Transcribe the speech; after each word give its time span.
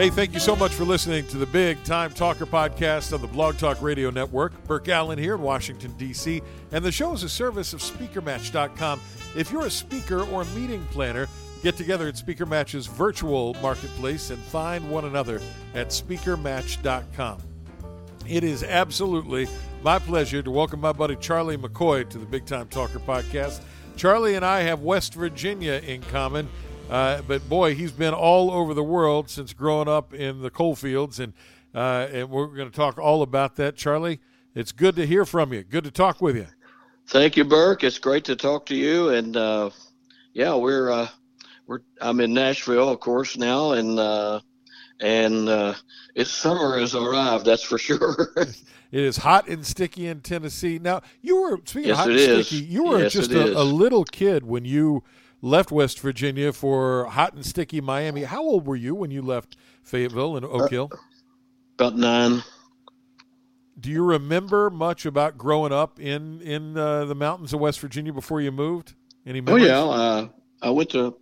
Hey, 0.00 0.08
thank 0.08 0.32
you 0.32 0.40
so 0.40 0.56
much 0.56 0.72
for 0.72 0.84
listening 0.84 1.26
to 1.26 1.36
the 1.36 1.44
Big 1.44 1.84
Time 1.84 2.10
Talker 2.10 2.46
podcast 2.46 3.12
on 3.12 3.20
the 3.20 3.26
Blog 3.26 3.58
Talk 3.58 3.82
Radio 3.82 4.08
Network. 4.08 4.54
Burke 4.64 4.88
Allen 4.88 5.18
here 5.18 5.34
in 5.34 5.42
Washington, 5.42 5.92
D.C., 5.98 6.40
and 6.72 6.82
the 6.82 6.90
show 6.90 7.12
is 7.12 7.22
a 7.22 7.28
service 7.28 7.74
of 7.74 7.80
SpeakerMatch.com. 7.80 8.98
If 9.36 9.52
you're 9.52 9.66
a 9.66 9.70
speaker 9.70 10.22
or 10.22 10.46
meeting 10.56 10.82
planner, 10.90 11.28
get 11.62 11.76
together 11.76 12.08
at 12.08 12.16
Speaker 12.16 12.46
Match's 12.46 12.86
virtual 12.86 13.54
marketplace 13.60 14.30
and 14.30 14.42
find 14.44 14.90
one 14.90 15.04
another 15.04 15.38
at 15.74 15.88
SpeakerMatch.com. 15.88 17.42
It 18.26 18.42
is 18.42 18.64
absolutely 18.64 19.48
my 19.82 19.98
pleasure 19.98 20.42
to 20.42 20.50
welcome 20.50 20.80
my 20.80 20.92
buddy 20.92 21.16
Charlie 21.16 21.58
McCoy 21.58 22.08
to 22.08 22.16
the 22.16 22.24
Big 22.24 22.46
Time 22.46 22.68
Talker 22.68 23.00
podcast. 23.00 23.60
Charlie 23.96 24.36
and 24.36 24.46
I 24.46 24.60
have 24.60 24.80
West 24.80 25.12
Virginia 25.12 25.74
in 25.74 26.00
common. 26.04 26.48
Uh, 26.90 27.22
but 27.22 27.48
boy, 27.48 27.74
he's 27.74 27.92
been 27.92 28.12
all 28.12 28.50
over 28.50 28.74
the 28.74 28.82
world 28.82 29.30
since 29.30 29.52
growing 29.52 29.88
up 29.88 30.12
in 30.12 30.42
the 30.42 30.50
coal 30.50 30.74
fields, 30.74 31.20
and 31.20 31.32
uh, 31.72 32.08
and 32.12 32.28
we're 32.28 32.48
going 32.48 32.68
to 32.68 32.76
talk 32.76 32.98
all 32.98 33.22
about 33.22 33.54
that. 33.56 33.76
Charlie, 33.76 34.18
it's 34.56 34.72
good 34.72 34.96
to 34.96 35.06
hear 35.06 35.24
from 35.24 35.52
you. 35.52 35.62
Good 35.62 35.84
to 35.84 35.92
talk 35.92 36.20
with 36.20 36.34
you. 36.34 36.48
Thank 37.06 37.36
you, 37.36 37.44
Burke. 37.44 37.84
It's 37.84 37.98
great 37.98 38.24
to 38.24 38.34
talk 38.34 38.66
to 38.66 38.74
you. 38.74 39.10
And 39.10 39.36
uh, 39.36 39.70
yeah, 40.32 40.54
we're 40.56 40.90
uh, 40.90 41.08
we're 41.68 41.80
I'm 42.00 42.18
in 42.18 42.34
Nashville, 42.34 42.88
of 42.88 42.98
course, 42.98 43.36
now, 43.36 43.70
and 43.72 43.96
uh, 43.96 44.40
and 45.00 45.48
uh, 45.48 45.74
it's 46.16 46.30
summer 46.32 46.76
has 46.80 46.96
arrived. 46.96 47.44
That's 47.44 47.62
for 47.62 47.78
sure. 47.78 48.32
it 48.36 48.58
is 48.90 49.16
hot 49.16 49.48
and 49.48 49.64
sticky 49.64 50.08
in 50.08 50.22
Tennessee. 50.22 50.80
Now, 50.80 51.02
you 51.22 51.40
were 51.40 51.60
speaking 51.64 51.90
yes, 51.90 51.98
of 51.98 51.98
hot 51.98 52.10
and 52.10 52.18
is. 52.18 52.48
sticky. 52.48 52.64
You 52.64 52.84
were 52.84 53.02
yes, 53.02 53.12
just 53.12 53.30
a, 53.30 53.60
a 53.60 53.62
little 53.62 54.02
kid 54.02 54.44
when 54.44 54.64
you 54.64 55.04
left 55.42 55.70
West 55.70 56.00
Virginia 56.00 56.52
for 56.52 57.06
hot 57.06 57.34
and 57.34 57.44
sticky 57.44 57.80
Miami. 57.80 58.24
How 58.24 58.42
old 58.42 58.66
were 58.66 58.76
you 58.76 58.94
when 58.94 59.10
you 59.10 59.22
left 59.22 59.56
Fayetteville 59.82 60.36
and 60.36 60.44
Oak 60.44 60.70
Hill? 60.70 60.90
Uh, 60.92 60.96
about 61.78 61.96
nine. 61.96 62.42
Do 63.78 63.90
you 63.90 64.04
remember 64.04 64.68
much 64.68 65.06
about 65.06 65.38
growing 65.38 65.72
up 65.72 65.98
in 65.98 66.42
in 66.42 66.76
uh, 66.76 67.06
the 67.06 67.14
mountains 67.14 67.52
of 67.54 67.60
West 67.60 67.80
Virginia 67.80 68.12
before 68.12 68.40
you 68.40 68.52
moved? 68.52 68.94
Any 69.24 69.40
memories? 69.40 69.64
Oh 69.64 69.66
yeah, 69.66 69.82
uh, 69.82 70.28
I 70.60 70.70
went 70.70 70.90
to 70.90 71.16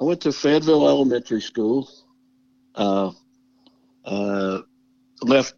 I 0.00 0.04
went 0.04 0.20
to 0.22 0.32
Fayetteville 0.32 0.88
Elementary 0.88 1.40
School. 1.40 1.88
Uh, 2.74 3.12
uh, 4.04 4.62
left 5.22 5.54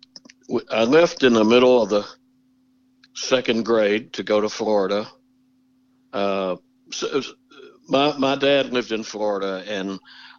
I 0.70 0.85
left 0.85 1.23
in 1.23 1.33
the 1.33 1.45
middle 1.45 1.83
of 1.83 1.89
the 1.89 2.07
second 3.15 3.65
grade 3.65 4.13
to 4.15 4.23
go 4.23 4.41
to 4.41 4.48
Florida. 4.48 5.09
Uh, 6.13 6.57
so, 6.92 7.23
my 7.89 8.17
my 8.17 8.37
dad 8.37 8.73
lived 8.73 8.92
in 8.92 9.03
Florida, 9.03 9.65
and 9.67 9.98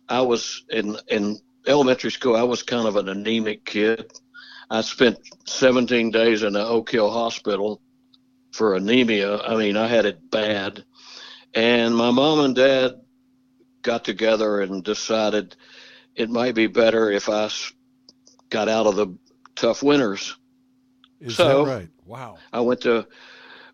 I 0.10 0.22
was 0.22 0.64
in 0.70 0.98
in 1.08 1.38
elementary 1.66 2.12
school. 2.12 2.36
I 2.36 2.44
was 2.44 2.64
kind 2.64 2.88
of 2.88 2.96
an 2.96 3.10
anemic 3.10 3.66
kid. 3.66 4.12
I 4.70 4.82
spent 4.82 5.18
17 5.46 6.12
days 6.12 6.44
in 6.44 6.54
the 6.54 6.66
Oak 6.66 6.92
Hill 6.92 7.10
Hospital 7.10 7.82
for 8.52 8.76
anemia. 8.76 9.40
I 9.40 9.56
mean, 9.56 9.78
I 9.78 9.88
had 9.88 10.06
it 10.06 10.30
bad, 10.30 10.84
and 11.54 11.96
my 11.96 12.12
mom 12.12 12.42
and 12.42 12.56
dad 12.56 13.02
got 13.82 14.04
together 14.04 14.62
and 14.62 14.84
decided 14.84 15.56
it 16.16 16.30
might 16.30 16.56
be 16.56 16.68
better 16.68 17.12
if 17.12 17.30
I 17.30 17.50
got 18.50 18.68
out 18.68 18.88
of 18.88 18.96
the 18.96 19.18
tough 19.56 19.84
winters. 19.84 20.36
Is 21.20 21.36
so 21.36 21.66
that 21.66 21.72
right? 21.72 21.90
Wow. 22.06 22.38
I 22.52 22.62
went 22.62 22.82
to 22.82 23.08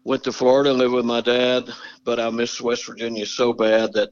went 0.03 0.23
to 0.23 0.31
Florida 0.31 0.69
and 0.69 0.79
lived 0.79 0.93
with 0.93 1.05
my 1.05 1.21
dad, 1.21 1.69
but 2.03 2.19
I 2.19 2.29
missed 2.29 2.61
West 2.61 2.85
Virginia 2.85 3.25
so 3.25 3.53
bad 3.53 3.93
that 3.93 4.09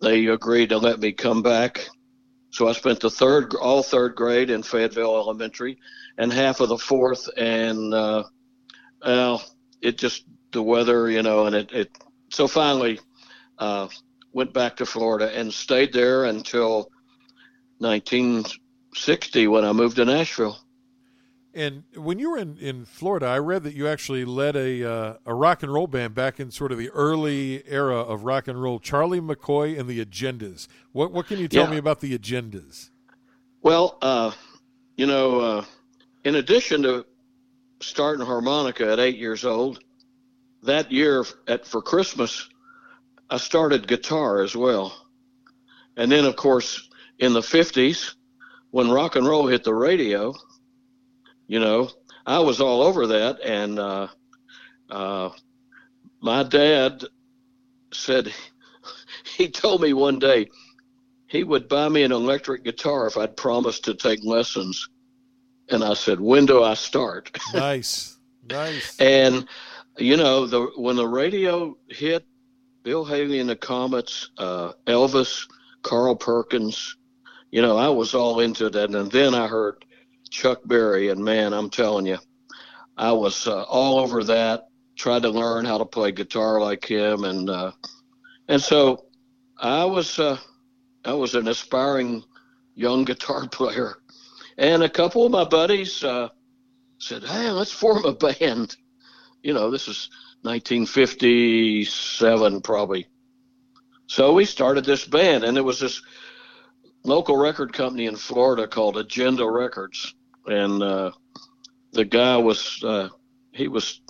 they 0.00 0.26
agreed 0.26 0.70
to 0.70 0.78
let 0.78 0.98
me 0.98 1.12
come 1.12 1.42
back. 1.42 1.88
So 2.50 2.68
I 2.68 2.72
spent 2.72 3.00
the 3.00 3.10
third, 3.10 3.54
all 3.54 3.82
third 3.82 4.16
grade 4.16 4.50
in 4.50 4.62
Fayetteville 4.62 5.16
Elementary, 5.16 5.78
and 6.18 6.32
half 6.32 6.60
of 6.60 6.68
the 6.68 6.78
fourth. 6.78 7.28
And 7.36 7.94
uh, 7.94 8.24
well, 9.04 9.44
it 9.80 9.98
just 9.98 10.24
the 10.52 10.62
weather, 10.62 11.08
you 11.08 11.22
know, 11.22 11.46
and 11.46 11.54
it. 11.54 11.72
it 11.72 11.90
so 12.30 12.46
finally, 12.46 12.98
uh, 13.58 13.88
went 14.32 14.52
back 14.52 14.76
to 14.76 14.86
Florida 14.86 15.36
and 15.36 15.52
stayed 15.52 15.92
there 15.92 16.24
until 16.24 16.90
1960 17.78 19.48
when 19.48 19.64
I 19.64 19.72
moved 19.72 19.96
to 19.96 20.04
Nashville. 20.04 20.58
And 21.52 21.82
when 21.96 22.20
you 22.20 22.30
were 22.30 22.38
in, 22.38 22.56
in 22.58 22.84
Florida, 22.84 23.26
I 23.26 23.38
read 23.38 23.64
that 23.64 23.74
you 23.74 23.88
actually 23.88 24.24
led 24.24 24.54
a 24.54 24.84
uh, 24.88 25.14
a 25.26 25.34
rock 25.34 25.62
and 25.64 25.72
roll 25.72 25.88
band 25.88 26.14
back 26.14 26.38
in 26.38 26.50
sort 26.52 26.70
of 26.70 26.78
the 26.78 26.90
early 26.90 27.64
era 27.66 27.96
of 27.98 28.22
rock 28.24 28.46
and 28.46 28.62
roll. 28.62 28.78
Charlie 28.78 29.20
McCoy 29.20 29.78
and 29.78 29.88
the 29.88 30.04
Agendas. 30.04 30.68
What 30.92 31.12
what 31.12 31.26
can 31.26 31.38
you 31.40 31.48
tell 31.48 31.64
Yeah. 31.64 31.70
me 31.70 31.76
about 31.78 32.00
the 32.00 32.16
Agendas? 32.16 32.90
Well, 33.62 33.98
uh, 34.00 34.30
you 34.96 35.06
know, 35.06 35.40
uh, 35.40 35.64
in 36.24 36.36
addition 36.36 36.82
to 36.84 37.04
starting 37.80 38.24
harmonica 38.24 38.90
at 38.92 39.00
eight 39.00 39.16
years 39.16 39.44
old, 39.44 39.80
that 40.62 40.92
year 40.92 41.24
at 41.48 41.66
for 41.66 41.82
Christmas, 41.82 42.48
I 43.28 43.38
started 43.38 43.88
guitar 43.88 44.42
as 44.42 44.54
well. 44.54 44.94
And 45.96 46.12
then, 46.12 46.24
of 46.24 46.36
course, 46.36 46.88
in 47.18 47.32
the 47.32 47.40
'50s, 47.40 48.14
when 48.70 48.88
rock 48.88 49.16
and 49.16 49.26
roll 49.26 49.48
hit 49.48 49.64
the 49.64 49.74
radio, 49.74 50.32
you 51.50 51.58
know, 51.58 51.90
I 52.24 52.38
was 52.38 52.60
all 52.60 52.80
over 52.80 53.08
that. 53.08 53.40
And 53.40 53.80
uh, 53.80 54.06
uh, 54.88 55.30
my 56.20 56.44
dad 56.44 57.02
said 57.92 58.32
he 59.36 59.48
told 59.48 59.82
me 59.82 59.92
one 59.92 60.20
day 60.20 60.48
he 61.26 61.42
would 61.42 61.68
buy 61.68 61.88
me 61.88 62.04
an 62.04 62.12
electric 62.12 62.62
guitar 62.62 63.08
if 63.08 63.16
I'd 63.16 63.36
promised 63.36 63.84
to 63.86 63.94
take 63.94 64.20
lessons. 64.22 64.88
And 65.70 65.82
I 65.82 65.94
said, 65.94 66.20
"When 66.20 66.46
do 66.46 66.62
I 66.62 66.74
start?" 66.74 67.36
Nice, 67.54 68.16
nice. 68.48 69.00
and 69.00 69.46
you 69.98 70.16
know, 70.16 70.46
the 70.46 70.70
when 70.76 70.94
the 70.94 71.06
radio 71.06 71.76
hit, 71.88 72.24
Bill 72.84 73.04
Haley 73.04 73.40
and 73.40 73.50
the 73.50 73.56
Comets, 73.56 74.30
uh, 74.38 74.72
Elvis, 74.86 75.48
Carl 75.82 76.14
Perkins, 76.14 76.96
you 77.50 77.60
know, 77.60 77.76
I 77.76 77.88
was 77.88 78.14
all 78.14 78.38
into 78.38 78.70
that. 78.70 78.90
And 78.90 79.10
then 79.10 79.34
I 79.34 79.48
heard 79.48 79.84
Chuck 80.30 80.60
Berry, 80.64 81.08
and 81.08 81.22
man, 81.22 81.52
I'm 81.52 81.70
telling 81.70 82.06
you, 82.06 82.18
I 82.96 83.12
was 83.12 83.46
uh, 83.46 83.62
all 83.64 83.98
over 83.98 84.24
that. 84.24 84.68
Tried 84.96 85.22
to 85.22 85.30
learn 85.30 85.64
how 85.64 85.78
to 85.78 85.84
play 85.84 86.12
guitar 86.12 86.60
like 86.60 86.84
him, 86.84 87.24
and 87.24 87.50
uh, 87.50 87.72
and 88.48 88.62
so 88.62 89.06
I 89.58 89.84
was 89.84 90.18
uh, 90.18 90.38
I 91.04 91.14
was 91.14 91.34
an 91.34 91.48
aspiring 91.48 92.22
young 92.74 93.04
guitar 93.04 93.48
player, 93.52 93.96
and 94.58 94.82
a 94.82 94.88
couple 94.88 95.24
of 95.24 95.32
my 95.32 95.44
buddies 95.44 96.04
uh, 96.04 96.28
said, 96.98 97.24
"Hey, 97.24 97.50
let's 97.50 97.72
form 97.72 98.04
a 98.04 98.12
band." 98.12 98.76
You 99.42 99.54
know, 99.54 99.70
this 99.70 99.88
is 99.88 100.10
1957 100.42 102.60
probably. 102.60 103.06
So 104.06 104.32
we 104.32 104.44
started 104.44 104.84
this 104.84 105.06
band, 105.06 105.44
and 105.44 105.56
there 105.56 105.64
was 105.64 105.80
this 105.80 106.02
local 107.04 107.36
record 107.36 107.72
company 107.72 108.06
in 108.06 108.16
Florida 108.16 108.66
called 108.66 108.96
Agenda 108.96 109.48
Records, 109.48 110.14
and 110.46 110.82
uh, 110.82 111.10
the 111.92 112.04
guy 112.04 112.36
was 112.36 112.82
uh, 112.84 113.08
he 113.52 113.68
was 113.68 114.00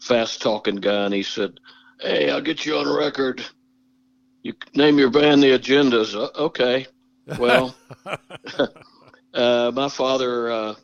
fast 0.00 0.42
talking 0.42 0.76
guy, 0.76 1.04
and 1.04 1.14
he 1.14 1.22
said, 1.22 1.58
"Hey, 2.00 2.30
I'll 2.30 2.40
get 2.40 2.66
you 2.66 2.76
on 2.76 2.88
record. 2.88 3.44
You 4.42 4.54
name 4.74 4.98
your 4.98 5.10
band 5.10 5.42
the 5.42 5.58
Agendas." 5.58 6.14
"Uh, 6.14 6.30
okay. 6.44 6.86
Well, 7.38 7.74
uh, 9.34 9.72
my 9.74 9.88
father 9.88 10.50
uh, 10.50 10.74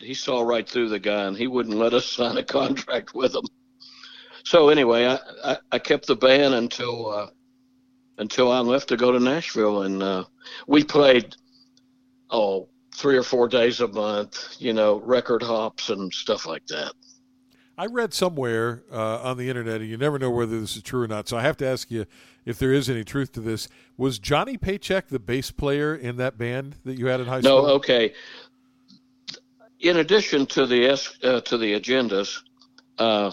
he 0.00 0.14
saw 0.14 0.42
right 0.42 0.68
through 0.68 0.88
the 0.88 0.98
guy, 0.98 1.24
and 1.24 1.36
he 1.36 1.46
wouldn't 1.46 1.76
let 1.76 1.94
us 1.94 2.06
sign 2.16 2.36
a 2.36 2.44
contract 2.44 3.14
with 3.14 3.34
him. 3.34 3.44
So 4.44 4.68
anyway, 4.68 5.06
I, 5.06 5.18
I, 5.44 5.56
I 5.72 5.78
kept 5.78 6.06
the 6.06 6.16
band 6.16 6.54
until 6.54 7.10
uh, 7.10 7.26
until 8.18 8.52
I 8.52 8.60
left 8.60 8.88
to 8.88 8.96
go 8.96 9.12
to 9.12 9.20
Nashville, 9.20 9.82
and 9.82 10.02
uh, 10.02 10.24
we 10.66 10.84
played 10.84 11.34
oh 12.30 12.68
three 12.94 13.16
or 13.16 13.22
four 13.22 13.48
days 13.48 13.80
a 13.80 13.88
month, 13.88 14.56
you 14.58 14.72
know, 14.72 15.00
record 15.00 15.42
hops 15.42 15.90
and 15.90 16.12
stuff 16.12 16.46
like 16.46 16.66
that. 16.68 16.92
I 17.76 17.86
read 17.86 18.14
somewhere 18.14 18.84
uh, 18.92 19.20
on 19.22 19.36
the 19.36 19.48
internet, 19.48 19.80
and 19.80 19.90
you 19.90 19.96
never 19.96 20.18
know 20.18 20.30
whether 20.30 20.60
this 20.60 20.76
is 20.76 20.82
true 20.82 21.02
or 21.02 21.08
not. 21.08 21.28
So 21.28 21.36
I 21.36 21.42
have 21.42 21.56
to 21.56 21.66
ask 21.66 21.90
you 21.90 22.06
if 22.44 22.58
there 22.58 22.72
is 22.72 22.88
any 22.88 23.02
truth 23.02 23.32
to 23.32 23.40
this. 23.40 23.68
Was 23.96 24.20
Johnny 24.20 24.56
Paycheck 24.56 25.08
the 25.08 25.18
bass 25.18 25.50
player 25.50 25.94
in 25.94 26.16
that 26.18 26.38
band 26.38 26.76
that 26.84 26.96
you 26.98 27.06
had 27.06 27.20
in 27.20 27.26
high 27.26 27.40
school? 27.40 27.62
No, 27.62 27.68
okay. 27.74 28.14
In 29.80 29.96
addition 29.96 30.46
to 30.46 30.66
the 30.66 30.92
uh, 30.92 31.40
to 31.40 31.58
the 31.58 31.78
agendas, 31.78 32.42
uh, 32.98 33.32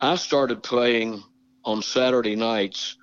I 0.00 0.16
started 0.16 0.62
playing 0.62 1.22
on 1.64 1.82
Saturday 1.82 2.36
nights 2.36 2.96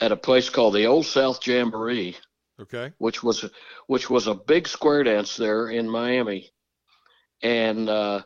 at 0.00 0.10
a 0.10 0.16
place 0.16 0.50
called 0.50 0.74
the 0.74 0.86
Old 0.86 1.06
South 1.06 1.46
Jamboree, 1.46 2.16
Okay. 2.60 2.92
which 2.98 3.22
was 3.22 3.44
which 3.88 4.08
was 4.08 4.26
a 4.26 4.34
big 4.34 4.68
square 4.68 5.02
dance 5.02 5.36
there 5.36 5.68
in 5.70 5.88
Miami, 5.88 6.52
and 7.42 7.88
uh, 7.88 8.22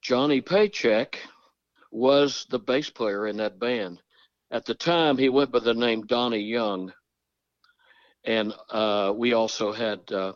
Johnny 0.00 0.40
Paycheck 0.40 1.18
was 1.90 2.46
the 2.48 2.58
bass 2.58 2.88
player 2.88 3.26
in 3.26 3.36
that 3.36 3.58
band. 3.58 4.00
At 4.50 4.64
the 4.64 4.74
time, 4.74 5.18
he 5.18 5.28
went 5.28 5.52
by 5.52 5.60
the 5.60 5.74
name 5.74 6.06
Donnie 6.06 6.38
Young, 6.38 6.92
and 8.24 8.54
uh, 8.70 9.12
we 9.14 9.34
also 9.34 9.72
had 9.72 10.10
uh, 10.10 10.32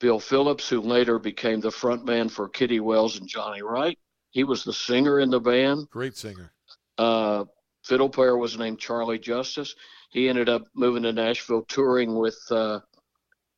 Bill 0.00 0.18
Phillips, 0.18 0.68
who 0.68 0.80
later 0.80 1.18
became 1.18 1.60
the 1.60 1.70
front 1.70 2.04
man 2.04 2.28
for 2.28 2.48
Kitty 2.48 2.80
Wells 2.80 3.18
and 3.18 3.28
Johnny 3.28 3.62
Wright. 3.62 3.98
He 4.30 4.44
was 4.44 4.64
the 4.64 4.72
singer 4.72 5.20
in 5.20 5.30
the 5.30 5.40
band. 5.40 5.90
Great 5.90 6.16
singer. 6.16 6.52
Uh, 6.98 7.44
fiddle 7.84 8.08
player 8.08 8.36
was 8.36 8.58
named 8.58 8.78
Charlie 8.78 9.18
Justice. 9.18 9.74
He 10.10 10.28
ended 10.28 10.48
up 10.48 10.66
moving 10.74 11.04
to 11.04 11.12
Nashville, 11.12 11.64
touring 11.68 12.16
with 12.16 12.38
uh, 12.50 12.80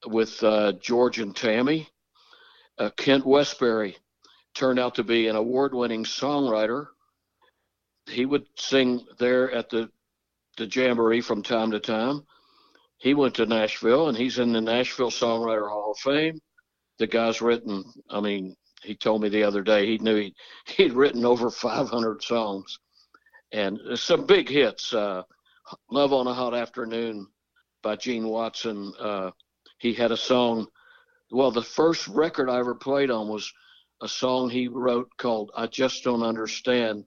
with 0.07 0.43
uh, 0.43 0.73
George 0.73 1.19
and 1.19 1.35
Tammy. 1.35 1.89
Uh, 2.79 2.91
Kent 2.97 3.25
Westbury 3.25 3.97
turned 4.55 4.79
out 4.79 4.95
to 4.97 5.05
be 5.05 5.29
an 5.29 5.37
award-winning 5.37 6.05
songwriter. 6.05 6.89
He 8.07 8.27
would 8.27 8.47
sing 8.57 9.07
there 9.19 9.51
at 9.51 9.71
the 9.71 9.91
the 10.59 10.67
jamboree 10.67 11.23
from 11.23 11.43
time 11.43 11.71
to 11.71 11.81
time. 11.81 12.27
He 12.99 13.15
went 13.15 13.35
to 13.37 13.47
Nashville, 13.47 14.09
and 14.09 14.17
he's 14.17 14.39
in 14.39 14.53
the 14.53 14.61
Nashville 14.61 15.11
Songwriter 15.11 15.69
Hall 15.69 15.93
of 15.93 15.99
Fame. 15.99 16.39
The 16.99 17.07
guy's 17.07 17.41
written. 17.41 17.85
I 18.11 18.21
mean, 18.21 18.55
he 18.83 18.95
told 18.95 19.23
me 19.23 19.29
the 19.31 19.43
other 19.43 19.63
day 19.63 19.87
he 19.87 19.99
knew 19.99 20.17
he 20.17 20.35
he'd 20.67 20.93
written 20.93 21.25
over 21.25 21.51
500 21.51 22.23
songs, 22.23 22.79
and 23.53 23.81
some 23.95 24.27
big 24.27 24.51
hits. 24.51 24.93
Uh, 24.93 25.23
"Love 25.91 26.13
on 26.13 26.27
a 26.27 26.35
Hot 26.35 26.55
Afternoon" 26.55 27.27
by 27.83 27.97
Gene 27.97 28.29
Watson. 28.29 28.93
Uh, 28.99 29.31
he 29.79 29.93
had 29.95 30.13
a 30.13 30.17
song. 30.17 30.67
Well, 31.31 31.51
the 31.51 31.63
first 31.63 32.07
record 32.09 32.49
I 32.49 32.59
ever 32.59 32.75
played 32.75 33.11
on 33.11 33.29
was 33.29 33.53
a 34.01 34.09
song 34.09 34.51
he 34.51 34.69
wrote 34.69 35.11
called 35.17 35.51
"I 35.57 35.67
Just 35.67 36.05
Don't 36.05 36.23
Understand," 36.23 37.07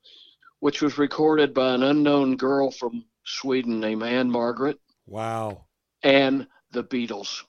which 0.60 0.82
was 0.82 0.98
recorded 0.98 1.54
by 1.54 1.74
an 1.74 1.84
unknown 1.84 2.38
girl 2.38 2.72
from 2.72 3.06
Sweden 3.24 3.80
named 3.80 4.04
Ann-Margret. 4.04 4.80
Wow. 5.06 5.66
And 6.04 6.48
the 6.72 6.84
Beatles. 6.84 7.44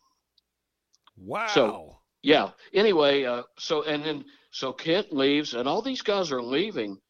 Wow. 1.16 1.46
So 1.48 1.98
yeah. 2.22 2.50
Anyway, 2.74 3.24
uh, 3.24 3.42
so 3.58 3.82
and 3.82 4.04
then 4.04 4.24
so 4.50 4.72
Kent 4.72 5.12
leaves, 5.12 5.54
and 5.54 5.68
all 5.68 5.82
these 5.82 6.02
guys 6.02 6.32
are 6.32 6.42
leaving. 6.42 7.00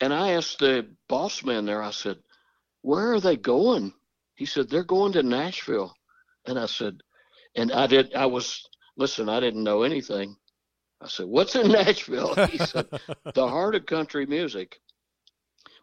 And 0.00 0.12
I 0.12 0.32
asked 0.32 0.58
the 0.60 0.88
boss 1.08 1.42
man 1.42 1.64
there. 1.64 1.82
I 1.82 1.90
said, 1.90 2.18
"Where 2.82 3.12
are 3.12 3.20
they 3.20 3.36
going?" 3.36 3.94
He 4.36 4.46
said, 4.46 4.68
"They're 4.68 4.84
going 4.84 5.12
to 5.12 5.22
Nashville." 5.22 5.94
And 6.46 6.58
I 6.58 6.66
said, 6.66 7.02
and 7.54 7.72
I 7.72 7.86
did. 7.86 8.14
I 8.14 8.26
was 8.26 8.66
listen. 8.96 9.28
I 9.28 9.40
didn't 9.40 9.64
know 9.64 9.82
anything. 9.82 10.36
I 11.00 11.08
said, 11.08 11.26
"What's 11.26 11.56
in 11.56 11.68
Nashville?" 11.72 12.34
He 12.46 12.58
said, 12.58 12.86
"The 13.34 13.48
heart 13.48 13.74
of 13.74 13.86
country 13.86 14.26
music." 14.26 14.80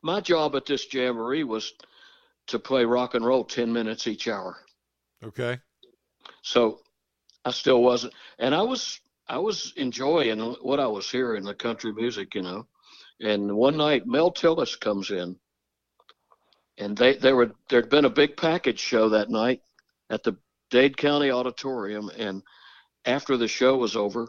My 0.02 0.22
job 0.22 0.56
at 0.56 0.66
this 0.66 0.92
jamboree 0.92 1.44
was 1.44 1.74
to 2.48 2.60
play 2.60 2.86
rock 2.86 3.16
and 3.16 3.26
roll 3.26 3.44
ten 3.44 3.74
minutes 3.74 4.08
each 4.08 4.28
hour. 4.28 4.58
Okay. 5.24 5.60
So 6.44 6.82
I 7.44 7.52
still 7.52 7.82
wasn't, 7.82 8.14
and 8.40 8.54
I 8.54 8.62
was 8.62 9.00
I 9.28 9.40
was 9.40 9.74
enjoying 9.76 10.40
what 10.62 10.80
I 10.80 10.88
was 10.88 11.10
hearing 11.10 11.44
the 11.44 11.56
country 11.56 11.92
music, 11.92 12.36
you 12.36 12.42
know. 12.42 12.68
And 13.20 13.56
one 13.56 13.78
night 13.78 14.06
Mel 14.06 14.32
Tillis 14.32 14.80
comes 14.80 15.10
in, 15.10 15.38
and 16.78 16.98
they 16.98 17.16
they 17.16 17.34
were 17.34 17.52
there'd 17.70 17.90
been 17.90 18.06
a 18.06 18.10
big 18.10 18.36
package 18.38 18.80
show 18.80 19.10
that 19.10 19.30
night 19.30 19.62
at 20.10 20.24
the 20.24 20.38
Dade 20.70 20.98
County 20.98 21.32
Auditorium, 21.32 22.10
and 22.18 22.44
after 23.06 23.38
the 23.38 23.48
show 23.48 23.78
was 23.78 23.96
over, 23.96 24.28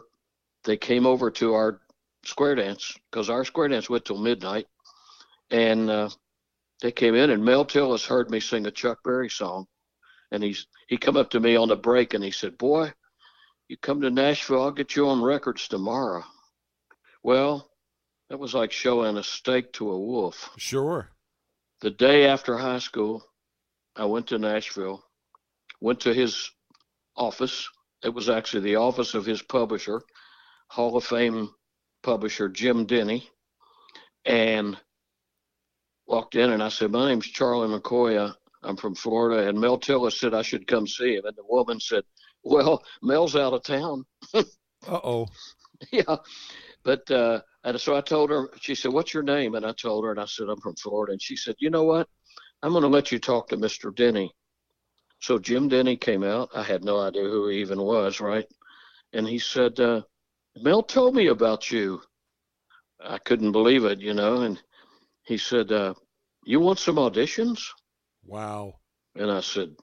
they 0.63 0.77
came 0.77 1.05
over 1.05 1.31
to 1.31 1.53
our 1.53 1.81
square 2.23 2.55
dance 2.55 2.95
because 3.09 3.29
our 3.29 3.43
square 3.45 3.67
dance 3.67 3.89
went 3.89 4.05
till 4.05 4.17
midnight, 4.17 4.67
and 5.49 5.89
uh, 5.89 6.09
they 6.81 6.91
came 6.91 7.15
in, 7.15 7.31
and 7.31 7.43
Mel 7.43 7.65
Tillis 7.65 8.05
heard 8.05 8.29
me 8.29 8.39
sing 8.39 8.65
a 8.65 8.71
Chuck 8.71 8.99
Berry 9.03 9.29
song, 9.29 9.67
and 10.31 10.43
he's 10.43 10.67
he 10.87 10.97
come 10.97 11.17
up 11.17 11.31
to 11.31 11.39
me 11.39 11.55
on 11.55 11.67
the 11.67 11.75
break 11.75 12.13
and 12.13 12.23
he 12.23 12.31
said, 12.31 12.57
"Boy, 12.57 12.93
you 13.67 13.77
come 13.77 14.01
to 14.01 14.09
Nashville, 14.09 14.63
I'll 14.63 14.71
get 14.71 14.95
you 14.95 15.07
on 15.07 15.21
records 15.21 15.67
tomorrow." 15.67 16.23
Well, 17.23 17.69
that 18.29 18.37
was 18.37 18.53
like 18.53 18.71
showing 18.71 19.17
a 19.17 19.23
steak 19.23 19.73
to 19.73 19.91
a 19.91 19.99
wolf. 19.99 20.49
Sure. 20.57 21.11
The 21.81 21.91
day 21.91 22.25
after 22.25 22.57
high 22.57 22.79
school, 22.79 23.23
I 23.95 24.05
went 24.05 24.27
to 24.27 24.39
Nashville, 24.39 25.03
went 25.79 25.99
to 26.01 26.13
his 26.13 26.49
office. 27.15 27.69
It 28.03 28.09
was 28.09 28.29
actually 28.29 28.61
the 28.61 28.77
office 28.77 29.13
of 29.13 29.25
his 29.25 29.43
publisher, 29.43 30.01
Hall 30.69 30.97
of 30.97 31.03
Fame 31.03 31.51
publisher 32.01 32.49
Jim 32.49 32.85
Denny, 32.85 33.29
and 34.25 34.75
walked 36.07 36.35
in 36.35 36.51
and 36.51 36.63
I 36.63 36.69
said, 36.69 36.91
"My 36.91 37.07
name's 37.07 37.27
Charlie 37.27 37.67
McCoy. 37.67 38.33
I'm 38.63 38.77
from 38.77 38.95
Florida." 38.95 39.47
And 39.47 39.59
Mel 39.59 39.77
Tillis 39.77 40.19
said 40.19 40.33
I 40.33 40.41
should 40.41 40.65
come 40.65 40.87
see 40.87 41.15
him, 41.15 41.25
and 41.25 41.35
the 41.35 41.45
woman 41.45 41.79
said, 41.79 42.03
"Well, 42.43 42.83
Mel's 43.03 43.35
out 43.35 43.53
of 43.53 43.63
town." 43.63 44.05
uh 44.33 44.43
oh. 44.87 45.27
yeah, 45.91 46.17
but 46.83 47.09
uh, 47.11 47.41
and 47.67 47.81
so 47.81 47.95
I 47.95 48.01
told 48.01 48.29
her. 48.29 48.49
She 48.61 48.75
said, 48.75 48.93
"What's 48.93 49.13
your 49.13 49.23
name?" 49.23 49.55
And 49.55 49.65
I 49.65 49.73
told 49.73 50.05
her, 50.05 50.11
and 50.11 50.19
I 50.19 50.25
said, 50.25 50.47
"I'm 50.47 50.61
from 50.61 50.75
Florida." 50.75 51.11
And 51.11 51.21
she 51.21 51.35
said, 51.35 51.55
"You 51.59 51.69
know 51.69 51.83
what? 51.83 52.07
I'm 52.63 52.71
going 52.71 52.81
to 52.83 52.87
let 52.87 53.11
you 53.11 53.19
talk 53.19 53.49
to 53.49 53.57
Mr. 53.57 53.93
Denny." 53.93 54.33
So 55.19 55.37
Jim 55.37 55.67
Denny 55.67 55.97
came 55.97 56.23
out. 56.23 56.49
I 56.55 56.63
had 56.63 56.85
no 56.85 56.99
idea 57.01 57.23
who 57.23 57.49
he 57.49 57.59
even 57.59 57.81
was, 57.81 58.21
right? 58.21 58.47
And 59.11 59.27
he 59.27 59.37
said, 59.37 59.79
uh, 59.81 60.03
"Mel 60.55 60.81
told 60.81 61.13
me 61.13 61.27
about 61.27 61.69
you." 61.69 62.01
I 63.01 63.17
couldn't 63.17 63.51
believe 63.51 63.83
it, 63.83 63.99
you 63.99 64.13
know, 64.13 64.41
and 64.41 64.61
he 65.25 65.37
said, 65.37 65.71
uh, 65.71 65.93
"You 66.45 66.61
want 66.61 66.79
some 66.79 66.95
auditions?" 66.95 67.59
Wow. 68.23 68.79
And 69.15 69.29
I 69.29 69.41
said, 69.41 69.75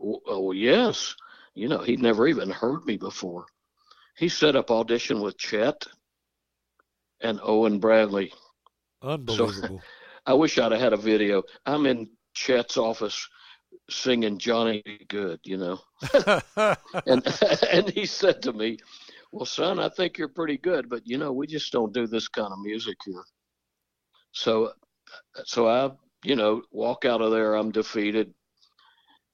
"Oh 0.00 0.52
yes." 0.52 1.14
You 1.54 1.68
know, 1.68 1.78
he'd 1.78 2.00
never 2.00 2.26
even 2.26 2.50
heard 2.50 2.84
me 2.86 2.96
before. 2.96 3.46
He 4.16 4.28
set 4.30 4.56
up 4.56 4.70
audition 4.70 5.20
with 5.20 5.36
Chet 5.36 5.86
and 7.20 7.40
Owen 7.42 7.78
Bradley. 7.78 8.32
Unbelievable. 9.02 9.78
So, 9.78 9.80
I 10.26 10.34
wish 10.34 10.58
I'd 10.58 10.72
have 10.72 10.80
had 10.80 10.92
a 10.92 10.96
video. 10.96 11.44
I'm 11.64 11.86
in 11.86 12.08
Chet's 12.34 12.76
office 12.76 13.28
singing 13.88 14.38
Johnny 14.38 14.82
Good, 15.08 15.40
you 15.44 15.56
know. 15.56 15.80
and 17.06 17.26
and 17.70 17.90
he 17.90 18.06
said 18.06 18.42
to 18.42 18.52
me, 18.52 18.78
"Well, 19.32 19.46
son, 19.46 19.78
I 19.78 19.88
think 19.88 20.18
you're 20.18 20.28
pretty 20.28 20.58
good, 20.58 20.88
but 20.88 21.02
you 21.06 21.18
know, 21.18 21.32
we 21.32 21.46
just 21.46 21.72
don't 21.72 21.94
do 21.94 22.06
this 22.06 22.28
kind 22.28 22.52
of 22.52 22.58
music 22.60 22.96
here." 23.04 23.24
So 24.32 24.72
so 25.44 25.68
I, 25.68 25.92
you 26.24 26.34
know, 26.34 26.62
walk 26.72 27.04
out 27.04 27.22
of 27.22 27.30
there 27.30 27.54
I'm 27.54 27.70
defeated. 27.70 28.34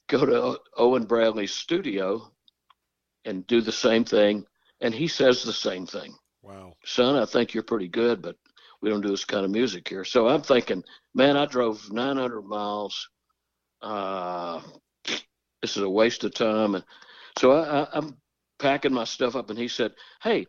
Go 0.08 0.26
to 0.26 0.60
Owen 0.76 1.04
Bradley's 1.04 1.54
studio 1.54 2.30
and 3.24 3.46
do 3.46 3.62
the 3.62 3.72
same 3.72 4.04
thing 4.04 4.44
and 4.82 4.92
he 4.92 5.08
says 5.08 5.42
the 5.42 5.52
same 5.52 5.86
thing. 5.86 6.14
Wow. 6.42 6.74
Son, 6.84 7.16
I 7.16 7.24
think 7.24 7.54
you're 7.54 7.62
pretty 7.62 7.88
good, 7.88 8.20
but 8.22 8.36
we 8.80 8.90
don't 8.90 9.00
do 9.00 9.08
this 9.10 9.24
kind 9.24 9.44
of 9.44 9.50
music 9.50 9.88
here. 9.88 10.04
So 10.04 10.28
I'm 10.28 10.42
thinking, 10.42 10.82
man, 11.14 11.36
I 11.36 11.46
drove 11.46 11.90
900 11.92 12.42
miles. 12.42 13.08
Uh, 13.80 14.60
this 15.62 15.76
is 15.76 15.82
a 15.82 15.88
waste 15.88 16.24
of 16.24 16.34
time. 16.34 16.74
And 16.74 16.84
so 17.38 17.52
I, 17.52 17.82
I, 17.82 17.88
I'm 17.92 18.16
packing 18.58 18.92
my 18.92 19.04
stuff 19.04 19.36
up, 19.36 19.50
and 19.50 19.58
he 19.58 19.68
said, 19.68 19.92
"Hey, 20.22 20.46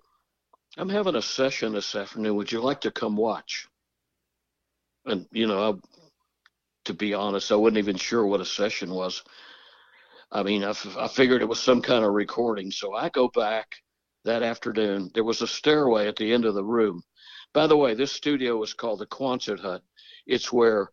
I'm 0.78 0.90
having 0.90 1.16
a 1.16 1.22
session 1.22 1.74
this 1.74 1.96
afternoon. 1.96 2.36
Would 2.36 2.52
you 2.52 2.62
like 2.62 2.82
to 2.82 2.92
come 2.92 3.16
watch?" 3.16 3.68
And 5.06 5.28
you 5.32 5.48
know, 5.48 5.72
I, 5.74 5.74
to 6.86 6.94
be 6.94 7.14
honest, 7.14 7.52
I 7.52 7.56
wasn't 7.56 7.78
even 7.78 7.98
sure 7.98 8.26
what 8.26 8.42
a 8.42 8.46
session 8.46 8.92
was. 8.92 9.24
I 10.32 10.44
mean, 10.44 10.64
I, 10.64 10.72
f- 10.72 10.98
I 10.98 11.08
figured 11.08 11.42
it 11.42 11.48
was 11.48 11.60
some 11.62 11.82
kind 11.82 12.04
of 12.04 12.14
recording. 12.14 12.72
So 12.72 12.94
I 12.96 13.10
go 13.10 13.28
back 13.30 13.68
that 14.25 14.44
afternoon. 14.44 15.12
There 15.13 15.24
was 15.24 15.42
a 15.42 15.48
stairway 15.48 16.08
at 16.08 16.15
the 16.15 16.32
end 16.32 16.46
of 16.46 16.56
the 16.56 16.63
room. 16.63 17.03
By 17.53 17.68
the 17.68 17.77
way, 17.77 17.94
this 17.94 18.12
studio 18.12 18.58
was 18.58 18.74
called 18.74 19.00
the 19.00 19.06
Quonset 19.06 19.60
Hut. 19.60 19.82
It's 20.25 20.51
where 20.51 20.89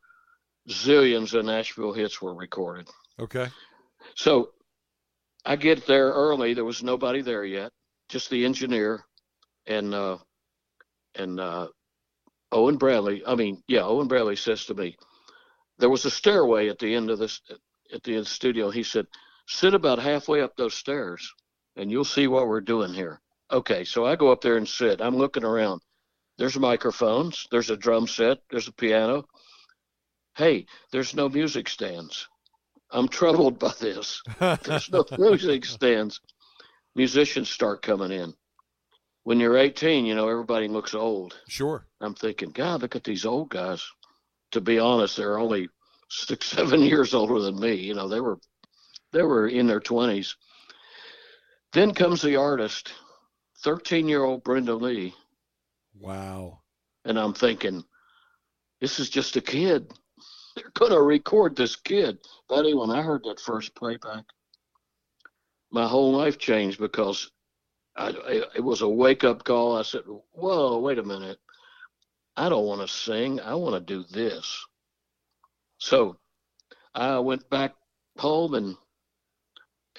zillions 0.69 1.35
of 1.35 1.45
Nashville 1.45 1.93
hits 1.93 2.21
were 2.21 2.35
recorded. 2.35 2.89
Okay. 3.19 3.49
So 4.15 4.51
I 5.45 5.57
get 5.57 5.87
there 5.87 6.11
early. 6.11 6.55
There 6.55 6.65
was 6.65 6.83
nobody 6.83 7.23
there 7.23 7.45
yet, 7.45 7.73
just 8.09 8.31
the 8.31 8.45
engineer 8.45 9.05
and 9.67 9.95
uh, 9.95 10.19
and 11.15 11.41
uh, 11.41 11.69
Owen 12.53 12.77
Bradley. 12.77 13.23
I 13.27 13.35
mean, 13.35 13.63
yeah, 13.69 13.85
Owen 13.85 14.09
Bradley 14.09 14.37
says 14.37 14.65
to 14.67 14.75
me, 14.75 14.97
there 15.79 15.91
was 15.91 16.05
a 16.05 16.11
stairway 16.11 16.69
at 16.69 16.79
the 16.79 16.95
end 16.95 17.11
of 17.11 17.19
this 17.19 17.41
at 17.93 18.03
the 18.03 18.13
end 18.13 18.21
of 18.21 18.25
the 18.25 18.31
studio. 18.31 18.71
He 18.71 18.83
said, 18.83 19.07
sit 19.47 19.75
about 19.75 19.99
halfway 19.99 20.43
up 20.43 20.57
those 20.57 20.75
stairs, 20.75 21.33
and 21.81 21.91
you'll 21.91 22.05
see 22.05 22.27
what 22.27 22.47
we're 22.47 22.61
doing 22.61 22.93
here. 22.93 23.21
Okay, 23.51 23.85
so 23.85 24.05
I 24.05 24.15
go 24.15 24.31
up 24.31 24.43
there 24.43 24.59
and 24.59 24.69
sit. 24.69 25.01
I'm 25.01 25.17
looking 25.17 25.45
around. 25.45 25.81
There's 26.37 26.59
microphones. 26.59 27.47
There's 27.51 27.71
a 27.71 27.77
drum 27.77 28.07
set. 28.07 28.39
There's 28.51 28.69
a 28.69 28.73
piano. 28.73 29.25
Hey, 30.37 30.67
there's 30.93 31.15
no 31.15 31.29
music 31.29 31.69
stands. 31.69 32.29
I'm 32.91 33.09
troubled 33.09 33.59
by 33.59 33.73
this. 33.81 34.23
There's 34.39 34.91
no 34.91 35.05
music 35.19 35.65
stands. 35.65 36.21
Musicians 36.95 37.49
start 37.49 37.83
coming 37.83 38.13
in. 38.13 38.35
When 39.25 39.41
you're 39.41 39.57
18, 39.57 40.05
you 40.05 40.15
know, 40.15 40.29
everybody 40.29 40.69
looks 40.69 40.95
old. 40.95 41.39
Sure. 41.49 41.87
I'm 42.01 42.15
thinking, 42.15 42.51
God, 42.51 42.83
look 42.83 42.97
at 42.97 43.05
these 43.05 43.25
old 43.25 43.51
guys. 43.51 43.83
To 44.53 44.61
be 44.61 44.79
honest, 44.79 45.17
they're 45.17 45.39
only 45.39 45.69
six, 46.11 46.47
seven 46.47 46.83
years 46.83 47.15
older 47.15 47.41
than 47.41 47.59
me. 47.59 47.75
You 47.75 47.95
know, 47.95 48.09
they 48.09 48.21
were 48.21 48.39
they 49.13 49.23
were 49.23 49.49
in 49.49 49.67
their 49.67 49.81
20s. 49.81 50.35
Then 51.73 51.95
comes 51.95 52.21
the 52.21 52.37
artist, 52.37 52.93
13 53.63 54.09
year 54.09 54.25
old 54.25 54.43
Brenda 54.43 54.75
Lee. 54.75 55.15
Wow. 55.99 56.61
And 57.05 57.19
I'm 57.19 57.35
thinking, 57.35 57.85
this 58.81 58.99
is 58.99 59.09
just 59.09 59.37
a 59.37 59.41
kid. 59.41 59.93
They're 60.57 60.73
going 60.75 60.93
to 60.93 61.03
record 61.03 61.55
this 61.55 61.77
kid. 61.77 62.19
Buddy, 62.49 62.75
when 62.75 62.91
I 62.91 63.03
heard 63.03 63.23
that 63.25 63.41
first 63.41 63.75
playback, 63.75 64.25
my 65.71 65.87
whole 65.87 66.13
life 66.13 66.39
changed 66.39 66.81
because 66.81 67.31
I, 67.97 68.09
I, 68.09 68.43
it 68.57 68.65
was 68.65 68.83
a 68.83 68.89
wake 68.89 69.23
up 69.23 69.45
call. 69.45 69.77
I 69.77 69.83
said, 69.83 70.03
whoa, 70.33 70.79
wait 70.79 70.99
a 70.99 71.05
minute. 71.05 71.39
I 72.37 72.49
don't 72.49 72.67
want 72.67 72.81
to 72.81 72.89
sing. 72.89 73.41
I 73.41 73.55
want 73.55 73.75
to 73.75 73.95
do 73.95 74.05
this. 74.11 74.67
So 75.79 76.17
I 76.95 77.19
went 77.19 77.49
back 77.51 77.75
home 78.19 78.55
and 78.55 78.77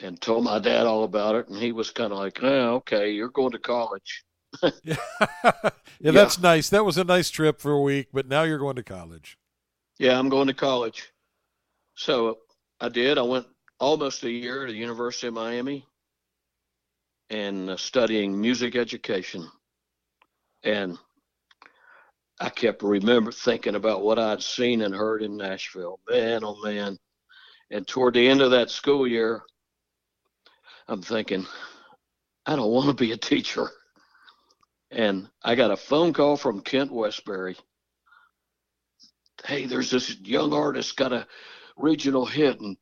and 0.02 0.20
told 0.20 0.44
my 0.44 0.60
dad 0.60 0.88
all 0.88 1.04
about 1.04 1.36
it, 1.36 1.48
and 1.48 1.58
he 1.58 1.72
was 1.72 1.92
kind 1.92 2.12
of 2.12 2.20
like, 2.20 2.40
oh, 2.42 2.76
"Okay, 2.76 3.12
you're 3.12 3.30
going 3.30 3.52
to 3.52 3.60
college." 3.60 4.24
yeah. 4.84 4.96
yeah, 6.00 6.12
that's 6.12 6.40
nice. 6.40 6.70
That 6.70 6.86
was 6.86 6.98
a 6.98 7.04
nice 7.04 7.30
trip 7.30 7.62
for 7.62 7.72
a 7.72 7.82
week, 7.82 8.08
but 8.12 8.28
now 8.28 8.44
you're 8.44 8.60
going 8.60 8.76
to 8.76 8.84
college. 8.84 9.38
Yeah, 10.00 10.18
I'm 10.18 10.30
going 10.30 10.48
to 10.48 10.54
college. 10.54 11.12
So 11.96 12.40
I 12.80 12.90
did. 12.90 13.18
I 13.18 13.22
went 13.22 13.46
almost 13.80 14.24
a 14.24 14.32
year 14.32 14.66
to 14.66 14.72
the 14.72 14.78
University 14.78 15.28
of 15.28 15.34
Miami 15.34 15.86
and 17.30 17.70
uh, 17.70 17.78
studying 17.78 18.40
music 18.40 18.76
education. 18.76 19.50
And 20.64 20.98
I 22.40 22.50
kept 22.50 22.84
remember 22.84 23.32
thinking 23.32 23.76
about 23.76 24.04
what 24.04 24.20
I'd 24.20 24.42
seen 24.42 24.82
and 24.82 24.94
heard 24.94 25.24
in 25.24 25.38
Nashville. 25.38 26.00
Man, 26.10 26.44
oh 26.44 26.58
man. 26.64 26.98
And 27.70 27.88
toward 27.88 28.16
the 28.16 28.28
end 28.28 28.42
of 28.42 28.52
that 28.52 28.70
school 28.70 29.08
year, 29.08 29.44
I'm 30.88 31.02
thinking, 31.02 31.46
I 32.46 32.56
don't 32.56 32.72
want 32.72 32.88
to 32.88 32.94
be 32.94 33.12
a 33.12 33.18
teacher. 33.18 33.70
And 34.90 35.30
I 35.44 35.56
got 35.56 35.72
a 35.72 35.78
phone 35.78 36.14
call 36.14 36.38
from 36.38 36.62
Kent 36.62 36.92
Westbury. 36.92 37.56
Hey, 39.46 39.66
there's 39.66 39.90
this 39.90 40.20
young 40.20 40.54
artist 40.54 40.98
got 40.98 41.14
a 41.14 41.28
regional 41.78 42.26
hit, 42.26 42.60
and 42.60 42.78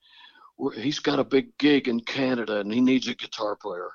he's 0.75 0.99
got 0.99 1.19
a 1.19 1.23
big 1.23 1.57
gig 1.57 1.87
in 1.87 1.99
Canada, 1.99 2.59
and 2.59 2.73
he 2.73 2.81
needs 2.81 3.07
a 3.07 3.15
guitar 3.15 3.55
player. 3.55 3.91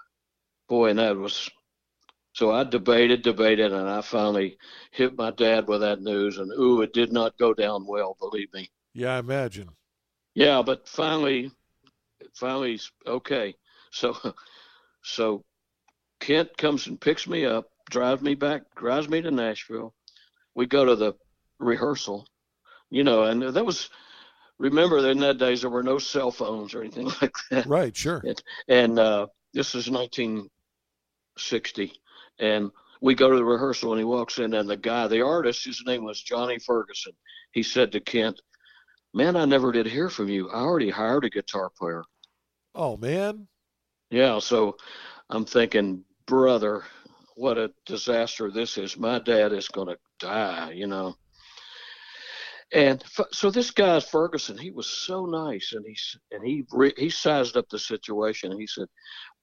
Boy, 0.69 0.91
and 0.91 0.99
that 0.99 1.17
was 1.17 1.51
so 2.35 2.51
I 2.51 2.65
debated, 2.65 3.23
debated, 3.23 3.73
and 3.73 3.89
I 3.89 4.01
finally 4.01 4.59
hit 4.91 5.17
my 5.17 5.31
dad 5.31 5.69
with 5.69 5.83
that 5.83 6.01
news. 6.01 6.39
And 6.39 6.51
ooh, 6.53 6.83
it 6.83 6.93
did 6.93 7.13
not 7.13 7.39
go 7.39 7.55
down 7.55 7.87
well, 7.87 8.17
believe 8.19 8.53
me. 8.53 8.71
Yeah, 8.93 9.15
I 9.15 9.19
imagine. 9.19 9.71
Yeah, 10.35 10.61
but 10.63 10.89
finally, 10.89 11.53
finally, 12.35 12.81
okay. 13.07 13.55
So, 13.95 14.17
so 15.05 15.45
Kent 16.19 16.57
comes 16.57 16.89
and 16.89 17.01
picks 17.01 17.29
me 17.29 17.45
up, 17.45 17.71
drives 17.91 18.23
me 18.23 18.35
back, 18.35 18.63
drives 18.75 19.09
me 19.09 19.23
to 19.23 19.31
Nashville. 19.31 19.95
We 20.57 20.67
go 20.67 20.85
to 20.85 20.97
the 20.97 21.13
rehearsal, 21.61 22.27
you 22.91 23.05
know, 23.05 23.23
and 23.23 23.43
that 23.43 23.65
was. 23.65 23.89
Remember, 24.59 24.99
in 25.11 25.19
that 25.19 25.39
days 25.39 25.63
there 25.63 25.71
were 25.71 25.83
no 25.83 25.99
cell 25.99 26.31
phones 26.31 26.75
or 26.75 26.81
anything 26.81 27.07
like 27.21 27.35
that. 27.51 27.67
Right, 27.67 27.97
sure. 27.97 28.23
And, 28.25 28.41
and 28.69 29.01
uh, 29.01 29.27
this 29.53 29.75
is 29.75 29.91
1960, 29.91 31.93
and 32.39 32.71
we 33.01 33.17
go 33.17 33.31
to 33.31 33.37
the 33.37 33.45
rehearsal, 33.45 33.91
and 33.93 33.99
he 33.99 34.05
walks 34.05 34.39
in, 34.39 34.55
and 34.55 34.71
the 34.71 34.77
guy, 34.77 35.09
the 35.09 35.23
artist, 35.23 35.65
his 35.65 35.83
name 35.85 36.05
was 36.05 36.23
Johnny 36.23 36.61
Ferguson. 36.61 37.15
He 37.51 37.65
said 37.65 37.91
to 37.93 38.01
Kent, 38.01 38.41
"Man, 39.13 39.35
I 39.35 39.45
never 39.45 39.73
did 39.73 39.87
hear 39.87 40.09
from 40.09 40.29
you. 40.29 40.51
I 40.51 40.61
already 40.61 40.91
hired 40.91 41.25
a 41.25 41.31
guitar 41.31 41.69
player." 41.77 42.05
Oh 42.77 42.97
man. 42.97 43.49
Yeah, 44.11 44.39
so 44.39 44.77
I'm 45.31 45.45
thinking, 45.45 46.05
brother, 46.27 46.85
what 47.37 47.59
a 47.59 47.73
disaster 47.87 48.51
this 48.51 48.79
is. 48.79 48.97
My 48.97 49.19
dad 49.19 49.53
is 49.53 49.69
going 49.69 49.89
to 49.89 49.99
die, 50.19 50.73
you 50.73 50.87
know. 50.87 51.17
And 52.73 53.03
so 53.33 53.51
this 53.51 53.71
guy 53.71 54.01
Ferguson, 54.01 54.59
he 54.59 54.71
was 54.71 54.87
so 54.89 55.27
nice, 55.27 55.73
and 55.75 55.85
he 55.87 55.97
and 56.35 56.45
he 56.45 56.65
he 56.97 57.11
sized 57.11 57.57
up 57.57 57.69
the 57.69 57.79
situation. 57.79 58.59
He 58.59 58.67
said, 58.67 58.89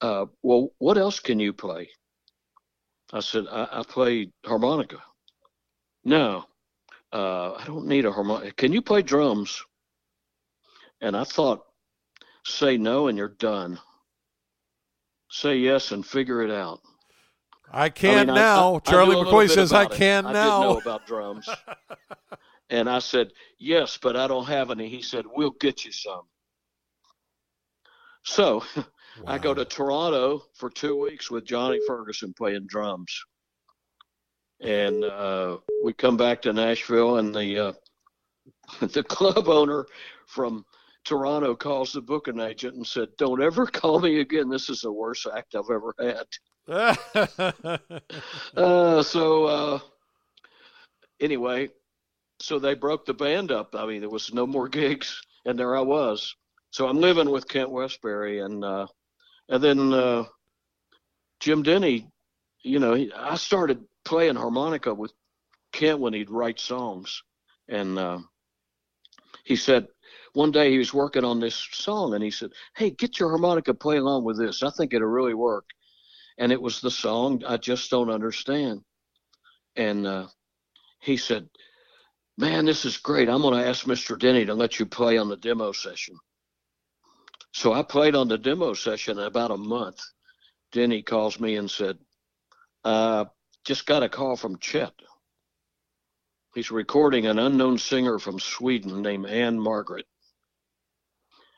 uh, 0.02 0.26
"Well, 0.42 0.70
what 0.80 0.98
else 0.98 1.20
can 1.20 1.40
you 1.40 1.54
play?" 1.54 1.90
I 3.14 3.22
said, 3.22 3.46
"I, 3.50 3.68
I 3.72 3.84
play 3.84 4.32
harmonica." 4.46 5.02
No, 6.04 6.46
uh, 7.14 7.54
I 7.54 7.64
don't 7.66 7.88
need 7.88 8.06
a 8.06 8.12
harmonica. 8.12 8.54
Can 8.54 8.74
you 8.74 8.82
play 8.82 9.02
drums? 9.02 9.64
And 11.00 11.16
I 11.16 11.24
thought, 11.24 11.66
say 12.46 12.78
no, 12.78 13.08
and 13.08 13.18
you're 13.18 13.30
done 13.30 13.80
say 15.32 15.56
yes 15.56 15.92
and 15.92 16.06
figure 16.06 16.42
it 16.42 16.52
out. 16.52 16.82
I 17.72 17.90
can 17.90 18.20
I 18.20 18.26
mean, 18.26 18.36
now. 18.36 18.74
I, 18.74 18.76
I, 18.76 18.80
Charlie 18.80 19.16
McCoy 19.16 19.50
says 19.50 19.72
I 19.72 19.86
can 19.86 20.26
it. 20.26 20.34
now. 20.34 20.60
I 20.60 20.64
didn't 20.64 20.74
know 20.74 20.78
about 20.80 21.08
drums. 21.08 21.50
and 22.70 22.90
I 22.90 23.00
said, 23.00 23.32
yes, 23.58 23.98
but 24.02 24.18
I 24.18 24.28
don't 24.28 24.48
have 24.48 24.72
any. 24.72 24.90
He 24.90 25.02
said, 25.02 25.26
we'll 25.26 25.56
get 25.60 25.86
you 25.86 25.92
some. 25.92 26.24
So 28.24 28.64
wow. 28.76 28.84
I 29.28 29.38
go 29.38 29.54
to 29.54 29.66
Toronto 29.66 30.44
for 30.54 30.70
two 30.70 31.00
weeks 31.00 31.32
with 31.32 31.46
Johnny 31.46 31.80
Ferguson 31.88 32.34
playing 32.34 32.68
drums. 32.68 33.18
And 34.60 35.04
uh, 35.06 35.58
we 35.84 35.94
come 35.94 36.18
back 36.18 36.42
to 36.44 36.54
Nashville, 36.54 37.18
and 37.18 37.34
the 37.34 37.58
uh, 37.58 37.74
the 38.80 39.02
club 39.04 39.48
owner 39.48 39.88
from 40.28 40.64
Toronto 41.04 41.56
calls 41.56 41.94
the 41.94 42.02
booking 42.02 42.40
agent 42.40 42.76
and 42.76 42.86
said, 42.86 43.10
"Don't 43.18 43.42
ever 43.42 43.66
call 43.68 44.00
me 44.00 44.20
again. 44.20 44.50
This 44.50 44.70
is 44.70 44.82
the 44.82 44.92
worst 44.92 45.28
act 45.34 45.56
I've 45.56 45.70
ever 45.70 45.96
had." 46.00 46.26
uh, 48.58 49.04
so 49.04 49.46
uh, 49.46 49.80
anyway, 51.20 51.70
so 52.40 52.60
they 52.60 52.76
broke 52.76 53.06
the 53.06 53.14
band 53.14 53.52
up. 53.52 53.76
I 53.76 53.86
mean, 53.86 54.02
there 54.02 54.10
was 54.10 54.34
no 54.34 54.46
more 54.46 54.68
gigs, 54.68 55.22
and 55.46 55.58
there 55.58 55.76
I 55.76 55.82
was. 55.82 56.36
So 56.72 56.88
I'm 56.88 57.00
living 57.00 57.30
with 57.30 57.48
Kent 57.48 57.72
Westbury, 57.72 58.40
and 58.40 58.64
uh, 58.64 58.88
and 59.50 59.64
then 59.64 59.94
uh, 59.94 60.26
Jim 61.40 61.64
Denny. 61.64 62.08
You 62.64 62.80
know, 62.80 62.94
he, 62.94 63.12
I 63.12 63.36
started 63.36 63.84
playing 64.06 64.36
harmonica 64.36 64.94
with 64.94 65.12
Kent 65.72 66.00
when 66.00 66.14
he'd 66.14 66.30
write 66.30 66.60
songs, 66.60 67.24
and 67.68 67.98
uh, 67.98 68.20
he 69.44 69.56
said, 69.56 69.88
one 70.34 70.52
day 70.52 70.72
he 70.72 70.78
was 70.78 70.94
working 70.94 71.24
on 71.24 71.40
this 71.40 71.56
song 71.72 72.14
and 72.14 72.24
he 72.24 72.32
said, 72.32 72.52
Hey, 72.76 72.92
get 72.92 73.20
your 73.20 73.30
harmonica, 73.30 73.74
play 73.74 73.98
along 73.98 74.24
with 74.24 74.38
this. 74.38 74.64
I 74.64 74.70
think 74.72 74.94
it'll 74.94 75.08
really 75.08 75.34
work. 75.34 75.66
And 76.38 76.52
it 76.52 76.62
was 76.62 76.82
the 76.82 76.92
song, 76.92 77.44
I 77.48 77.58
Just 77.58 77.90
Don't 77.90 78.10
Understand. 78.10 78.82
And 79.76 80.08
uh, 80.08 80.28
he 81.00 81.18
said, 81.18 81.50
Man, 82.38 82.66
this 82.66 82.86
is 82.86 82.98
great. 82.98 83.30
I'm 83.30 83.42
going 83.42 83.62
to 83.62 83.68
ask 83.68 83.86
Mr. 83.86 84.18
Denny 84.18 84.46
to 84.46 84.54
let 84.54 84.80
you 84.80 84.86
play 84.86 85.18
on 85.18 85.30
the 85.30 85.38
demo 85.38 85.72
session. 85.72 86.16
So 87.54 87.74
I 87.74 87.84
played 87.84 88.16
on 88.16 88.28
the 88.28 88.38
demo 88.38 88.74
session 88.74 89.20
in 89.20 89.26
about 89.26 89.52
a 89.52 89.58
month. 89.58 90.00
Denny 90.72 91.02
calls 91.02 91.40
me 91.40 91.58
and 91.58 91.70
said, 91.70 91.98
uh, 92.84 93.26
just 93.66 93.86
got 93.86 94.04
a 94.04 94.10
call 94.10 94.36
from 94.36 94.58
Chet. 94.60 94.94
He's 96.54 96.70
recording 96.72 97.28
an 97.28 97.40
unknown 97.40 97.78
singer 97.78 98.20
from 98.20 98.40
Sweden 98.40 99.02
named 99.02 99.26
Ann-Margret. 99.26 100.06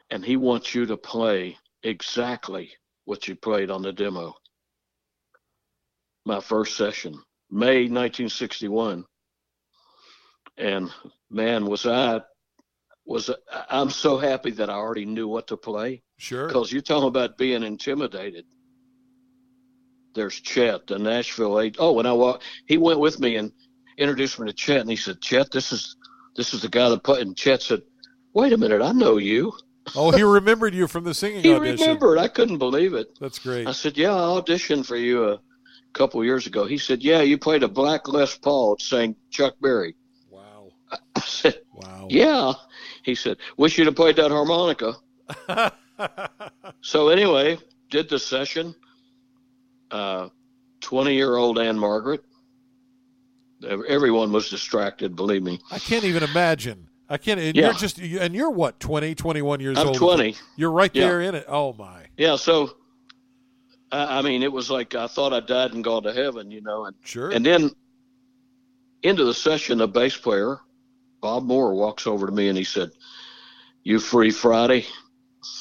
and 0.09 0.23
he 0.23 0.37
wants 0.37 0.75
you 0.75 0.85
to 0.85 0.97
play 0.97 1.57
exactly 1.81 2.71
what 3.05 3.27
you 3.27 3.35
played 3.35 3.71
on 3.71 3.81
the 3.81 3.91
demo. 3.91 4.35
My 6.25 6.39
first 6.39 6.77
session, 6.77 7.13
May 7.49 7.89
1961. 7.89 9.05
And 10.57 10.91
man, 11.31 11.65
was 11.65 11.85
I 11.87 12.21
was 13.05 13.31
I'm 13.69 13.89
so 13.89 14.17
happy 14.17 14.51
that 14.51 14.69
I 14.69 14.73
already 14.73 15.05
knew 15.05 15.27
what 15.27 15.47
to 15.47 15.57
play. 15.57 16.03
Sure. 16.17 16.47
Because 16.47 16.71
you're 16.71 16.83
talking 16.83 17.07
about 17.07 17.37
being 17.37 17.63
intimidated. 17.63 18.45
There's 20.13 20.39
Chet, 20.39 20.85
the 20.85 20.99
Nashville 20.99 21.59
eight. 21.59 21.77
Oh, 21.79 21.97
and 21.97 22.07
I 22.07 22.13
walked, 22.13 22.43
he 22.67 22.77
went 22.77 22.99
with 22.99 23.19
me 23.19 23.35
and 23.37 23.51
introduced 23.97 24.39
me 24.39 24.47
to 24.47 24.53
Chet, 24.53 24.81
and 24.81 24.89
he 24.89 24.95
said, 24.95 25.21
"Chet, 25.21 25.51
this 25.51 25.71
is 25.71 25.95
this 26.35 26.53
is 26.53 26.61
the 26.61 26.69
guy 26.69 26.89
that 26.89 27.03
put." 27.03 27.21
And 27.21 27.35
Chet 27.35 27.61
said, 27.61 27.81
"Wait 28.33 28.53
a 28.53 28.57
minute, 28.57 28.81
I 28.81 28.91
know 28.91 29.17
you." 29.17 29.53
Oh, 29.95 30.11
he 30.11 30.23
remembered 30.23 30.73
you 30.73 30.87
from 30.87 31.03
the 31.03 31.13
singing 31.13 31.41
he 31.43 31.53
audition. 31.53 31.77
He 31.77 31.83
remembered. 31.83 32.17
I 32.17 32.27
couldn't 32.27 32.57
believe 32.57 32.93
it. 32.93 33.17
That's 33.19 33.39
great. 33.39 33.67
I 33.67 33.71
said, 33.71 33.97
"Yeah, 33.97 34.13
I 34.13 34.39
auditioned 34.39 34.85
for 34.85 34.95
you 34.95 35.29
a 35.31 35.39
couple 35.93 36.23
years 36.23 36.47
ago." 36.47 36.65
He 36.65 36.77
said, 36.77 37.03
"Yeah, 37.03 37.21
you 37.21 37.37
played 37.37 37.63
a 37.63 37.67
black 37.67 38.07
Les 38.07 38.37
Paul 38.37 38.77
sang 38.79 39.15
Chuck 39.29 39.55
Berry." 39.61 39.95
Wow. 40.29 40.71
I 41.15 41.19
said, 41.21 41.61
"Wow." 41.73 42.07
Yeah. 42.09 42.53
He 43.03 43.15
said, 43.15 43.37
"Wish 43.57 43.77
you'd 43.77 43.87
have 43.87 43.95
played 43.95 44.15
that 44.15 44.31
harmonica." 44.31 44.95
so 46.81 47.09
anyway, 47.09 47.57
did 47.89 48.09
the 48.09 48.19
session. 48.19 48.75
Uh, 49.91 50.29
Twenty-year-old 50.81 51.59
Ann-Margret. 51.59 52.25
Everyone 53.63 54.31
was 54.31 54.49
distracted. 54.49 55.15
Believe 55.15 55.43
me. 55.43 55.59
I 55.71 55.79
can't 55.79 56.03
even 56.05 56.23
imagine 56.23 56.89
I 57.09 57.17
can't. 57.17 57.39
And 57.39 57.55
Yeah. 57.55 57.65
you're 57.65 57.73
just 57.73 57.97
and 57.99 58.33
you're 58.33 58.49
what 58.49 58.79
20, 58.79 59.13
21 59.15 59.59
years 59.59 59.77
I'm 59.77 59.87
old. 59.89 59.97
20. 59.97 60.35
You're 60.55 60.71
right 60.71 60.91
Yeah. 60.93 61.07
there 61.07 61.21
in 61.21 61.35
it. 61.35 61.45
Oh 61.47 61.73
my. 61.73 62.05
Yeah, 62.17 62.35
so 62.37 62.75
I, 63.91 64.19
I 64.19 64.21
mean, 64.21 64.41
it 64.41 64.51
was 64.51 64.71
like 64.71 64.95
I 64.95 65.07
thought 65.07 65.33
I 65.33 65.39
died 65.39 65.73
and 65.73 65.83
gone 65.83 66.03
to 66.03 66.13
heaven, 66.13 66.49
you 66.49 66.61
know. 66.61 66.85
And 66.85 66.95
Sure. 67.03 67.29
and 67.29 67.45
then 67.45 67.69
into 69.03 69.25
the 69.25 69.33
session, 69.33 69.77
the 69.79 69.87
bass 69.87 70.17
player 70.17 70.59
Bob 71.21 71.43
Moore 71.43 71.73
walks 71.75 72.07
over 72.07 72.25
to 72.25 72.31
me 72.31 72.47
and 72.49 72.57
he 72.57 72.63
said, 72.63 72.91
"You 73.83 73.99
free 73.99 74.31
Friday?" 74.31 74.85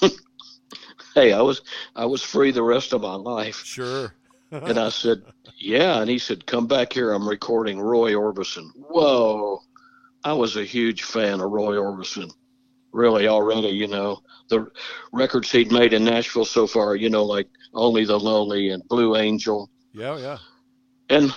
hey, 1.15 1.33
I 1.33 1.43
was 1.43 1.63
I 1.95 2.05
was 2.07 2.23
free 2.23 2.51
the 2.53 2.63
rest 2.63 2.93
of 2.93 3.03
my 3.03 3.15
life, 3.15 3.63
sure. 3.65 4.15
And 4.53 4.79
I 4.79 4.91
said, 4.91 5.23
"Yeah," 5.57 6.01
and 6.01 6.11
he 6.11 6.19
said, 6.19 6.47
"Come 6.47 6.67
back 6.67 6.93
here. 6.93 7.13
I'm 7.13 7.29
recording 7.29 7.81
Roy 7.81 8.13
Orbison." 8.13 8.71
Whoa, 8.77 9.61
I 10.23 10.33
was 10.35 10.57
a 10.57 10.65
huge 10.65 11.03
fan 11.03 11.41
of 11.41 11.51
Roy 11.51 11.77
Orbison. 11.77 12.31
Really, 12.93 13.27
already, 13.27 13.69
you 13.69 13.89
know, 13.89 14.21
the 14.49 14.71
records 15.13 15.51
he'd 15.51 15.73
made 15.73 15.95
in 15.95 16.05
Nashville 16.05 16.45
so 16.45 16.67
far, 16.67 16.95
you 16.95 17.09
know, 17.09 17.25
like 17.25 17.49
Only 17.73 18.05
the 18.05 18.19
Lonely 18.21 18.69
and 18.69 18.87
Blue 18.87 19.17
Angel. 19.17 19.71
yeah, 19.95 20.19
yeah. 20.19 20.39
And 21.09 21.35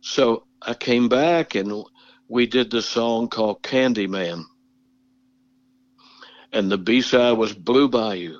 so 0.00 0.44
I 0.60 0.74
came 0.74 1.08
back 1.08 1.54
and 1.54 1.84
we 2.28 2.46
did 2.46 2.70
this 2.70 2.86
song 2.86 3.28
called 3.28 3.62
Candyman. 3.62 4.44
And 6.52 6.70
the 6.70 6.78
B 6.78 7.00
side 7.00 7.38
was 7.38 7.52
Blue 7.52 7.88
Bayou. 7.88 8.38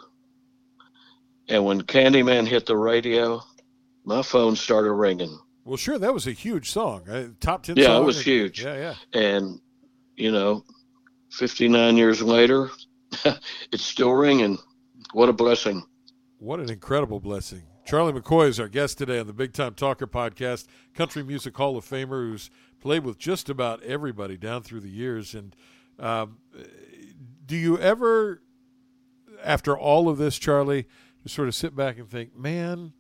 And 1.48 1.64
when 1.64 1.82
Candyman 1.82 2.46
hit 2.46 2.66
the 2.66 2.76
radio, 2.76 3.42
my 4.04 4.22
phone 4.22 4.56
started 4.56 4.92
ringing. 4.92 5.38
Well, 5.64 5.76
sure. 5.76 5.98
That 5.98 6.12
was 6.12 6.26
a 6.26 6.32
huge 6.32 6.70
song. 6.70 7.08
Uh, 7.08 7.28
top 7.40 7.62
ten. 7.62 7.76
Yeah, 7.76 7.84
it 7.84 7.86
song. 7.86 8.04
was 8.06 8.22
huge. 8.22 8.62
Yeah, 8.62 8.94
yeah. 9.14 9.20
And, 9.20 9.60
you 10.16 10.30
know, 10.30 10.64
59 11.30 11.96
years 11.96 12.22
later, 12.22 12.70
it's 13.72 13.84
still 13.84 14.12
ringing. 14.12 14.58
What 15.12 15.28
a 15.28 15.32
blessing. 15.32 15.84
What 16.38 16.60
an 16.60 16.70
incredible 16.70 17.20
blessing. 17.20 17.62
Charlie 17.86 18.12
McCoy 18.12 18.48
is 18.48 18.58
our 18.58 18.68
guest 18.68 18.98
today 18.98 19.18
on 19.18 19.26
the 19.26 19.32
Big 19.32 19.52
Time 19.52 19.74
Talker 19.74 20.06
podcast, 20.06 20.66
Country 20.94 21.22
Music 21.22 21.56
Hall 21.56 21.76
of 21.76 21.84
Famer 21.84 22.30
who's 22.30 22.50
played 22.80 23.04
with 23.04 23.18
just 23.18 23.48
about 23.48 23.82
everybody 23.82 24.36
down 24.36 24.62
through 24.62 24.80
the 24.80 24.88
years. 24.88 25.34
And 25.34 25.54
um, 25.98 26.38
do 27.46 27.56
you 27.56 27.78
ever, 27.78 28.42
after 29.42 29.76
all 29.76 30.08
of 30.08 30.18
this, 30.18 30.38
Charlie, 30.38 30.86
just 31.22 31.34
sort 31.34 31.48
of 31.48 31.54
sit 31.54 31.76
back 31.76 31.98
and 31.98 32.08
think, 32.08 32.36
man, 32.36 32.92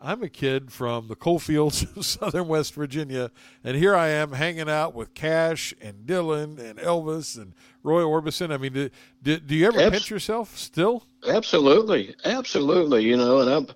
I'm 0.00 0.22
a 0.22 0.28
kid 0.28 0.70
from 0.72 1.08
the 1.08 1.16
coal 1.16 1.38
fields 1.38 1.82
of 1.96 2.04
southern 2.06 2.46
West 2.48 2.74
Virginia, 2.74 3.30
and 3.64 3.76
here 3.76 3.94
I 3.96 4.08
am 4.08 4.32
hanging 4.32 4.68
out 4.68 4.94
with 4.94 5.14
Cash 5.14 5.74
and 5.80 6.06
Dylan 6.06 6.58
and 6.58 6.78
Elvis 6.78 7.36
and 7.36 7.52
Roy 7.82 8.02
Orbison. 8.02 8.52
I 8.52 8.58
mean, 8.58 8.72
do, 8.72 8.90
do, 9.22 9.38
do 9.38 9.54
you 9.56 9.66
ever 9.66 9.80
Abs- 9.80 9.90
pinch 9.90 10.10
yourself 10.10 10.56
still? 10.56 11.04
Absolutely, 11.26 12.14
absolutely. 12.24 13.04
You 13.04 13.16
know, 13.16 13.40
and 13.40 13.50
I'm, 13.50 13.66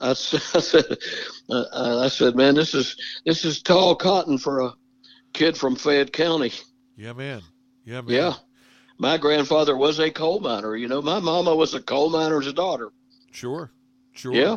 I, 0.00 0.10
s- 0.10 0.34
I 0.54 0.60
said, 0.60 0.96
uh, 1.50 2.00
I 2.02 2.08
said, 2.08 2.36
man, 2.36 2.54
this 2.54 2.74
is 2.74 2.96
this 3.24 3.44
is 3.44 3.60
tall 3.62 3.94
cotton 3.94 4.38
for 4.38 4.60
a 4.60 4.72
kid 5.34 5.56
from 5.56 5.76
Fayette 5.76 6.12
County. 6.12 6.52
Yeah, 6.96 7.12
man. 7.12 7.42
Yeah, 7.84 8.00
man. 8.00 8.10
Yeah, 8.10 8.34
my 8.98 9.18
grandfather 9.18 9.76
was 9.76 9.98
a 9.98 10.10
coal 10.10 10.40
miner. 10.40 10.74
You 10.76 10.88
know, 10.88 11.02
my 11.02 11.18
mama 11.18 11.54
was 11.54 11.74
a 11.74 11.82
coal 11.82 12.08
miner's 12.08 12.50
daughter. 12.54 12.92
Sure, 13.30 13.70
sure. 14.12 14.32
Yeah. 14.32 14.56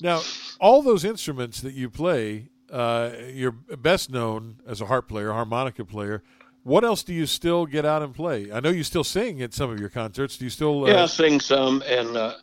Now, 0.00 0.22
all 0.60 0.82
those 0.82 1.04
instruments 1.04 1.60
that 1.60 1.74
you 1.74 1.90
play, 1.90 2.48
uh, 2.70 3.10
you're 3.32 3.52
best 3.52 4.10
known 4.10 4.56
as 4.66 4.80
a 4.80 4.86
harp 4.86 5.08
player, 5.08 5.32
harmonica 5.32 5.84
player. 5.84 6.22
What 6.62 6.84
else 6.84 7.02
do 7.02 7.12
you 7.12 7.26
still 7.26 7.66
get 7.66 7.84
out 7.84 8.02
and 8.02 8.14
play? 8.14 8.50
I 8.50 8.60
know 8.60 8.70
you 8.70 8.84
still 8.84 9.04
sing 9.04 9.42
at 9.42 9.52
some 9.52 9.70
of 9.70 9.78
your 9.78 9.90
concerts. 9.90 10.38
Do 10.38 10.44
you 10.44 10.50
still? 10.50 10.84
Uh, 10.84 10.88
Yeah, 10.88 11.02
I 11.02 11.06
sing 11.06 11.40
some, 11.40 11.82
and 11.86 12.16
uh, 12.16 12.34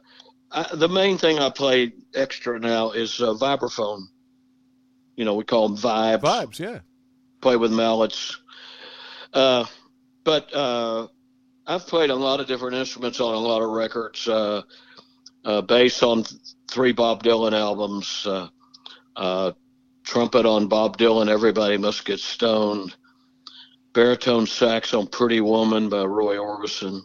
I, 0.51 0.75
the 0.75 0.87
main 0.87 1.17
thing 1.17 1.39
I 1.39 1.49
play 1.49 1.93
extra 2.13 2.59
now 2.59 2.91
is 2.91 3.19
uh, 3.19 3.33
vibraphone. 3.33 4.03
You 5.15 5.25
know, 5.25 5.35
we 5.35 5.43
call 5.43 5.69
them 5.69 5.77
vibes. 5.77 6.21
Vibes, 6.21 6.59
yeah. 6.59 6.79
play 7.41 7.55
with 7.55 7.71
mallets. 7.71 8.37
Uh, 9.33 9.65
but 10.23 10.53
uh, 10.53 11.07
I've 11.65 11.87
played 11.87 12.09
a 12.09 12.15
lot 12.15 12.39
of 12.39 12.47
different 12.47 12.75
instruments 12.75 13.19
on 13.19 13.33
a 13.33 13.39
lot 13.39 13.61
of 13.61 13.69
records. 13.69 14.27
Uh, 14.27 14.61
uh, 15.43 15.61
bass 15.61 16.03
on 16.03 16.23
three 16.71 16.93
Bob 16.93 17.23
Dylan 17.23 17.53
albums. 17.53 18.25
Uh, 18.25 18.47
uh, 19.15 19.51
trumpet 20.03 20.45
on 20.45 20.67
Bob 20.67 20.97
Dylan. 20.97 21.29
Everybody 21.29 21.77
must 21.77 22.05
get 22.05 22.19
stoned. 22.19 22.95
Baritone 23.93 24.47
sax 24.47 24.93
on 24.93 25.07
Pretty 25.07 25.41
Woman 25.41 25.89
by 25.89 26.05
Roy 26.05 26.37
Orbison. 26.37 27.01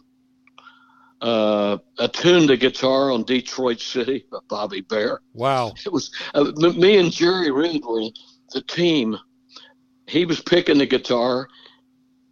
Uh, 1.19 1.77
attuned 1.97 2.47
the 2.47 2.55
guitar 2.57 3.11
on 3.11 3.23
Detroit 3.23 3.79
City 3.79 4.23
by 4.31 4.37
Bobby 4.47 4.81
Bare 4.81 5.19
Wow. 5.33 5.73
it 5.85 5.91
was 5.91 6.11
uh, 6.35 6.43
me 6.55 6.97
and 6.97 7.11
Jerry 7.11 7.51
Reed 7.51 7.83
were 7.83 8.03
the 8.53 8.61
team. 8.61 9.17
He 10.05 10.25
was 10.25 10.39
picking 10.39 10.77
the 10.77 10.85
guitar, 10.85 11.49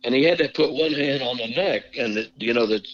and 0.04 0.14
he 0.14 0.24
had 0.24 0.38
to 0.38 0.48
put 0.50 0.72
one 0.72 0.94
hand 0.94 1.24
on 1.24 1.38
the 1.38 1.48
neck, 1.48 1.98
and 1.98 2.16
the, 2.16 2.30
you 2.38 2.54
know 2.54 2.68
the 2.68 2.86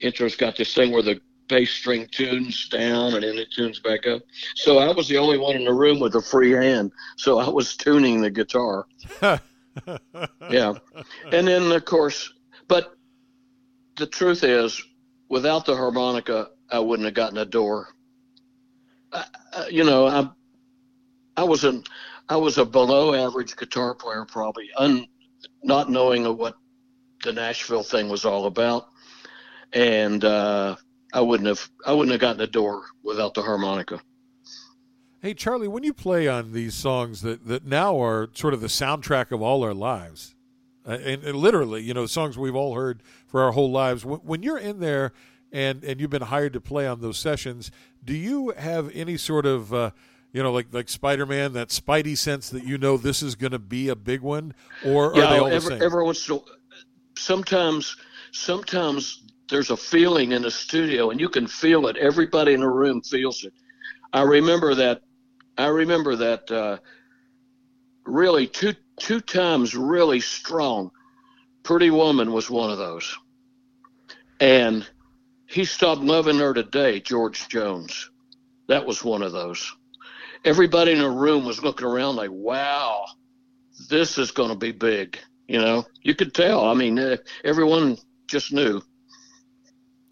intro's 0.00 0.36
got 0.36 0.56
this 0.56 0.74
thing 0.74 0.92
where 0.92 1.02
the 1.02 1.20
bass 1.48 1.70
string 1.70 2.08
tunes 2.10 2.68
down 2.68 3.14
and 3.14 3.22
then 3.22 3.38
it 3.38 3.50
tunes 3.52 3.78
back 3.80 4.06
up. 4.06 4.22
So 4.56 4.78
I 4.78 4.92
was 4.92 5.08
the 5.08 5.18
only 5.18 5.38
one 5.38 5.56
in 5.56 5.64
the 5.64 5.72
room 5.72 6.00
with 6.00 6.14
a 6.14 6.22
free 6.22 6.52
hand, 6.52 6.92
so 7.16 7.38
I 7.38 7.48
was 7.48 7.76
tuning 7.76 8.20
the 8.20 8.30
guitar. 8.30 8.86
Yeah, 10.50 10.74
and 11.32 11.48
then 11.48 11.72
of 11.72 11.84
course, 11.84 12.32
but 12.68 12.94
the 13.96 14.06
truth 14.06 14.44
is, 14.44 14.80
without 15.28 15.66
the 15.66 15.74
harmonica, 15.74 16.50
I 16.70 16.78
wouldn't 16.78 17.06
have 17.06 17.14
gotten 17.14 17.38
a 17.38 17.44
door. 17.44 17.88
I, 19.12 19.24
I- 19.52 19.68
you 19.68 19.82
know, 19.82 20.06
I 20.06 20.28
I 21.36 21.42
was 21.42 21.64
an 21.64 21.82
I 22.28 22.36
was 22.36 22.58
a 22.58 22.64
below 22.64 23.14
average 23.14 23.56
guitar 23.56 23.94
player, 23.96 24.24
probably, 24.24 24.70
un, 24.76 25.06
not 25.64 25.90
knowing 25.90 26.24
what 26.36 26.54
the 27.24 27.32
Nashville 27.32 27.82
thing 27.82 28.08
was 28.08 28.24
all 28.24 28.46
about, 28.46 28.88
and 29.72 30.24
uh, 30.24 30.76
I 31.14 31.20
wouldn't 31.20 31.46
have 31.46 31.70
I 31.86 31.92
wouldn't 31.92 32.12
have 32.12 32.20
gotten 32.20 32.38
the 32.38 32.46
door 32.46 32.86
without 33.02 33.32
the 33.34 33.42
harmonica. 33.42 34.00
Hey, 35.22 35.32
Charlie, 35.32 35.68
when 35.68 35.84
you 35.84 35.94
play 35.94 36.28
on 36.28 36.52
these 36.52 36.74
songs 36.74 37.22
that, 37.22 37.46
that 37.46 37.64
now 37.64 37.98
are 38.02 38.28
sort 38.34 38.52
of 38.52 38.60
the 38.60 38.66
soundtrack 38.66 39.30
of 39.30 39.40
all 39.40 39.64
our 39.64 39.72
lives, 39.72 40.34
uh, 40.86 40.98
and, 41.02 41.24
and 41.24 41.38
literally, 41.38 41.80
you 41.80 41.94
know, 41.94 42.04
songs 42.04 42.36
we've 42.36 42.54
all 42.54 42.74
heard 42.74 43.02
for 43.26 43.42
our 43.42 43.52
whole 43.52 43.70
lives, 43.70 44.04
when, 44.04 44.18
when 44.18 44.42
you're 44.42 44.58
in 44.58 44.80
there 44.80 45.14
and, 45.50 45.82
and 45.82 45.98
you've 45.98 46.10
been 46.10 46.20
hired 46.20 46.52
to 46.52 46.60
play 46.60 46.86
on 46.86 47.00
those 47.00 47.16
sessions, 47.16 47.70
do 48.04 48.12
you 48.12 48.50
have 48.58 48.90
any 48.94 49.16
sort 49.16 49.46
of, 49.46 49.72
uh, 49.72 49.92
you 50.34 50.42
know, 50.42 50.52
like 50.52 50.66
like 50.72 50.90
Spider 50.90 51.24
Man, 51.24 51.52
that 51.54 51.68
spidey 51.68 52.18
sense 52.18 52.50
that 52.50 52.64
you 52.64 52.76
know 52.76 52.96
this 52.96 53.22
is 53.22 53.34
going 53.34 53.52
to 53.52 53.58
be 53.58 53.88
a 53.88 53.96
big 53.96 54.20
one, 54.20 54.52
or 54.84 55.14
are 55.14 55.18
yeah, 55.18 55.30
they 55.30 55.38
all 55.38 55.48
the 55.48 55.60
same? 55.60 55.80
every 55.80 56.02
once 56.02 56.28
in 56.28 56.34
a- 56.34 56.40
sometimes 57.16 57.96
sometimes 58.32 59.22
there's 59.48 59.70
a 59.70 59.76
feeling 59.76 60.32
in 60.32 60.42
the 60.42 60.50
studio, 60.50 61.10
and 61.10 61.20
you 61.20 61.28
can 61.28 61.46
feel 61.46 61.86
it. 61.86 61.96
Everybody 61.96 62.54
in 62.54 62.60
the 62.60 62.68
room 62.68 63.02
feels 63.02 63.44
it. 63.44 63.52
I 64.12 64.22
remember 64.22 64.74
that. 64.76 65.02
I 65.58 65.66
remember 65.66 66.16
that. 66.16 66.50
Uh, 66.50 66.78
really, 68.04 68.46
two 68.46 68.74
two 68.98 69.20
times 69.20 69.74
really 69.74 70.20
strong. 70.20 70.90
Pretty 71.62 71.90
Woman 71.90 72.32
was 72.32 72.50
one 72.50 72.70
of 72.70 72.78
those, 72.78 73.16
and 74.40 74.86
he 75.46 75.64
stopped 75.64 76.02
loving 76.02 76.38
her 76.38 76.54
today. 76.54 77.00
George 77.00 77.48
Jones, 77.48 78.10
that 78.68 78.86
was 78.86 79.04
one 79.04 79.22
of 79.22 79.32
those. 79.32 79.74
Everybody 80.44 80.92
in 80.92 80.98
the 80.98 81.08
room 81.08 81.44
was 81.44 81.62
looking 81.62 81.86
around 81.86 82.16
like, 82.16 82.30
"Wow, 82.32 83.06
this 83.88 84.18
is 84.18 84.30
going 84.30 84.50
to 84.50 84.56
be 84.56 84.72
big." 84.72 85.18
You 85.48 85.58
know, 85.58 85.86
you 86.02 86.14
could 86.14 86.34
tell. 86.34 86.64
I 86.66 86.74
mean, 86.74 86.98
uh, 86.98 87.16
everyone 87.44 87.98
just 88.26 88.52
knew. 88.52 88.82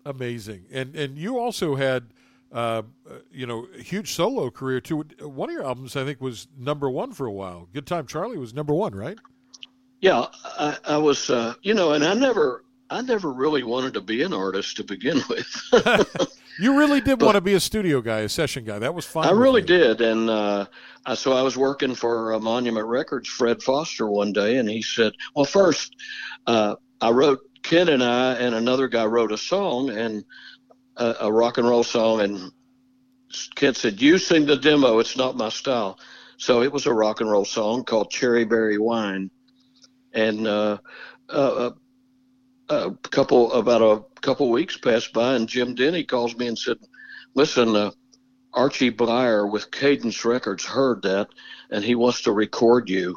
Amazing, 0.04 0.66
and 0.72 0.96
and 0.96 1.16
you 1.16 1.38
also 1.38 1.76
had, 1.76 2.06
uh, 2.52 2.82
you 3.30 3.46
know, 3.46 3.66
a 3.78 3.82
huge 3.82 4.12
solo 4.12 4.50
career 4.50 4.80
too. 4.80 5.04
One 5.20 5.48
of 5.48 5.52
your 5.54 5.64
albums, 5.64 5.94
I 5.96 6.04
think, 6.04 6.20
was 6.20 6.48
number 6.58 6.90
one 6.90 7.12
for 7.12 7.26
a 7.26 7.32
while. 7.32 7.68
Good 7.72 7.86
Time 7.86 8.06
Charlie 8.06 8.38
was 8.38 8.52
number 8.52 8.74
one, 8.74 8.94
right? 8.94 9.18
Yeah, 10.00 10.26
I, 10.44 10.76
I 10.84 10.96
was, 10.98 11.30
uh, 11.30 11.54
you 11.62 11.74
know, 11.74 11.92
and 11.92 12.04
I 12.04 12.14
never, 12.14 12.64
I 12.90 13.00
never 13.02 13.32
really 13.32 13.62
wanted 13.62 13.94
to 13.94 14.00
be 14.00 14.22
an 14.24 14.32
artist 14.32 14.76
to 14.78 14.84
begin 14.84 15.20
with. 15.28 15.46
You 16.58 16.76
really 16.76 17.00
did 17.00 17.20
But- 17.20 17.26
want 17.26 17.34
to 17.36 17.40
be 17.40 17.54
a 17.54 17.60
studio 17.60 18.00
guy, 18.00 18.20
a 18.20 18.28
session 18.28 18.64
guy. 18.64 18.80
That 18.80 18.94
was 18.94 19.06
fun. 19.06 19.26
I 19.26 19.30
really 19.30 19.60
you. 19.60 19.66
did, 19.68 20.00
and 20.00 20.28
uh, 20.28 20.66
I, 21.06 21.14
so 21.14 21.32
I 21.32 21.42
was 21.42 21.56
working 21.56 21.94
for 21.94 22.34
uh, 22.34 22.40
Monument 22.40 22.86
Records, 22.88 23.28
Fred 23.28 23.62
Foster, 23.62 24.08
one 24.08 24.32
day, 24.32 24.56
and 24.58 24.68
he 24.68 24.82
said, 24.82 25.12
"Well, 25.36 25.44
first, 25.44 25.94
uh, 26.48 26.74
I 27.00 27.10
wrote 27.10 27.38
Ken 27.62 27.88
and 27.88 28.02
I 28.02 28.34
and 28.34 28.54
another 28.54 28.88
guy 28.88 29.04
wrote 29.04 29.32
a 29.32 29.38
song 29.38 29.90
and 29.90 30.24
a, 30.96 31.14
a 31.20 31.32
rock 31.32 31.58
and 31.58 31.68
roll 31.68 31.84
song, 31.84 32.20
and 32.20 32.52
Ken 33.54 33.74
said, 33.74 34.00
"You 34.00 34.18
sing 34.18 34.46
the 34.46 34.56
demo. 34.56 34.98
It's 34.98 35.16
not 35.16 35.36
my 35.36 35.48
style." 35.48 35.98
So 36.36 36.62
it 36.62 36.72
was 36.72 36.86
a 36.86 36.92
rock 36.92 37.20
and 37.20 37.30
roll 37.30 37.44
song 37.44 37.84
called 37.84 38.10
Cherry 38.10 38.44
Berry 38.44 38.78
Wine, 38.78 39.30
and 40.12 40.46
uh, 40.46 40.78
uh, 41.28 41.70
uh, 42.68 42.90
a 42.90 43.08
couple 43.08 43.52
about 43.52 43.82
a 43.82 44.20
couple 44.20 44.50
weeks 44.50 44.76
passed 44.76 45.12
by, 45.12 45.34
and 45.34 45.48
Jim 45.48 45.74
Denny 45.74 46.04
calls 46.04 46.36
me 46.36 46.48
and 46.48 46.58
said, 46.58 46.78
"Listen, 47.34 47.76
uh, 47.76 47.90
Archie 48.52 48.90
Bleyer 48.90 49.46
with 49.46 49.70
Cadence 49.70 50.24
Records 50.24 50.64
heard 50.64 51.02
that, 51.02 51.28
and 51.70 51.84
he 51.84 51.94
wants 51.94 52.22
to 52.22 52.32
record 52.32 52.88
you." 52.88 53.16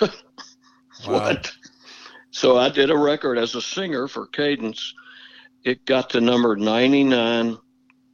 what? 1.04 1.52
So 2.32 2.56
I 2.56 2.70
did 2.70 2.90
a 2.90 2.96
record 2.96 3.38
as 3.38 3.54
a 3.54 3.62
singer 3.62 4.08
for 4.08 4.26
Cadence. 4.26 4.94
It 5.64 5.84
got 5.84 6.10
to 6.10 6.20
number 6.20 6.56
99 6.56 7.58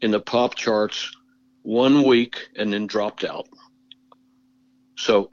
in 0.03 0.11
the 0.11 0.21
pop 0.21 0.57
charts 0.57 1.17
one 1.63 2.03
week 2.03 2.49
and 2.57 2.73
then 2.73 2.87
dropped 2.87 3.25
out. 3.25 3.49
So 4.97 5.31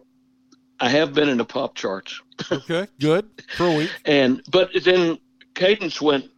I 0.80 0.90
have 0.90 1.14
been 1.14 1.30
in 1.30 1.40
the 1.40 1.46
pop 1.46 1.76
charts. 1.76 2.22
okay, 2.52 2.88
good 3.00 3.28
for 3.58 3.66
a 3.68 3.76
week. 3.76 3.92
And 4.06 4.42
but 4.52 4.70
then 4.84 5.18
Cadence 5.56 6.00
went. 6.00 6.30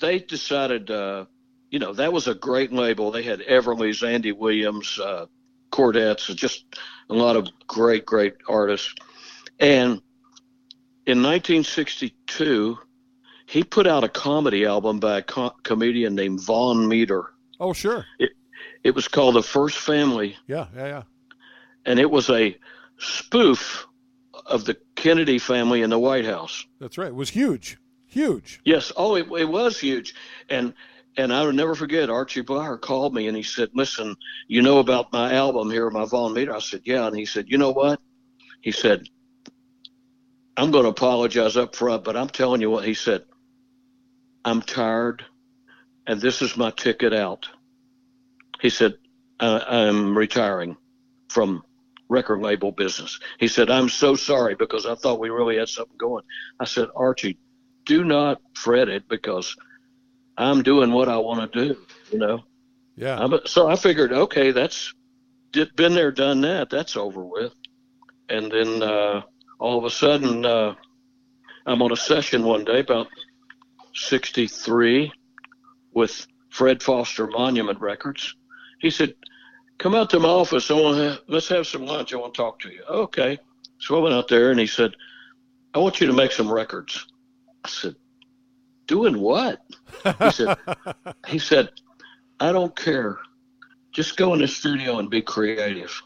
They 0.00 0.20
decided, 0.20 0.90
uh, 0.90 1.24
you 1.70 1.78
know, 1.78 1.94
that 1.94 2.12
was 2.12 2.28
a 2.28 2.34
great 2.34 2.72
label. 2.72 3.10
They 3.10 3.22
had 3.22 3.40
Everly's, 3.40 4.02
Andy 4.02 4.30
Williams, 4.30 5.00
uh, 5.00 5.26
Chordettes, 5.72 6.34
just 6.36 6.66
a 7.08 7.14
lot 7.14 7.34
of 7.34 7.48
great, 7.66 8.04
great 8.04 8.34
artists. 8.46 8.94
And 9.58 10.02
in 11.06 11.22
1962, 11.22 12.78
he 13.46 13.62
put 13.62 13.86
out 13.86 14.02
a 14.02 14.08
comedy 14.08 14.66
album 14.66 14.98
by 14.98 15.18
a 15.18 15.22
co- 15.22 15.54
comedian 15.62 16.14
named 16.16 16.40
Vaughn 16.40 16.88
Meader. 16.88 17.32
Oh, 17.60 17.72
sure. 17.72 18.04
It, 18.18 18.32
it 18.82 18.94
was 18.94 19.06
called 19.06 19.36
The 19.36 19.42
First 19.42 19.78
Family. 19.78 20.36
Yeah, 20.48 20.66
yeah, 20.74 20.86
yeah. 20.86 21.02
And 21.84 22.00
it 22.00 22.10
was 22.10 22.28
a 22.30 22.58
spoof 22.98 23.86
of 24.46 24.64
the 24.64 24.76
Kennedy 24.96 25.38
family 25.38 25.82
in 25.82 25.90
the 25.90 25.98
White 25.98 26.24
House. 26.24 26.66
That's 26.80 26.98
right. 26.98 27.08
It 27.08 27.14
was 27.14 27.30
huge, 27.30 27.78
huge. 28.06 28.60
Yes. 28.64 28.92
Oh, 28.96 29.14
it, 29.14 29.30
it 29.30 29.48
was 29.48 29.78
huge. 29.78 30.14
And 30.50 30.74
and 31.18 31.32
I 31.32 31.44
will 31.44 31.52
never 31.52 31.74
forget. 31.74 32.10
Archie 32.10 32.42
Bleyer 32.42 32.76
called 32.76 33.14
me 33.14 33.28
and 33.28 33.36
he 33.36 33.42
said, 33.42 33.70
"Listen, 33.74 34.16
you 34.48 34.60
know 34.60 34.80
about 34.80 35.12
my 35.12 35.32
album 35.32 35.70
here, 35.70 35.88
my 35.88 36.04
Vaughn 36.04 36.34
Meader. 36.34 36.54
I 36.54 36.58
said, 36.58 36.82
"Yeah." 36.84 37.06
And 37.06 37.16
he 37.16 37.24
said, 37.24 37.46
"You 37.48 37.58
know 37.58 37.70
what?" 37.70 38.00
He 38.60 38.72
said, 38.72 39.08
"I'm 40.56 40.70
going 40.70 40.84
to 40.84 40.90
apologize 40.90 41.56
up 41.56 41.74
front, 41.74 42.04
but 42.04 42.16
I'm 42.16 42.28
telling 42.28 42.60
you 42.60 42.70
what." 42.70 42.84
He 42.84 42.94
said, 42.94 43.24
"I'm 44.44 44.62
tired, 44.62 45.24
and 46.06 46.20
this 46.20 46.42
is 46.42 46.56
my 46.56 46.70
ticket 46.70 47.12
out." 47.12 47.48
He 48.60 48.70
said, 48.70 48.94
"I'm 49.40 50.16
retiring 50.16 50.76
from 51.28 51.62
record 52.08 52.40
label 52.40 52.72
business. 52.72 53.18
He 53.38 53.48
said, 53.48 53.70
I'm 53.70 53.88
so 53.88 54.14
sorry 54.14 54.54
because 54.54 54.86
I 54.86 54.94
thought 54.94 55.20
we 55.20 55.30
really 55.30 55.58
had 55.58 55.68
something 55.68 55.96
going. 55.96 56.24
I 56.60 56.64
said, 56.64 56.88
Archie, 56.94 57.38
do 57.84 58.04
not 58.04 58.40
fret 58.54 58.88
it 58.88 59.08
because 59.08 59.56
I'm 60.36 60.62
doing 60.62 60.92
what 60.92 61.08
I 61.08 61.18
want 61.18 61.52
to 61.52 61.68
do, 61.68 61.76
you 62.10 62.18
know? 62.18 62.42
Yeah. 62.96 63.18
I'm, 63.18 63.40
so 63.46 63.68
I 63.68 63.76
figured, 63.76 64.12
okay, 64.12 64.52
that's 64.52 64.92
been 65.52 65.94
there, 65.94 66.12
done 66.12 66.42
that. 66.42 66.70
That's 66.70 66.96
over 66.96 67.24
with. 67.24 67.52
And 68.28 68.50
then 68.50 68.82
uh, 68.82 69.22
all 69.58 69.78
of 69.78 69.84
a 69.84 69.90
sudden, 69.90 70.44
uh, 70.44 70.74
I'm 71.66 71.82
on 71.82 71.92
a 71.92 71.96
session 71.96 72.44
one 72.44 72.64
day 72.64 72.80
about 72.80 73.08
63 73.94 75.12
with 75.92 76.26
Fred 76.50 76.82
Foster 76.82 77.26
Monument 77.26 77.80
Records. 77.80 78.34
He 78.80 78.90
said, 78.90 79.14
come 79.78 79.94
out 79.94 80.10
to 80.10 80.20
my 80.20 80.28
office. 80.28 80.70
I 80.70 80.74
want 80.74 80.96
to 80.96 81.22
let's 81.28 81.48
have 81.48 81.66
some 81.66 81.86
lunch. 81.86 82.12
I 82.12 82.16
want 82.16 82.34
to 82.34 82.38
talk 82.42 82.60
to 82.60 82.68
you. 82.70 82.82
Okay. 82.88 83.38
So 83.78 83.96
I 83.96 84.00
went 84.00 84.14
out 84.14 84.28
there 84.28 84.50
and 84.50 84.60
he 84.60 84.66
said, 84.66 84.92
I 85.74 85.78
want 85.78 86.00
you 86.00 86.06
to 86.06 86.12
make 86.12 86.32
some 86.32 86.50
records. 86.50 87.06
I 87.64 87.68
said, 87.68 87.96
doing 88.86 89.20
what? 89.20 89.60
He 90.18 90.30
said, 90.30 90.56
he 91.26 91.38
said, 91.38 91.70
I 92.40 92.52
don't 92.52 92.74
care. 92.76 93.18
Just 93.92 94.16
go 94.16 94.34
in 94.34 94.40
the 94.40 94.48
studio 94.48 94.98
and 94.98 95.10
be 95.10 95.22
creative. 95.22 96.02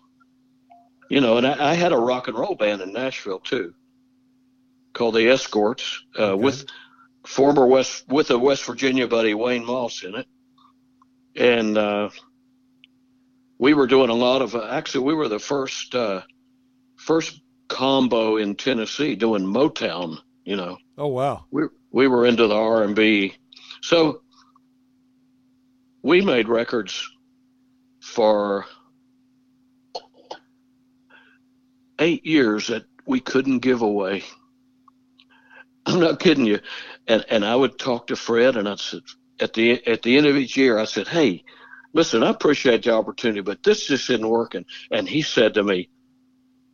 You 1.11 1.21
know, 1.21 1.39
and 1.39 1.47
I, 1.47 1.73
I 1.73 1.75
had 1.75 1.93
a 1.93 1.99
rock 1.99 2.29
and 2.29 2.39
roll 2.39 2.55
band 2.55 2.81
in 2.81 2.93
Nashville 2.93 3.41
too, 3.41 3.75
called 4.93 5.17
the 5.17 5.29
Escorts, 5.29 6.05
uh, 6.17 6.29
okay. 6.29 6.43
with 6.43 6.67
former 7.27 7.67
West 7.67 8.09
with 8.09 8.31
a 8.31 8.39
West 8.39 8.65
Virginia 8.65 9.09
buddy 9.09 9.35
Wayne 9.35 9.67
Moss 9.67 10.05
in 10.05 10.15
it, 10.15 10.29
and 11.35 11.77
uh, 11.77 12.11
we 13.59 13.75
were 13.75 13.89
doing 13.89 14.09
a 14.09 14.15
lot 14.15 14.41
of 14.41 14.55
actually 14.55 15.05
we 15.05 15.15
were 15.15 15.29
the 15.29 15.41
first 15.41 15.97
uh, 15.97 16.23
first 16.97 17.41
combo 17.67 18.37
in 18.37 18.55
Tennessee 18.55 19.17
doing 19.17 19.43
Motown. 19.43 20.17
You 20.45 20.57
know. 20.57 20.79
Oh 20.97 21.09
wow. 21.09 21.45
We 21.51 21.65
we 21.91 22.07
were 22.07 22.25
into 22.25 22.47
the 22.47 22.55
R 22.55 22.85
and 22.85 22.95
B, 22.95 23.35
so 23.83 24.23
we 26.03 26.21
made 26.21 26.49
records 26.49 27.11
for 28.01 28.67
eight 32.01 32.27
years 32.27 32.69
that 32.69 32.85
we 33.07 33.21
couldn't 33.21 33.61
give 33.61 33.83
away. 33.83 34.25
I'm 35.87 36.01
not 36.01 36.21
kidding 36.21 36.47
you. 36.47 36.61
And 37.07 37.25
and 37.29 37.45
I 37.45 37.55
would 37.55 37.79
talk 37.79 38.09
to 38.09 38.17
Fred 38.17 38.57
and 38.57 38.69
I 38.69 38.77
said 38.77 39.03
at 39.41 39.53
the 39.53 39.87
at 39.87 40.03
the 40.03 40.17
end 40.17 40.27
of 40.27 40.37
each 40.37 40.57
year 40.57 40.79
I 40.79 40.85
said, 40.85 41.09
Hey, 41.09 41.45
listen, 41.93 42.23
I 42.23 42.31
appreciate 42.31 42.85
the 42.85 42.93
opportunity, 42.93 43.41
but 43.41 43.63
this 43.63 43.87
just 43.87 44.11
isn't 44.11 44.29
working. 44.29 44.65
And 44.91 45.09
he 45.09 45.23
said 45.23 45.55
to 45.55 45.63
me, 45.63 45.89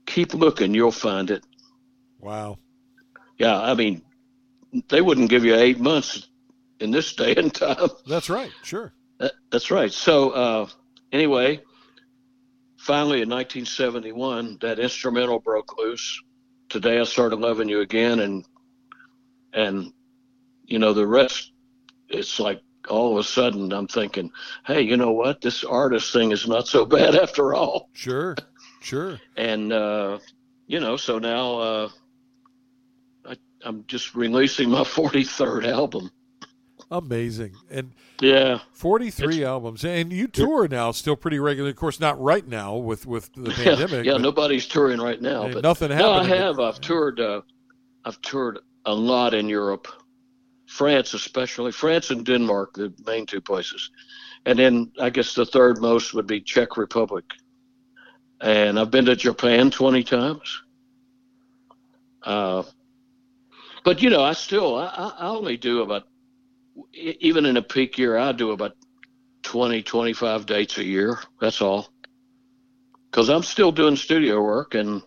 keep 0.06 0.34
looking, 0.34 0.74
you'll 0.74 0.92
find 0.92 1.30
it. 1.30 1.44
Wow. 2.20 2.58
Yeah, 3.38 3.60
I 3.60 3.74
mean, 3.74 4.02
they 4.88 5.00
wouldn't 5.00 5.30
give 5.30 5.44
you 5.44 5.54
eight 5.54 5.78
months 5.78 6.28
in 6.80 6.90
this 6.90 7.14
day 7.14 7.34
and 7.34 7.52
time. 7.54 7.88
That's 8.06 8.30
right. 8.30 8.50
Sure. 8.62 8.92
That, 9.18 9.32
that's 9.50 9.70
right. 9.70 9.92
So, 9.92 10.30
uh, 10.30 10.68
anyway, 11.12 11.60
finally 12.86 13.20
in 13.20 13.28
1971, 13.28 14.58
that 14.60 14.78
instrumental 14.78 15.40
broke 15.40 15.76
loose. 15.76 16.22
Today 16.68 17.00
I 17.00 17.04
started 17.04 17.40
loving 17.40 17.68
you 17.68 17.80
again, 17.80 18.20
and 18.20 18.44
and 19.52 19.92
you 20.64 20.78
know 20.78 20.92
the 20.92 21.06
rest. 21.06 21.52
It's 22.08 22.38
like 22.38 22.62
all 22.88 23.12
of 23.12 23.18
a 23.18 23.24
sudden 23.24 23.72
I'm 23.72 23.88
thinking, 23.88 24.30
hey, 24.64 24.82
you 24.82 24.96
know 24.96 25.10
what? 25.10 25.40
This 25.40 25.64
artist 25.64 26.12
thing 26.12 26.30
is 26.30 26.46
not 26.46 26.68
so 26.68 26.84
bad 26.96 27.16
after 27.16 27.54
all. 27.54 27.90
Sure, 27.92 28.36
sure. 28.80 29.20
And 29.36 29.72
uh, 29.72 30.20
you 30.68 30.78
know, 30.78 30.96
so 30.96 31.18
now 31.18 31.58
uh, 31.58 31.88
I, 33.28 33.36
I'm 33.64 33.84
just 33.88 34.14
releasing 34.14 34.70
my 34.70 34.82
43rd 34.82 35.66
album. 35.66 36.10
Amazing, 36.88 37.52
and 37.68 37.92
yeah, 38.20 38.60
43 38.72 39.44
albums, 39.44 39.84
and 39.84 40.12
you 40.12 40.28
tour 40.28 40.68
now 40.68 40.92
still 40.92 41.16
pretty 41.16 41.40
regularly. 41.40 41.72
Of 41.72 41.76
course, 41.76 41.98
not 41.98 42.20
right 42.20 42.46
now 42.46 42.76
with 42.76 43.06
with 43.06 43.32
the 43.34 43.50
pandemic. 43.64 44.06
Yeah, 44.06 44.12
yeah 44.12 44.18
nobody's 44.18 44.66
touring 44.66 45.00
right 45.00 45.20
now. 45.20 45.52
But 45.52 45.64
nothing 45.64 45.90
happened. 45.90 46.28
No, 46.28 46.34
I 46.34 46.38
have. 46.38 46.60
I've 46.60 46.80
toured. 46.80 47.18
Uh, 47.18 47.42
I've 48.04 48.20
toured 48.22 48.60
a 48.84 48.94
lot 48.94 49.34
in 49.34 49.48
Europe. 49.48 49.88
France, 50.66 51.14
especially 51.14 51.72
France 51.72 52.10
and 52.10 52.24
Denmark, 52.24 52.74
the 52.74 52.92
main 53.04 53.26
two 53.26 53.40
places, 53.40 53.90
and 54.44 54.56
then 54.56 54.92
I 55.00 55.10
guess 55.10 55.34
the 55.34 55.46
third 55.46 55.80
most 55.80 56.14
would 56.14 56.28
be 56.28 56.40
Czech 56.40 56.76
Republic. 56.76 57.24
And 58.40 58.78
I've 58.78 58.92
been 58.92 59.06
to 59.06 59.16
Japan 59.16 59.72
twenty 59.72 60.04
times. 60.04 60.62
Uh, 62.22 62.62
but 63.84 64.02
you 64.02 64.10
know, 64.10 64.22
I 64.22 64.34
still 64.34 64.76
I, 64.76 65.12
I 65.18 65.26
only 65.26 65.56
do 65.56 65.82
about 65.82 66.04
even 66.92 67.46
in 67.46 67.56
a 67.56 67.62
peak 67.62 67.98
year, 67.98 68.16
I 68.16 68.32
do 68.32 68.50
about 68.50 68.76
20, 69.42 69.82
25 69.82 70.46
dates 70.46 70.78
a 70.78 70.84
year. 70.84 71.18
That's 71.40 71.60
all. 71.60 71.88
Because 73.10 73.30
I'm 73.30 73.42
still 73.42 73.72
doing 73.72 73.96
studio 73.96 74.42
work, 74.42 74.74
and 74.74 75.02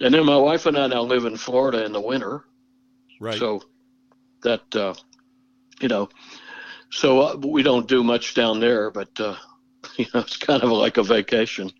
and 0.00 0.14
then 0.14 0.24
my 0.24 0.36
wife 0.36 0.66
and 0.66 0.76
I 0.76 0.86
now 0.86 1.02
live 1.02 1.26
in 1.26 1.36
Florida 1.36 1.84
in 1.84 1.92
the 1.92 2.00
winter. 2.00 2.44
Right. 3.20 3.38
So 3.38 3.62
that 4.42 4.74
uh, 4.74 4.94
you 5.80 5.88
know, 5.88 6.08
so 6.90 7.20
uh, 7.20 7.36
we 7.36 7.62
don't 7.62 7.86
do 7.86 8.02
much 8.02 8.34
down 8.34 8.60
there, 8.60 8.90
but 8.90 9.08
uh, 9.20 9.36
you 9.96 10.06
know, 10.14 10.20
it's 10.20 10.36
kind 10.36 10.62
of 10.62 10.70
like 10.70 10.96
a 10.96 11.02
vacation. 11.02 11.70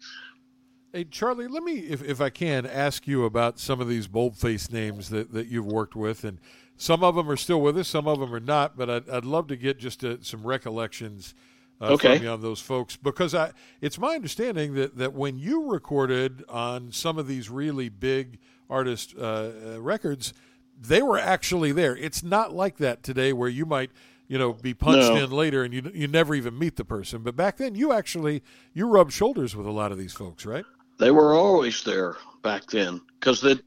Hey 0.92 1.04
Charlie, 1.04 1.48
let 1.48 1.62
me, 1.62 1.80
if, 1.80 2.02
if 2.02 2.20
I 2.20 2.30
can, 2.30 2.64
ask 2.64 3.06
you 3.06 3.24
about 3.24 3.58
some 3.58 3.78
of 3.78 3.88
these 3.88 4.06
boldface 4.06 4.72
names 4.72 5.10
that, 5.10 5.32
that 5.32 5.48
you've 5.48 5.66
worked 5.66 5.94
with, 5.94 6.24
and 6.24 6.40
some 6.78 7.02
of 7.02 7.16
them 7.16 7.28
are 7.28 7.36
still 7.36 7.60
with 7.60 7.76
us, 7.76 7.88
some 7.88 8.06
of 8.06 8.20
them 8.20 8.32
are 8.32 8.40
not. 8.40 8.78
But 8.78 8.88
I'd, 8.88 9.10
I'd 9.10 9.24
love 9.24 9.48
to 9.48 9.56
get 9.56 9.78
just 9.78 10.04
a, 10.04 10.12
uh, 10.12 10.16
some 10.22 10.46
recollections 10.46 11.34
uh, 11.80 11.86
okay. 11.86 12.16
from 12.16 12.24
you 12.24 12.30
on 12.30 12.40
those 12.40 12.60
folks 12.60 12.96
because 12.96 13.34
I, 13.34 13.50
it's 13.80 13.98
my 13.98 14.14
understanding 14.14 14.74
that, 14.74 14.96
that 14.96 15.12
when 15.12 15.38
you 15.38 15.70
recorded 15.70 16.44
on 16.48 16.92
some 16.92 17.18
of 17.18 17.26
these 17.26 17.50
really 17.50 17.88
big 17.88 18.38
artist 18.70 19.14
uh, 19.18 19.22
uh 19.22 19.80
records, 19.80 20.32
they 20.80 21.02
were 21.02 21.18
actually 21.18 21.72
there. 21.72 21.96
It's 21.96 22.22
not 22.22 22.54
like 22.54 22.76
that 22.78 23.02
today 23.02 23.32
where 23.32 23.48
you 23.48 23.66
might, 23.66 23.90
you 24.28 24.38
know, 24.38 24.52
be 24.52 24.72
punched 24.72 25.08
no. 25.08 25.16
in 25.16 25.30
later 25.30 25.64
and 25.64 25.74
you 25.74 25.90
you 25.92 26.06
never 26.06 26.34
even 26.34 26.56
meet 26.56 26.76
the 26.76 26.84
person. 26.84 27.22
But 27.22 27.34
back 27.34 27.56
then, 27.56 27.74
you 27.74 27.92
actually 27.92 28.42
you 28.72 28.86
rubbed 28.86 29.12
shoulders 29.12 29.56
with 29.56 29.66
a 29.66 29.72
lot 29.72 29.90
of 29.90 29.98
these 29.98 30.12
folks, 30.12 30.46
right? 30.46 30.64
They 30.98 31.10
were 31.10 31.34
always 31.34 31.82
there 31.82 32.16
back 32.42 32.66
then 32.66 33.00
because 33.18 33.40
that 33.40 33.60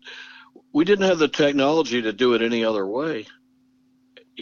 we 0.73 0.85
didn't 0.85 1.07
have 1.07 1.19
the 1.19 1.27
technology 1.27 2.01
to 2.01 2.13
do 2.13 2.33
it 2.33 2.41
any 2.41 2.63
other 2.63 2.85
way. 2.85 3.27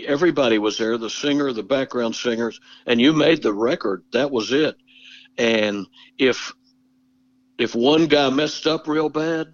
Everybody 0.05 0.59
was 0.59 0.77
there, 0.77 0.97
the 0.97 1.09
singer, 1.09 1.51
the 1.51 1.63
background 1.63 2.15
singers, 2.15 2.59
and 2.85 3.01
you 3.01 3.11
made 3.11 3.41
the 3.41 3.53
record. 3.53 4.03
That 4.13 4.31
was 4.31 4.51
it. 4.51 4.75
And 5.37 5.87
if 6.17 6.53
if 7.57 7.75
one 7.75 8.07
guy 8.07 8.29
messed 8.29 8.67
up 8.67 8.87
real 8.87 9.09
bad, 9.09 9.47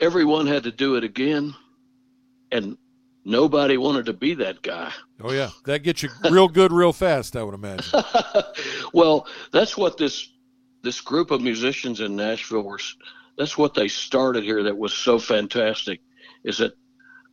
everyone 0.00 0.46
had 0.46 0.64
to 0.64 0.72
do 0.72 0.96
it 0.96 1.04
again. 1.04 1.54
And 2.50 2.76
nobody 3.24 3.76
wanted 3.76 4.06
to 4.06 4.12
be 4.12 4.34
that 4.34 4.62
guy. 4.62 4.92
Oh 5.20 5.32
yeah, 5.32 5.50
that 5.64 5.82
gets 5.82 6.02
you 6.02 6.10
real 6.30 6.48
good 6.48 6.72
real 6.72 6.92
fast, 6.92 7.36
I 7.36 7.42
would 7.42 7.54
imagine. 7.54 8.02
well, 8.92 9.26
that's 9.52 9.76
what 9.76 9.96
this 9.96 10.28
this 10.82 11.00
group 11.00 11.30
of 11.30 11.40
musicians 11.40 12.00
in 12.00 12.16
Nashville 12.16 12.62
were 12.62 12.80
that's 13.38 13.56
what 13.56 13.72
they 13.72 13.88
started 13.88 14.42
here 14.42 14.64
that 14.64 14.76
was 14.76 14.92
so 14.92 15.18
fantastic 15.18 16.00
is 16.44 16.58
that 16.58 16.72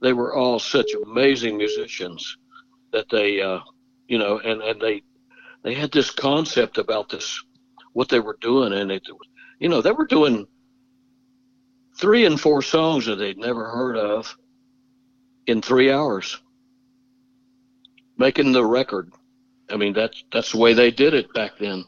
they 0.02 0.14
were 0.14 0.36
all 0.36 0.60
such 0.60 0.92
amazing 1.06 1.58
musicians 1.58 2.38
that 2.92 3.10
they 3.10 3.42
uh, 3.42 3.60
you 4.08 4.18
know 4.18 4.40
and 4.40 4.62
and 4.62 4.80
they 4.80 5.02
they 5.64 5.74
had 5.74 5.92
this 5.92 6.12
concept 6.12 6.78
about 6.78 7.10
this 7.10 7.44
what 7.94 8.08
they 8.08 8.20
were 8.20 8.38
doing 8.40 8.72
and 8.72 8.92
it 8.92 9.06
you 9.60 9.68
know 9.68 9.82
they 9.82 9.92
were 9.92 10.06
doing 10.06 10.46
three 11.98 12.26
and 12.26 12.40
four 12.40 12.62
songs 12.62 13.06
that 13.06 13.16
they'd 13.16 13.38
never 13.38 13.70
heard 13.70 13.98
of 13.98 14.38
in 15.48 15.62
three 15.62 15.92
hours. 15.92 16.40
Making 18.18 18.52
the 18.52 18.66
record. 18.66 19.12
I 19.70 19.78
mean 19.78 19.94
that's 19.94 20.24
that's 20.32 20.52
the 20.52 20.60
way 20.60 20.74
they 20.74 20.92
did 20.92 21.14
it 21.14 21.34
back 21.34 21.58
then. 21.60 21.84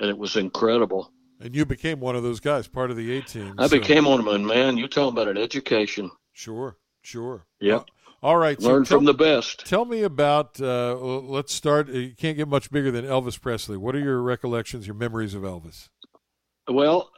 And 0.00 0.10
it 0.10 0.18
was 0.18 0.36
incredible 0.36 1.13
and 1.40 1.54
you 1.54 1.64
became 1.64 2.00
one 2.00 2.16
of 2.16 2.22
those 2.22 2.40
guys, 2.40 2.66
part 2.66 2.90
of 2.90 2.96
the 2.96 3.18
A 3.18 3.22
team. 3.22 3.54
I 3.58 3.66
so. 3.66 3.78
became 3.78 4.04
one 4.04 4.20
of 4.20 4.26
them, 4.26 4.46
man. 4.46 4.76
You're 4.76 4.88
talking 4.88 5.12
about 5.12 5.28
an 5.28 5.36
education. 5.36 6.10
Sure, 6.32 6.76
sure. 7.02 7.46
Yep. 7.60 7.80
Uh, 7.80 7.84
all 8.22 8.38
right. 8.38 8.58
Learn 8.60 8.86
so 8.86 8.96
from 8.96 9.04
the 9.04 9.14
best. 9.14 9.66
Tell 9.66 9.84
me 9.84 10.02
about. 10.02 10.58
Uh, 10.60 10.94
let's 10.96 11.52
start. 11.52 11.88
You 11.88 12.14
can't 12.16 12.36
get 12.36 12.48
much 12.48 12.70
bigger 12.70 12.90
than 12.90 13.04
Elvis 13.04 13.38
Presley. 13.38 13.76
What 13.76 13.94
are 13.94 14.00
your 14.00 14.22
recollections, 14.22 14.86
your 14.86 14.96
memories 14.96 15.34
of 15.34 15.42
Elvis? 15.42 15.90
Well, 16.66 17.10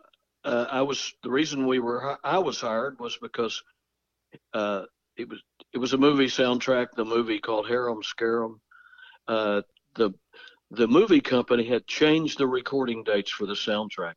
uh, 0.45 0.67
I 0.71 0.83
was 0.83 1.15
the 1.23 1.31
reason 1.31 1.67
we 1.67 1.79
were 1.79 2.19
I 2.25 2.39
was 2.39 2.61
hired 2.61 2.99
was 2.99 3.17
because 3.23 3.63
uh, 4.53 4.83
it 5.17 5.29
was 5.29 5.41
it 5.73 5.79
was 5.79 5.93
a 5.93 5.99
movie 5.99 6.27
soundtrack. 6.27 6.89
The 6.97 7.05
movie 7.05 7.39
called 7.39 7.69
Harum 7.69 8.03
Scarum. 8.03 8.61
Uh, 9.29 9.63
the 9.95 10.13
the 10.71 10.89
movie 10.89 11.21
company 11.21 11.65
had 11.65 11.87
changed 11.87 12.39
the 12.39 12.47
recording 12.47 13.05
dates 13.05 13.31
for 13.31 13.47
the 13.47 13.55
soundtrack. 13.55 14.15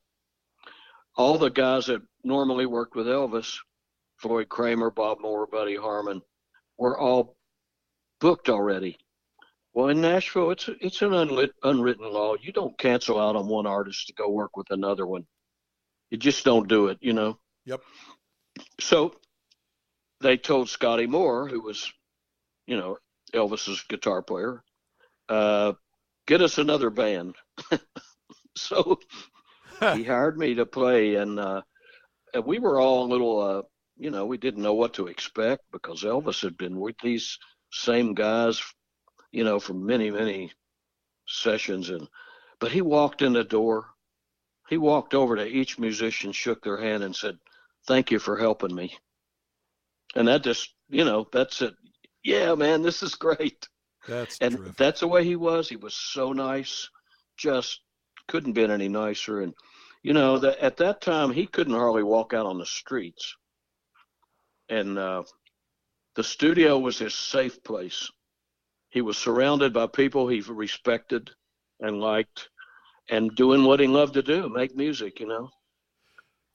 All 1.16 1.38
the 1.38 1.50
guys 1.50 1.88
that 1.88 2.02
normally 2.24 2.66
worked 2.66 2.96
with 2.96 3.08
Elvis, 3.08 3.58
Floyd 4.18 4.50
Cramer, 4.50 4.90
Bob 4.90 5.20
Moore, 5.22 5.48
Buddy 5.48 5.76
Harman, 5.76 6.22
were 6.78 6.98
all 6.98 7.36
booked 8.20 8.50
already. 8.50 8.98
Well, 9.74 9.90
in 9.90 10.02
Nashville, 10.02 10.52
it's 10.52 10.70
it's 10.82 11.02
an 11.02 11.14
unlit, 11.14 11.52
unwritten 11.64 12.12
law. 12.12 12.36
You 12.42 12.52
don't 12.52 12.78
cancel 12.78 13.20
out 13.20 13.36
on 13.36 13.48
one 13.48 13.68
artist 13.68 14.08
to 14.08 14.14
go 14.14 14.30
work 14.30 14.58
with 14.58 14.72
another 14.72 15.06
one. 15.06 15.26
You 16.10 16.18
just 16.18 16.44
don't 16.44 16.68
do 16.68 16.88
it, 16.88 16.98
you 17.02 17.14
know. 17.14 17.38
Yep. 17.66 17.82
So 18.80 19.16
they 20.22 20.38
told 20.38 20.70
Scotty 20.70 21.06
Moore, 21.06 21.48
who 21.48 21.62
was, 21.62 21.92
you 22.66 22.78
know, 22.78 22.98
Elvis's 23.34 23.84
guitar 23.88 24.22
player, 24.24 24.64
uh, 25.30 25.74
get 26.30 26.42
us 26.44 26.60
another 26.60 26.92
band. 26.92 27.36
so 28.56 29.00
he 29.96 30.04
hired 30.04 30.38
me 30.38 30.54
to 30.54 30.66
play, 30.66 31.16
and, 31.16 31.40
uh, 31.40 31.64
we 32.46 32.60
were 32.60 32.80
all 32.80 33.04
a 33.04 33.12
little, 33.12 33.42
uh, 33.42 33.62
you 33.98 34.12
know, 34.12 34.28
we 34.28 34.38
didn't 34.38 34.62
know 34.62 34.76
what 34.76 34.94
to 34.94 35.08
expect 35.08 35.64
because 35.72 36.04
Elvis 36.04 36.44
had 36.44 36.56
been 36.56 36.80
with 36.80 36.96
these 37.02 37.40
same 37.72 38.14
guys, 38.14 38.62
you 39.32 39.44
know, 39.44 39.60
for 39.60 39.74
many, 39.74 40.12
many 40.12 40.52
sessions. 41.28 41.90
And 41.90 42.08
but 42.60 42.72
he 42.72 42.82
walked 42.82 43.24
in 43.24 43.34
the 43.34 43.44
door. 43.44 43.88
He 44.70 44.78
walked 44.78 45.16
over 45.16 45.36
to 45.36 45.48
each 45.48 45.80
musician, 45.80 46.32
shook 46.32 46.64
their 46.64 46.78
hand, 46.78 47.04
and 47.04 47.16
said, 47.16 47.40
"Thank 47.88 48.12
you 48.12 48.20
for 48.20 48.38
helping 48.38 48.76
me." 48.76 48.96
And 50.16 50.28
that 50.28 50.44
just, 50.44 50.74
you 50.90 51.04
know, 51.04 51.28
that's 51.32 51.64
it. 51.64 51.74
Yeah, 52.24 52.54
man, 52.54 52.84
this 52.84 53.02
is 53.02 53.16
great. 53.16 53.68
That's 54.08 54.38
and 54.40 54.58
terrific. 54.58 54.78
that's 54.78 55.00
the 55.02 55.08
way 55.08 55.24
he 55.24 55.36
was. 55.36 55.70
He 55.70 55.76
was 55.76 55.94
so 55.94 56.34
nice, 56.34 56.90
just 57.38 57.82
couldn't 58.28 58.54
been 58.54 58.72
any 58.72 58.88
nicer. 58.88 59.42
And 59.42 59.54
you 60.04 60.14
know 60.14 60.38
that 60.40 60.60
at 60.60 60.78
that 60.78 61.02
time 61.02 61.32
he 61.32 61.46
couldn't 61.46 61.74
hardly 61.74 62.04
walk 62.04 62.34
out 62.34 62.46
on 62.46 62.58
the 62.58 62.66
streets, 62.66 63.36
and 64.70 64.98
uh, 64.98 65.24
the 66.16 66.24
studio 66.24 66.80
was 66.80 66.98
his 66.98 67.14
safe 67.14 67.64
place. 67.64 68.10
He 68.90 69.02
was 69.02 69.18
surrounded 69.18 69.74
by 69.74 69.88
people 69.88 70.28
he 70.28 70.42
respected 70.42 71.30
and 71.80 72.00
liked, 72.00 72.50
and 73.10 73.36
doing 73.36 73.64
what 73.64 73.80
he 73.80 73.88
loved 73.88 74.16
to 74.16 74.24
do, 74.24 74.50
make 74.50 74.76
music. 74.76 75.20
You 75.20 75.28
know, 75.28 75.50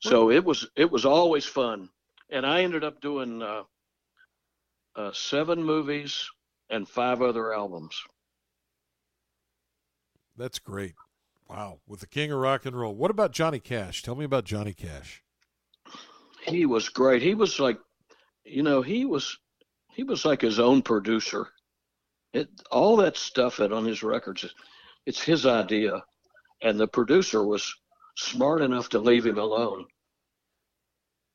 so 0.00 0.30
it 0.30 0.44
was 0.44 0.68
it 0.76 0.90
was 0.90 1.04
always 1.04 1.44
fun. 1.44 1.88
And 2.30 2.46
I 2.46 2.62
ended 2.62 2.84
up 2.84 3.00
doing 3.00 3.42
uh, 3.42 3.62
uh, 4.96 5.12
seven 5.12 5.62
movies 5.62 6.28
and 6.74 6.88
five 6.88 7.22
other 7.22 7.54
albums. 7.54 8.02
That's 10.36 10.58
great. 10.58 10.94
Wow. 11.48 11.78
With 11.86 12.00
the 12.00 12.08
king 12.08 12.32
of 12.32 12.38
rock 12.38 12.66
and 12.66 12.76
roll. 12.76 12.94
What 12.94 13.12
about 13.12 13.30
Johnny 13.30 13.60
Cash? 13.60 14.02
Tell 14.02 14.16
me 14.16 14.24
about 14.24 14.44
Johnny 14.44 14.74
Cash. 14.74 15.22
He 16.46 16.66
was 16.66 16.88
great. 16.88 17.22
He 17.22 17.34
was 17.34 17.60
like, 17.60 17.78
you 18.44 18.62
know, 18.62 18.82
he 18.82 19.04
was 19.04 19.38
he 19.92 20.02
was 20.02 20.24
like 20.24 20.40
his 20.40 20.58
own 20.58 20.82
producer. 20.82 21.46
It 22.32 22.48
all 22.70 22.96
that 22.96 23.16
stuff 23.16 23.58
that 23.58 23.72
on 23.72 23.84
his 23.84 24.02
records, 24.02 24.44
it's 25.06 25.22
his 25.22 25.46
idea, 25.46 26.02
and 26.60 26.78
the 26.78 26.88
producer 26.88 27.46
was 27.46 27.72
smart 28.16 28.60
enough 28.60 28.88
to 28.90 28.98
leave 28.98 29.24
him 29.24 29.38
alone. 29.38 29.86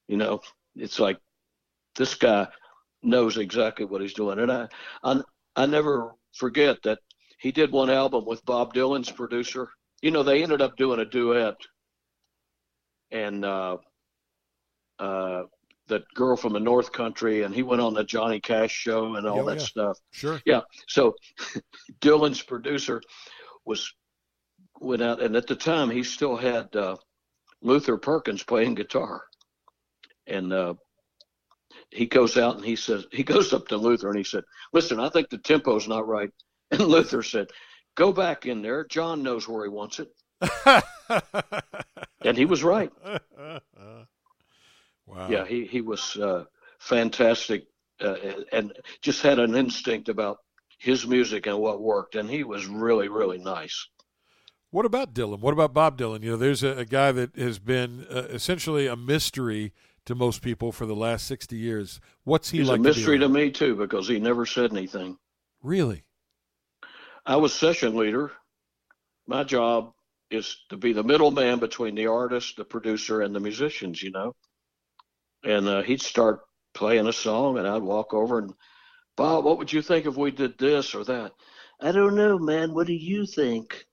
You 0.07 0.17
know, 0.17 0.41
it's 0.75 0.99
like 0.99 1.17
this 1.95 2.13
guy 2.15 2.49
knows 3.01 3.37
exactly 3.37 3.85
what 3.85 4.01
he's 4.01 4.13
doing. 4.13 4.39
And 4.39 4.51
I, 4.51 4.67
I, 5.03 5.21
I 5.55 5.65
never 5.65 6.13
forget 6.33 6.77
that 6.83 6.99
he 7.39 7.51
did 7.51 7.71
one 7.71 7.89
album 7.89 8.25
with 8.25 8.45
Bob 8.45 8.73
Dylan's 8.73 9.11
producer. 9.11 9.69
You 10.01 10.11
know, 10.11 10.23
they 10.23 10.43
ended 10.43 10.61
up 10.61 10.77
doing 10.77 10.99
a 10.99 11.05
duet, 11.05 11.55
and 13.11 13.43
uh, 13.43 13.77
uh, 14.99 15.43
that 15.87 16.03
girl 16.13 16.35
from 16.35 16.53
the 16.53 16.59
North 16.59 16.91
Country, 16.91 17.43
and 17.43 17.53
he 17.53 17.63
went 17.63 17.81
on 17.81 17.93
the 17.93 18.03
Johnny 18.03 18.39
Cash 18.39 18.71
show 18.71 19.15
and 19.15 19.27
all 19.27 19.41
oh, 19.41 19.45
that 19.45 19.59
yeah. 19.59 19.65
stuff. 19.65 19.97
Sure. 20.11 20.41
Yeah. 20.45 20.61
So 20.87 21.15
Dylan's 22.01 22.41
producer 22.41 23.01
was 23.65 23.91
went 24.79 25.01
out, 25.01 25.21
and 25.21 25.35
at 25.35 25.47
the 25.47 25.55
time 25.55 25.89
he 25.89 26.03
still 26.03 26.37
had 26.37 26.73
uh, 26.75 26.95
Luther 27.61 27.97
Perkins 27.97 28.43
playing 28.43 28.75
guitar, 28.75 29.23
and 30.27 30.53
uh, 30.53 30.73
he 31.91 32.05
goes 32.05 32.37
out 32.37 32.55
and 32.55 32.65
he 32.65 32.75
says 32.75 33.05
he 33.11 33.23
goes 33.23 33.53
up 33.53 33.67
to 33.67 33.77
Luther 33.77 34.09
and 34.09 34.17
he 34.17 34.23
said, 34.23 34.43
"Listen, 34.73 34.99
I 34.99 35.09
think 35.09 35.29
the 35.29 35.37
tempo's 35.37 35.87
not 35.87 36.07
right." 36.07 36.31
And 36.71 36.81
Luther 36.81 37.23
said, 37.23 37.49
"Go 37.95 38.13
back 38.13 38.45
in 38.45 38.61
there. 38.61 38.85
John 38.85 39.23
knows 39.23 39.47
where 39.47 39.63
he 39.63 39.71
wants 39.71 39.99
it." 39.99 40.13
and 42.21 42.37
he 42.37 42.45
was 42.45 42.63
right. 42.63 42.91
wow. 45.07 45.27
Yeah, 45.27 45.45
he 45.45 45.65
he 45.65 45.81
was 45.81 46.15
uh, 46.15 46.43
fantastic 46.77 47.65
uh, 47.99 48.15
and 48.51 48.71
just 49.01 49.23
had 49.23 49.39
an 49.39 49.55
instinct 49.55 50.09
about 50.09 50.37
his 50.77 51.07
music 51.07 51.47
and 51.47 51.57
what 51.57 51.81
worked, 51.81 52.13
and 52.13 52.29
he 52.29 52.43
was 52.43 52.67
really 52.67 53.07
really 53.07 53.39
nice. 53.39 53.87
What 54.71 54.85
about 54.85 55.15
Dylan? 55.15 55.39
What 55.39 55.53
about 55.53 55.73
Bob 55.73 55.97
Dylan? 55.97 56.21
You 56.21 56.31
know, 56.31 56.37
there's 56.37 56.61
a, 56.61 56.77
a 56.77 56.85
guy 56.85 57.11
that 57.11 57.35
has 57.35 57.57
been 57.57 58.05
uh, 58.11 58.27
essentially 58.29 58.85
a 58.85 58.95
mystery 58.95 59.73
to 60.09 60.15
most 60.15 60.41
people 60.41 60.71
for 60.71 60.87
the 60.87 60.95
last 60.95 61.27
60 61.27 61.55
years. 61.55 62.01
What's 62.23 62.49
he 62.49 62.57
He's 62.57 62.67
like? 62.67 62.79
a 62.79 62.81
mystery 62.81 63.19
to, 63.19 63.27
to, 63.27 63.29
me 63.29 63.51
too 63.51 63.75
because 63.75 64.07
he 64.07 64.19
never 64.19 64.43
said 64.43 64.71
anything. 64.71 65.19
Really? 65.61 66.03
I 67.27 67.35
was 67.35 67.53
session 67.53 67.95
leader. 67.95 68.31
My 69.27 69.43
job 69.43 69.93
is 70.31 70.57
to 70.69 70.77
be 70.77 70.93
the 70.93 71.03
middleman 71.03 71.59
between 71.59 71.93
the 71.93 72.07
artist, 72.07 72.57
the 72.57 72.65
producer, 72.65 73.21
and 73.21 73.35
the 73.35 73.39
musicians. 73.39 74.01
You 74.01 74.09
know, 74.09 74.35
and 75.43 75.67
uh, 75.67 75.83
he'd 75.83 76.01
start 76.01 76.39
playing 76.73 77.05
a 77.05 77.13
song, 77.13 77.59
and 77.59 77.67
I'd 77.67 77.83
walk 77.83 78.15
over 78.15 78.39
and 78.39 78.51
Bob, 79.15 79.45
what 79.45 79.59
would 79.59 79.71
you 79.71 79.83
think 79.83 80.07
if 80.07 80.17
we 80.17 80.31
did 80.31 80.57
this 80.57 80.95
or 80.95 81.03
that? 81.03 81.33
I 81.81 81.91
don't 81.91 82.15
know, 82.15 82.39
man. 82.39 82.73
What 82.73 82.87
do 82.87 82.93
you 82.93 83.27
think? 83.27 83.85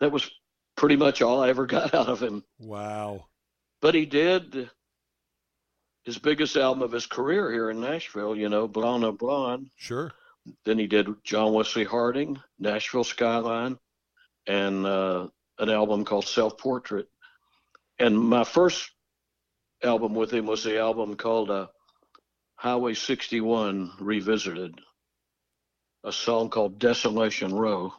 That 0.00 0.12
was 0.12 0.30
pretty 0.76 0.96
much 0.96 1.22
all 1.22 1.42
I 1.42 1.48
ever 1.48 1.64
got 1.76 1.94
out 1.94 2.08
of 2.08 2.20
him. 2.20 2.44
Wow. 2.58 3.28
But 3.80 3.94
he 3.94 4.04
did 4.04 4.68
his 6.08 6.16
biggest 6.16 6.56
album 6.56 6.82
of 6.82 6.90
his 6.90 7.04
career 7.04 7.52
here 7.52 7.68
in 7.68 7.80
Nashville, 7.80 8.34
you 8.34 8.48
know, 8.48 8.66
Blonde 8.66 9.04
on 9.04 9.16
Blonde. 9.16 9.68
Sure. 9.76 10.10
Then 10.64 10.78
he 10.78 10.86
did 10.86 11.06
John 11.22 11.52
Wesley 11.52 11.84
Harding, 11.84 12.40
Nashville 12.58 13.04
Skyline, 13.04 13.78
and 14.46 14.86
uh, 14.86 15.28
an 15.58 15.68
album 15.68 16.06
called 16.06 16.24
Self 16.24 16.56
Portrait. 16.56 17.08
And 17.98 18.18
my 18.18 18.44
first 18.44 18.90
album 19.82 20.14
with 20.14 20.32
him 20.32 20.46
was 20.46 20.64
the 20.64 20.78
album 20.78 21.14
called 21.14 21.50
uh, 21.50 21.66
Highway 22.54 22.94
61 22.94 23.92
Revisited, 24.00 24.80
a 26.04 26.12
song 26.12 26.48
called 26.48 26.78
Desolation 26.78 27.54
Row 27.54 27.92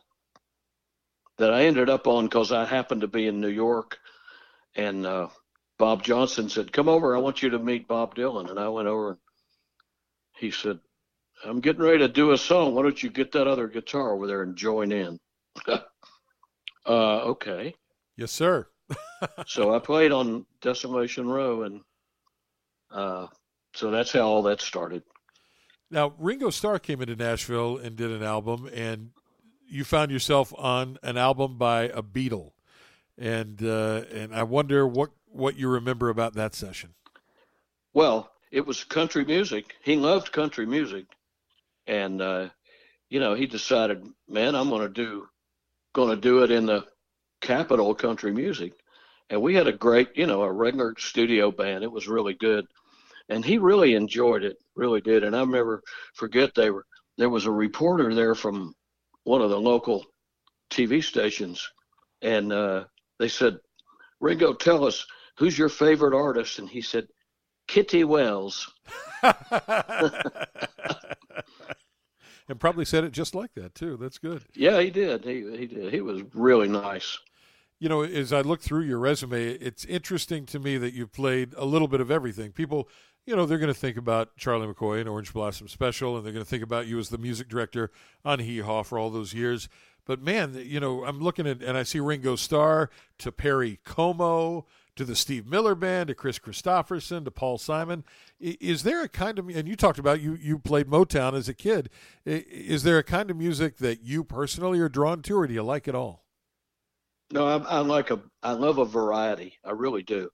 that 1.37 1.53
I 1.53 1.65
ended 1.65 1.91
up 1.91 2.07
on 2.07 2.25
because 2.25 2.51
I 2.51 2.65
happened 2.65 3.01
to 3.01 3.07
be 3.07 3.27
in 3.27 3.39
New 3.39 3.49
York 3.49 3.99
and 4.75 5.05
uh, 5.05 5.27
Bob 5.79 6.03
Johnston 6.03 6.49
said, 6.49 6.71
Come 6.71 6.89
over, 6.89 7.15
I 7.15 7.19
want 7.19 7.41
you 7.41 7.49
to 7.49 7.57
meet 7.57 7.87
Bob 7.87 8.13
Dylan. 8.13 8.51
And 8.51 8.59
I 8.59 8.67
went 8.67 8.87
over 8.87 9.11
and 9.11 9.17
he 10.37 10.51
said, 10.51 10.79
I'm 11.43 11.61
getting 11.61 11.81
ready 11.81 11.99
to 11.99 12.09
do 12.09 12.31
a 12.31 12.37
song. 12.37 12.75
Why 12.75 12.83
don't 12.83 13.01
you 13.01 13.09
get 13.09 13.31
that 13.31 13.47
other 13.47 13.67
guitar 13.67 14.13
over 14.13 14.27
there 14.27 14.43
and 14.43 14.57
join 14.57 14.91
in? 14.91 15.17
uh, 15.67 15.79
okay. 16.85 17.73
Yes, 18.17 18.33
sir. 18.33 18.67
so 19.47 19.73
I 19.73 19.79
played 19.79 20.11
on 20.11 20.45
Desolation 20.61 21.27
Row, 21.27 21.63
and 21.63 21.81
uh, 22.91 23.27
so 23.73 23.89
that's 23.89 24.11
how 24.11 24.21
all 24.21 24.43
that 24.43 24.59
started. 24.59 25.03
Now, 25.89 26.13
Ringo 26.17 26.49
Starr 26.49 26.79
came 26.79 27.01
into 27.01 27.15
Nashville 27.15 27.77
and 27.77 27.95
did 27.95 28.11
an 28.11 28.23
album, 28.23 28.69
and 28.73 29.11
you 29.67 29.85
found 29.85 30.11
yourself 30.11 30.53
on 30.57 30.97
an 31.03 31.17
album 31.17 31.57
by 31.57 31.83
a 31.83 32.03
Beatle, 32.03 32.51
and 33.17 33.63
uh, 33.63 34.03
and 34.11 34.35
I 34.35 34.43
wonder 34.43 34.85
what 34.85 35.11
what 35.31 35.57
you 35.57 35.69
remember 35.69 36.09
about 36.09 36.33
that 36.33 36.53
session. 36.53 36.93
Well, 37.93 38.31
it 38.51 38.65
was 38.65 38.83
country 38.83 39.25
music. 39.25 39.75
He 39.83 39.95
loved 39.95 40.31
country 40.31 40.65
music, 40.65 41.05
and 41.87 42.21
uh, 42.21 42.49
you 43.09 43.19
know 43.19 43.33
he 43.33 43.45
decided, 43.45 44.03
man, 44.27 44.55
I'm 44.55 44.69
going 44.69 44.81
to 44.81 44.89
do 44.89 45.27
going 45.93 46.09
to 46.09 46.21
do 46.21 46.43
it 46.43 46.51
in 46.51 46.65
the 46.65 46.85
capital 47.41 47.95
country 47.95 48.31
music. 48.31 48.73
And 49.29 49.41
we 49.41 49.53
had 49.53 49.67
a 49.67 49.73
great, 49.73 50.09
you 50.15 50.25
know, 50.25 50.41
a 50.41 50.51
regular 50.51 50.95
studio 50.97 51.51
band. 51.51 51.83
It 51.83 51.91
was 51.91 52.07
really 52.07 52.33
good. 52.33 52.65
And 53.29 53.45
he 53.45 53.57
really 53.59 53.93
enjoyed 53.93 54.43
it, 54.43 54.57
really 54.75 55.01
did. 55.01 55.23
And 55.23 55.35
I 55.35 55.41
remember, 55.41 55.83
forget 56.15 56.55
they 56.55 56.71
were, 56.71 56.85
there 57.17 57.29
was 57.29 57.45
a 57.45 57.51
reporter 57.51 58.13
there 58.13 58.33
from 58.33 58.73
one 59.23 59.41
of 59.41 59.51
the 59.51 59.59
local 59.59 60.05
TV 60.71 61.03
stations. 61.03 61.67
And 62.21 62.51
uh, 62.51 62.85
they 63.19 63.27
said, 63.27 63.59
Ringo, 64.19 64.53
tell 64.53 64.85
us, 64.85 65.05
who's 65.39 65.57
your 65.57 65.69
favorite 65.69 66.13
artist? 66.13 66.59
And 66.59 66.69
he 66.69 66.81
said, 66.81 67.07
Kitty 67.67 68.03
Wells. 68.03 68.71
and 69.23 69.33
probably 72.59 72.83
said 72.85 73.05
it 73.05 73.11
just 73.11 73.33
like 73.33 73.53
that 73.55 73.73
too. 73.73 73.97
That's 73.97 74.17
good. 74.17 74.43
Yeah, 74.53 74.81
he 74.81 74.89
did. 74.89 75.23
He 75.23 75.45
he 75.57 75.65
did. 75.65 75.93
He 75.93 76.01
was 76.01 76.21
really 76.33 76.67
nice. 76.67 77.17
You 77.79 77.87
know, 77.87 78.01
as 78.01 78.33
I 78.33 78.41
look 78.41 78.61
through 78.61 78.83
your 78.83 78.99
resume, 78.99 79.51
it's 79.51 79.85
interesting 79.85 80.45
to 80.47 80.59
me 80.59 80.77
that 80.77 80.93
you've 80.93 81.13
played 81.13 81.53
a 81.55 81.63
little 81.63 81.87
bit 81.87 82.01
of 82.01 82.11
everything. 82.11 82.51
People, 82.51 82.89
you 83.25 83.33
know, 83.33 83.45
they're 83.45 83.57
going 83.57 83.73
to 83.73 83.79
think 83.79 83.95
about 83.95 84.35
Charlie 84.35 84.67
McCoy 84.67 84.99
and 84.99 85.07
Orange 85.07 85.31
Blossom 85.31 85.69
Special, 85.69 86.17
and 86.17 86.25
they're 86.25 86.33
going 86.33 86.43
to 86.43 86.49
think 86.49 86.63
about 86.63 86.87
you 86.87 86.99
as 86.99 87.07
the 87.07 87.17
music 87.17 87.47
director 87.47 87.89
on 88.25 88.39
Hee 88.39 88.59
Haw 88.59 88.83
for 88.83 88.99
all 88.99 89.09
those 89.09 89.33
years. 89.33 89.69
But 90.05 90.21
man, 90.21 90.59
you 90.61 90.81
know, 90.81 91.05
I'm 91.05 91.19
looking 91.21 91.47
at 91.47 91.61
and 91.61 91.77
I 91.77 91.83
see 91.83 91.99
Ringo 91.99 92.35
Starr 92.35 92.89
to 93.19 93.31
Perry 93.31 93.79
Como 93.85 94.65
to 94.99 95.05
the 95.05 95.15
Steve 95.15 95.47
Miller 95.47 95.75
Band 95.75 96.09
to 96.09 96.13
Kris 96.13 96.39
Kristofferson, 96.39 97.23
to 97.23 97.31
Paul 97.31 97.57
Simon. 97.57 98.03
Is 98.37 98.83
there 98.83 99.01
a 99.01 99.07
kind 99.07 99.39
of 99.39 99.47
and 99.47 99.65
you 99.65 99.77
talked 99.77 99.97
about 99.97 100.19
you 100.19 100.35
you 100.35 100.59
played 100.59 100.87
Motown 100.87 101.35
as 101.35 101.47
a 101.47 101.53
kid. 101.53 101.89
Is 102.25 102.83
there 102.83 102.97
a 102.97 103.03
kind 103.03 103.31
of 103.31 103.37
music 103.37 103.77
that 103.77 104.03
you 104.03 104.25
personally 104.25 104.77
are 104.81 104.89
drawn 104.89 105.21
to, 105.21 105.37
or 105.39 105.47
do 105.47 105.53
you 105.53 105.63
like 105.63 105.87
it 105.87 105.95
all? 105.95 106.25
No, 107.31 107.47
I, 107.47 107.77
I 107.77 107.79
like 107.79 108.11
a 108.11 108.19
I 108.43 108.51
love 108.51 108.77
a 108.77 108.83
variety. 108.83 109.57
I 109.63 109.71
really 109.71 110.03
do, 110.03 110.31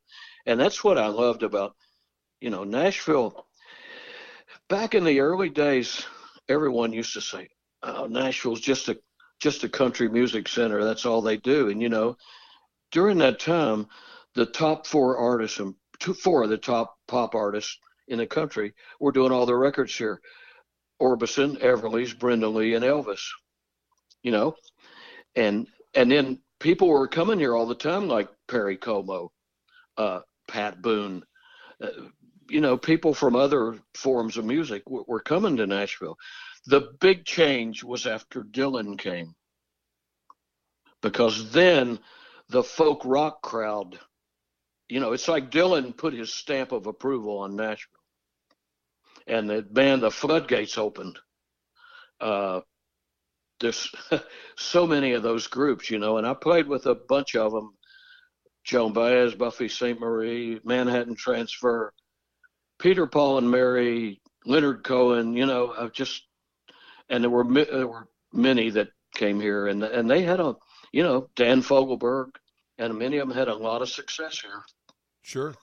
and 0.47 0.59
that's 0.59 0.83
what 0.83 0.97
I 0.97 1.07
loved 1.09 1.43
about 1.43 1.75
you 2.41 2.49
know 2.49 2.63
Nashville. 2.63 3.45
Back 4.67 4.95
in 4.95 5.03
the 5.03 5.19
early 5.19 5.49
days, 5.49 6.03
everyone 6.49 6.91
used 6.91 7.13
to 7.13 7.21
say, 7.21 7.49
oh, 7.83 8.07
"Nashville's 8.07 8.61
just 8.61 8.89
a 8.89 8.97
just 9.39 9.63
a 9.63 9.69
country 9.69 10.09
music 10.09 10.47
center. 10.47 10.83
That's 10.83 11.05
all 11.05 11.21
they 11.21 11.37
do." 11.37 11.69
And 11.69 11.83
you 11.83 11.89
know, 11.89 12.17
during 12.91 13.19
that 13.19 13.39
time, 13.39 13.87
the 14.35 14.45
top 14.45 14.85
four 14.85 15.17
artists 15.17 15.59
and 15.59 15.73
two, 15.99 16.13
four 16.13 16.43
of 16.43 16.49
the 16.49 16.57
top 16.57 16.97
pop 17.07 17.35
artists 17.35 17.77
in 18.07 18.19
the 18.19 18.27
country 18.27 18.73
were 18.99 19.11
doing 19.11 19.31
all 19.31 19.45
their 19.45 19.57
records 19.57 19.95
here: 19.95 20.21
Orbison, 21.01 21.59
Everly's, 21.59 22.13
Brenda 22.13 22.47
Lee, 22.47 22.75
and 22.75 22.85
Elvis. 22.85 23.23
You 24.23 24.31
know, 24.31 24.55
and 25.35 25.67
and 25.93 26.11
then 26.11 26.39
people 26.59 26.87
were 26.87 27.07
coming 27.07 27.39
here 27.39 27.55
all 27.55 27.65
the 27.65 27.75
time, 27.75 28.07
like 28.07 28.29
Perry 28.47 28.77
Como, 28.77 29.31
uh, 29.97 30.19
Pat 30.47 30.81
Boone. 30.81 31.23
Uh, 31.81 31.89
you 32.49 32.61
know, 32.61 32.77
people 32.77 33.13
from 33.13 33.35
other 33.35 33.79
forms 33.95 34.37
of 34.37 34.45
music 34.45 34.85
w- 34.85 35.05
were 35.07 35.19
coming 35.21 35.57
to 35.57 35.65
Nashville. 35.65 36.17
The 36.67 36.91
big 36.99 37.25
change 37.25 37.83
was 37.83 38.05
after 38.05 38.43
Dylan 38.43 38.97
came, 38.97 39.35
because 41.01 41.51
then 41.51 41.99
the 42.49 42.63
folk 42.63 43.01
rock 43.05 43.41
crowd, 43.41 43.99
you 44.89 44.99
know, 44.99 45.13
it's 45.13 45.27
like 45.27 45.51
Dylan 45.51 45.95
put 45.95 46.13
his 46.13 46.33
stamp 46.33 46.71
of 46.71 46.87
approval 46.87 47.39
on 47.39 47.55
Nashville, 47.55 47.99
and 49.27 49.49
the 49.49 49.61
band, 49.61 50.03
the 50.03 50.11
floodgates 50.11 50.77
opened. 50.77 51.17
Uh, 52.19 52.61
there's 53.59 53.91
so 54.57 54.85
many 54.85 55.13
of 55.13 55.23
those 55.23 55.47
groups, 55.47 55.89
you 55.89 55.99
know, 55.99 56.17
and 56.17 56.27
I 56.27 56.33
played 56.33 56.67
with 56.67 56.85
a 56.85 56.95
bunch 56.95 57.35
of 57.35 57.51
them. 57.51 57.71
Joan 58.63 58.93
Baez, 58.93 59.35
Buffy 59.35 59.69
Sainte-Marie, 59.69 60.59
Manhattan 60.63 61.15
Transfer, 61.15 61.93
Peter, 62.79 63.05
Paul, 63.05 63.37
and 63.37 63.49
Mary, 63.49 64.21
Leonard 64.45 64.83
Cohen, 64.83 65.35
you 65.35 65.45
know, 65.45 65.73
I've 65.77 65.93
just, 65.93 66.23
and 67.09 67.23
there 67.23 67.29
were 67.29 67.43
there 67.43 67.87
were 67.87 68.07
many 68.33 68.71
that 68.71 68.89
came 69.13 69.39
here, 69.39 69.67
and 69.67 69.83
and 69.83 70.09
they 70.09 70.23
had 70.23 70.39
a, 70.39 70.55
you 70.91 71.03
know, 71.03 71.29
Dan 71.35 71.61
Fogelberg, 71.61 72.29
and 72.77 72.97
many 72.97 73.17
of 73.17 73.27
them 73.27 73.37
had 73.37 73.47
a 73.47 73.55
lot 73.55 73.81
of 73.81 73.89
success 73.89 74.39
here. 74.39 74.63
Sure. 75.21 75.55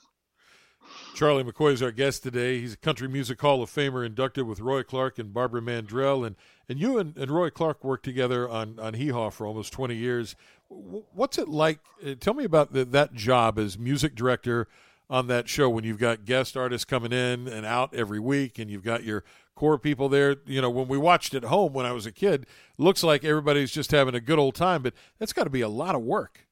Charlie 1.14 1.44
McCoy 1.44 1.72
is 1.72 1.83
our 1.83 1.92
guest 1.92 2.22
today. 2.22 2.61
He's 2.61 2.75
a 2.75 2.79
Country 2.79 3.09
Music 3.09 3.40
Hall 3.40 3.62
of 3.62 3.70
Famer 3.70 4.05
inducted 4.05 4.46
with 4.46 4.61
Roy 4.61 4.83
Clark 4.83 5.18
and 5.18 5.33
Barbara 5.33 5.61
Mandrell. 5.61 6.27
And, 6.27 6.37
and 6.68 6.79
you 6.79 6.98
and, 6.98 7.16
and 7.16 7.31
Roy 7.31 7.51
Clark 7.51 7.85
worked 7.85 8.05
together 8.05 8.48
on, 8.48 8.79
on 8.79 8.94
Hee 8.94 9.09
Haw 9.09 9.31
for 9.31 9.46
almost 9.46 9.72
20 9.72 9.94
years. 9.94 10.35
What's 10.68 11.38
it 11.38 11.48
like? 11.48 11.81
Uh, 12.05 12.14
tell 12.18 12.35
me 12.35 12.44
about 12.44 12.72
the, 12.72 12.85
that 12.87 13.14
job 13.14 13.59
as 13.59 13.79
music 13.79 14.14
director 14.14 14.68
on 15.11 15.27
that 15.27 15.48
show 15.48 15.68
when 15.68 15.85
you've 15.85 15.98
got 15.98 16.25
guest 16.25 16.57
artists 16.57 16.87
coming 16.87 17.12
in 17.12 17.46
and 17.46 17.66
out 17.66 17.94
every 17.94 18.18
week 18.18 18.59
and 18.59 18.70
you've 18.70 18.83
got 18.83 19.05
your 19.05 19.22
core 19.55 19.79
people 19.79 20.09
there. 20.09 20.37
You 20.46 20.62
know, 20.62 20.70
when 20.70 20.88
we 20.88 20.96
watched 20.96 21.35
at 21.35 21.44
home 21.44 21.75
when 21.75 21.85
I 21.85 21.92
was 21.92 22.07
a 22.07 22.12
kid, 22.12 22.46
looks 22.79 23.03
like 23.03 23.22
everybody's 23.22 23.70
just 23.70 23.90
having 23.90 24.14
a 24.14 24.20
good 24.20 24.38
old 24.38 24.55
time, 24.55 24.83
but 24.83 24.94
that's 25.18 25.35
got 25.35 25.44
to 25.44 25.51
be 25.51 25.61
a 25.61 25.68
lot 25.68 25.94
of 25.94 26.03
work. 26.03 26.46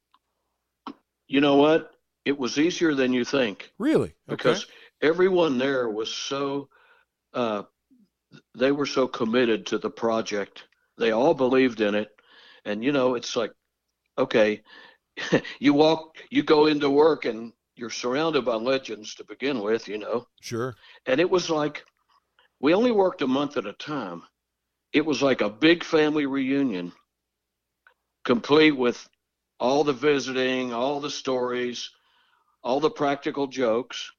You 1.30 1.40
know 1.40 1.56
what? 1.56 1.90
it 2.24 2.38
was 2.38 2.58
easier 2.58 2.94
than 2.94 3.12
you 3.12 3.24
think. 3.24 3.72
Really? 3.78 4.14
Okay. 4.28 4.36
Because 4.36 4.66
everyone 5.02 5.58
there 5.58 5.88
was 5.88 6.12
so 6.12 6.68
uh, 7.34 7.62
they 8.56 8.72
were 8.72 8.86
so 8.86 9.06
committed 9.06 9.66
to 9.66 9.78
the 9.78 9.90
project. 9.90 10.64
They 10.98 11.12
all 11.12 11.34
believed 11.34 11.80
in 11.80 11.94
it. 11.94 12.10
And 12.64 12.84
you 12.84 12.92
know, 12.92 13.14
it's 13.14 13.36
like 13.36 13.52
okay, 14.18 14.62
you 15.58 15.74
walk 15.74 16.16
you 16.30 16.42
go 16.42 16.66
into 16.66 16.90
work 16.90 17.24
and 17.24 17.52
you're 17.76 17.90
surrounded 17.90 18.44
by 18.44 18.56
legends 18.56 19.14
to 19.14 19.24
begin 19.24 19.60
with, 19.60 19.88
you 19.88 19.98
know. 19.98 20.26
Sure. 20.40 20.74
And 21.06 21.20
it 21.20 21.30
was 21.30 21.48
like 21.48 21.84
we 22.60 22.74
only 22.74 22.92
worked 22.92 23.22
a 23.22 23.26
month 23.26 23.56
at 23.56 23.66
a 23.66 23.72
time. 23.72 24.22
It 24.92 25.06
was 25.06 25.22
like 25.22 25.40
a 25.40 25.48
big 25.48 25.84
family 25.84 26.26
reunion, 26.26 26.92
complete 28.24 28.72
with 28.72 29.08
all 29.60 29.84
the 29.84 29.92
visiting, 29.92 30.72
all 30.72 31.00
the 31.00 31.10
stories, 31.10 31.90
all 32.64 32.80
the 32.80 32.90
practical 32.90 33.46
jokes, 33.46 34.10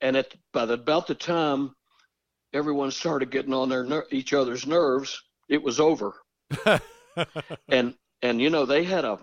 and 0.00 0.16
at 0.16 0.34
by 0.52 0.66
the, 0.66 0.74
about 0.74 1.06
the 1.06 1.14
time 1.14 1.74
everyone 2.52 2.90
started 2.90 3.30
getting 3.30 3.54
on 3.54 3.70
their 3.70 3.84
ner- 3.84 4.06
each 4.10 4.34
other's 4.34 4.66
nerves, 4.66 5.22
it 5.48 5.62
was 5.62 5.80
over. 5.80 6.14
and 7.68 7.94
and 8.20 8.40
you 8.40 8.50
know 8.50 8.66
they 8.66 8.84
had 8.84 9.04
a 9.04 9.18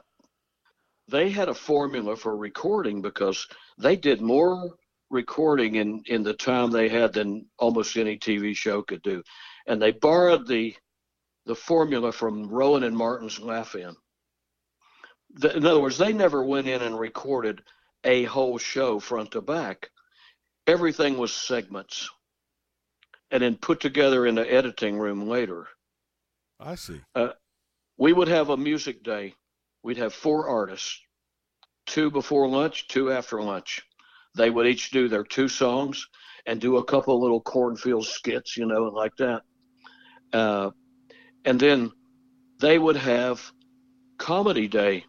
they 1.08 1.30
had 1.30 1.50
a 1.50 1.54
formula 1.54 2.16
for 2.16 2.36
recording 2.36 3.02
because 3.02 3.48
they 3.78 3.96
did 3.96 4.22
more 4.22 4.76
recording 5.12 5.76
in 5.76 6.02
in 6.08 6.24
the 6.24 6.34
time 6.34 6.72
they 6.72 6.90
had 6.90 7.14
than 7.14 7.46
almost 7.60 7.98
any 7.98 8.18
TV 8.18 8.56
show 8.56 8.82
could 8.82 9.04
do, 9.04 9.22
and 9.68 9.80
they 9.80 9.92
borrowed 9.92 10.48
the 10.48 10.76
the 11.46 11.56
formula 11.56 12.12
from 12.12 12.48
Rowan 12.48 12.84
and 12.84 12.96
Martin's 12.96 13.40
Laugh-In. 13.40 13.96
In 15.44 15.66
other 15.66 15.80
words, 15.80 15.98
they 15.98 16.14
never 16.14 16.44
went 16.44 16.68
in 16.68 16.82
and 16.82 17.00
recorded 17.00 17.62
a 18.04 18.24
whole 18.24 18.58
show 18.58 19.00
front 19.00 19.32
to 19.32 19.42
back. 19.42 19.90
Everything 20.68 21.18
was 21.18 21.34
segments 21.34 22.10
and 23.32 23.44
then 23.44 23.56
put 23.56 23.80
together 23.80 24.26
in 24.26 24.36
the 24.36 24.52
editing 24.52 24.98
room 24.98 25.28
later. 25.28 25.68
I 26.60 26.76
see. 26.76 27.02
Uh, 27.16 27.30
we 27.98 28.14
would 28.14 28.28
have 28.28 28.50
a 28.50 28.58
music 28.58 29.04
day. 29.04 29.36
We'd 29.84 29.98
have 29.98 30.14
four 30.14 30.48
artists, 30.48 31.00
two 31.86 32.10
before 32.10 32.48
lunch, 32.48 32.88
two 32.88 33.12
after 33.12 33.42
lunch. 33.42 33.82
they 34.36 34.50
would 34.50 34.68
each 34.68 34.92
do 34.92 35.08
their 35.08 35.24
two 35.24 35.48
songs 35.48 36.08
and 36.46 36.60
do 36.62 36.78
a 36.78 36.84
couple 36.84 37.20
little 37.20 37.42
cornfield 37.42 38.06
skits, 38.06 38.58
you 38.58 38.66
know, 38.66 38.84
like 38.84 39.16
that. 39.18 39.42
Uh, 40.34 40.72
and 41.46 41.60
then 41.60 41.92
they 42.60 42.78
would 42.78 42.96
have 42.96 43.52
comedy 44.18 44.68
day 44.68 45.06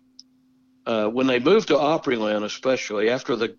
uh, 0.87 1.09
when 1.09 1.26
they 1.26 1.39
moved 1.39 1.68
to 1.68 1.74
Opryland, 1.74 2.45
especially 2.45 3.11
after 3.11 3.37
the 3.37 3.55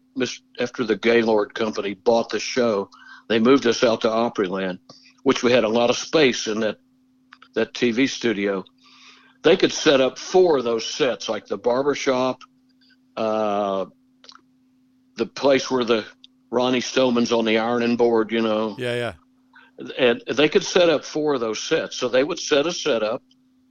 after 0.60 0.84
the 0.84 0.96
Gaylord 0.96 1.54
Company 1.54 1.94
bought 1.94 2.30
the 2.30 2.40
show, 2.40 2.90
they 3.30 3.40
moved 3.40 3.66
us 3.68 3.84
out 3.84 4.02
to 4.02 4.08
Opryland, 4.08 4.80
which 5.24 5.44
we 5.44 5.52
had 5.52 5.64
a 5.64 5.70
lot 5.70 5.90
of 5.90 5.98
space 5.98 6.48
in 6.48 6.62
that 6.62 6.78
that 7.54 7.74
TV 7.74 8.10
studio. 8.10 8.64
They 9.44 9.58
could 9.58 9.72
set 9.72 10.02
up 10.02 10.20
four 10.20 10.58
of 10.58 10.64
those 10.64 10.86
sets, 10.86 11.28
like 11.28 11.48
the 11.48 11.58
barbershop, 11.58 12.42
uh, 13.18 13.86
the 15.16 15.26
place 15.26 15.70
where 15.70 15.84
the 15.84 16.06
Roni 16.52 16.84
Stoneman's 16.84 17.32
on 17.32 17.46
the 17.46 17.58
ironing 17.58 17.98
board, 17.98 18.32
you 18.32 18.42
know. 18.42 18.76
Yeah, 18.78 18.96
yeah. 18.96 19.14
And 19.98 20.22
they 20.28 20.48
could 20.48 20.64
set 20.64 20.90
up 20.90 21.04
four 21.04 21.34
of 21.34 21.40
those 21.40 21.60
sets. 21.60 21.98
So 21.98 22.08
they 22.08 22.24
would 22.24 22.38
set 22.38 22.68
a 22.68 22.72
set 22.72 23.02
up, 23.02 23.24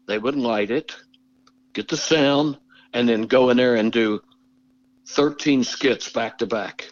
they 0.08 0.18
would 0.18 0.34
light 0.34 0.72
it, 0.72 0.96
get 1.72 1.86
the 1.86 1.96
sound, 1.96 2.58
and 2.92 3.08
then 3.08 3.22
go 3.22 3.50
in 3.50 3.56
there 3.56 3.76
and 3.76 3.92
do 3.92 4.20
13 5.08 5.64
skits 5.64 6.08
back 6.10 6.38
to 6.38 6.46
back. 6.46 6.90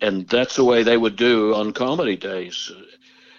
And 0.00 0.28
that's 0.28 0.56
the 0.56 0.64
way 0.64 0.82
they 0.82 0.96
would 0.96 1.16
do 1.16 1.54
on 1.54 1.72
comedy 1.72 2.16
days. 2.16 2.70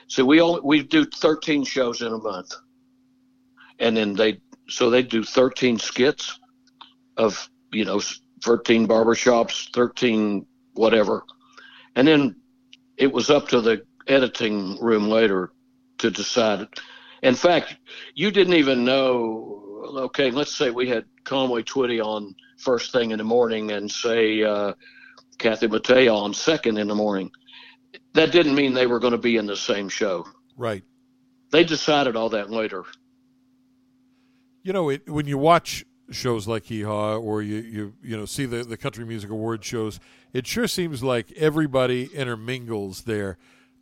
So 0.08 0.26
we 0.26 0.42
only 0.42 0.62
we 0.64 0.84
do 0.84 1.06
13 1.06 1.66
shows 1.66 2.02
in 2.02 2.12
a 2.12 2.18
month, 2.18 2.54
and 3.80 3.96
then 3.96 4.14
they 4.14 4.40
so 4.70 4.90
they 4.90 5.04
do 5.04 5.24
13 5.24 5.78
skits 5.78 6.40
of 7.18 7.50
you 7.72 7.86
know 7.86 8.02
13 8.44 8.88
barbershops, 8.88 9.72
13 9.74 10.46
whatever, 10.74 11.24
and 11.96 12.08
then 12.08 12.36
it 12.98 13.12
was 13.12 13.30
up 13.30 13.50
to 13.50 13.62
the 13.62 13.86
editing 14.08 14.78
room 14.82 15.10
later 15.10 15.52
to 16.00 16.10
decide. 16.10 16.68
In 17.22 17.36
fact, 17.36 17.76
you 18.16 18.32
didn't 18.32 18.54
even 18.54 18.86
know. 18.86 19.67
Okay, 19.88 20.32
let's 20.32 20.56
say 20.56 20.70
we 20.70 20.88
had 20.88 21.06
Conway 21.24 21.64
Twitty 21.64 22.04
on 22.04 22.36
first 22.58 22.92
thing 22.92 23.12
in 23.12 23.18
the 23.18 23.24
morning, 23.24 23.72
and 23.72 23.90
say 23.90 24.44
uh, 24.44 24.74
Kathy 25.38 25.68
Mattea 25.68 26.14
on 26.14 26.34
second 26.34 26.78
in 26.78 26.88
the 26.88 26.96
morning 26.96 27.32
that 28.14 28.32
didn't 28.32 28.56
mean 28.56 28.74
they 28.74 28.88
were 28.88 29.00
going 29.00 29.12
to 29.12 29.18
be 29.18 29.38
in 29.38 29.46
the 29.46 29.56
same 29.56 29.90
show. 29.90 30.26
Right. 30.56 30.84
They 31.52 31.64
decided 31.64 32.16
all 32.16 32.30
that 32.30 32.50
later. 32.50 32.84
You 34.64 34.74
know, 34.74 34.90
it, 34.90 35.08
when 35.10 35.28
you 35.28 35.38
watch 35.38 35.86
shows 36.10 36.48
like 36.48 36.66
Hee 36.66 36.82
Haw 36.82 37.18
or 37.18 37.42
you, 37.42 37.58
you 37.58 37.94
you 38.02 38.18
know 38.18 38.26
see 38.26 38.46
the, 38.46 38.64
the 38.64 38.78
country 38.78 39.06
music 39.06 39.30
award 39.30 39.64
shows, 39.64 40.00
it 40.34 40.48
sure 40.48 40.68
seems 40.68 41.04
like 41.04 41.32
everybody 41.34 42.10
intermingles 42.14 43.04
there 43.04 43.38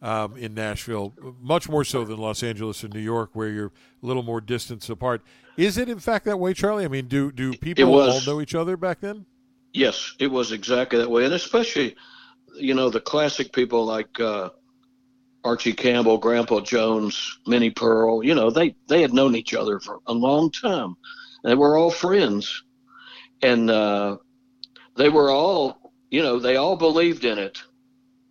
um, 0.05 0.37
in 0.37 0.53
Nashville, 0.53 1.13
much 1.41 1.67
more 1.67 1.83
so 1.83 2.05
than 2.05 2.17
Los 2.17 2.43
Angeles 2.43 2.83
and 2.83 2.93
New 2.93 2.99
York, 2.99 3.31
where 3.33 3.49
you're 3.49 3.71
a 4.01 4.05
little 4.05 4.23
more 4.23 4.41
distance 4.41 4.89
apart. 4.89 5.21
Is 5.57 5.77
it 5.77 5.89
in 5.89 5.99
fact 5.99 6.25
that 6.25 6.37
way, 6.37 6.53
Charlie? 6.53 6.85
I 6.85 6.89
mean, 6.89 7.07
do 7.07 7.31
do 7.31 7.53
people 7.53 7.99
all 7.99 8.21
know 8.25 8.41
each 8.41 8.55
other 8.55 8.77
back 8.77 9.01
then? 9.01 9.25
Yes, 9.73 10.13
it 10.19 10.27
was 10.27 10.51
exactly 10.51 10.99
that 10.99 11.09
way, 11.09 11.25
and 11.25 11.33
especially 11.33 11.95
you 12.57 12.73
know, 12.73 12.89
the 12.89 13.01
classic 13.01 13.51
people 13.51 13.85
like 13.85 14.19
uh, 14.19 14.49
Archie 15.43 15.73
Campbell, 15.73 16.17
Grandpa 16.17 16.61
Jones, 16.61 17.39
Minnie 17.45 17.69
Pearl, 17.69 18.23
you 18.23 18.35
know, 18.35 18.49
they, 18.49 18.75
they 18.87 19.01
had 19.01 19.13
known 19.13 19.35
each 19.35 19.53
other 19.53 19.79
for 19.79 19.99
a 20.07 20.13
long 20.13 20.51
time. 20.51 20.95
They 21.43 21.55
were 21.55 21.77
all 21.77 21.91
friends. 21.91 22.63
And 23.41 23.69
uh, 23.69 24.17
they 24.95 25.09
were 25.09 25.29
all, 25.29 25.91
you 26.09 26.23
know, 26.23 26.39
they 26.39 26.55
all 26.55 26.77
believed 26.77 27.25
in 27.25 27.37
it. 27.37 27.61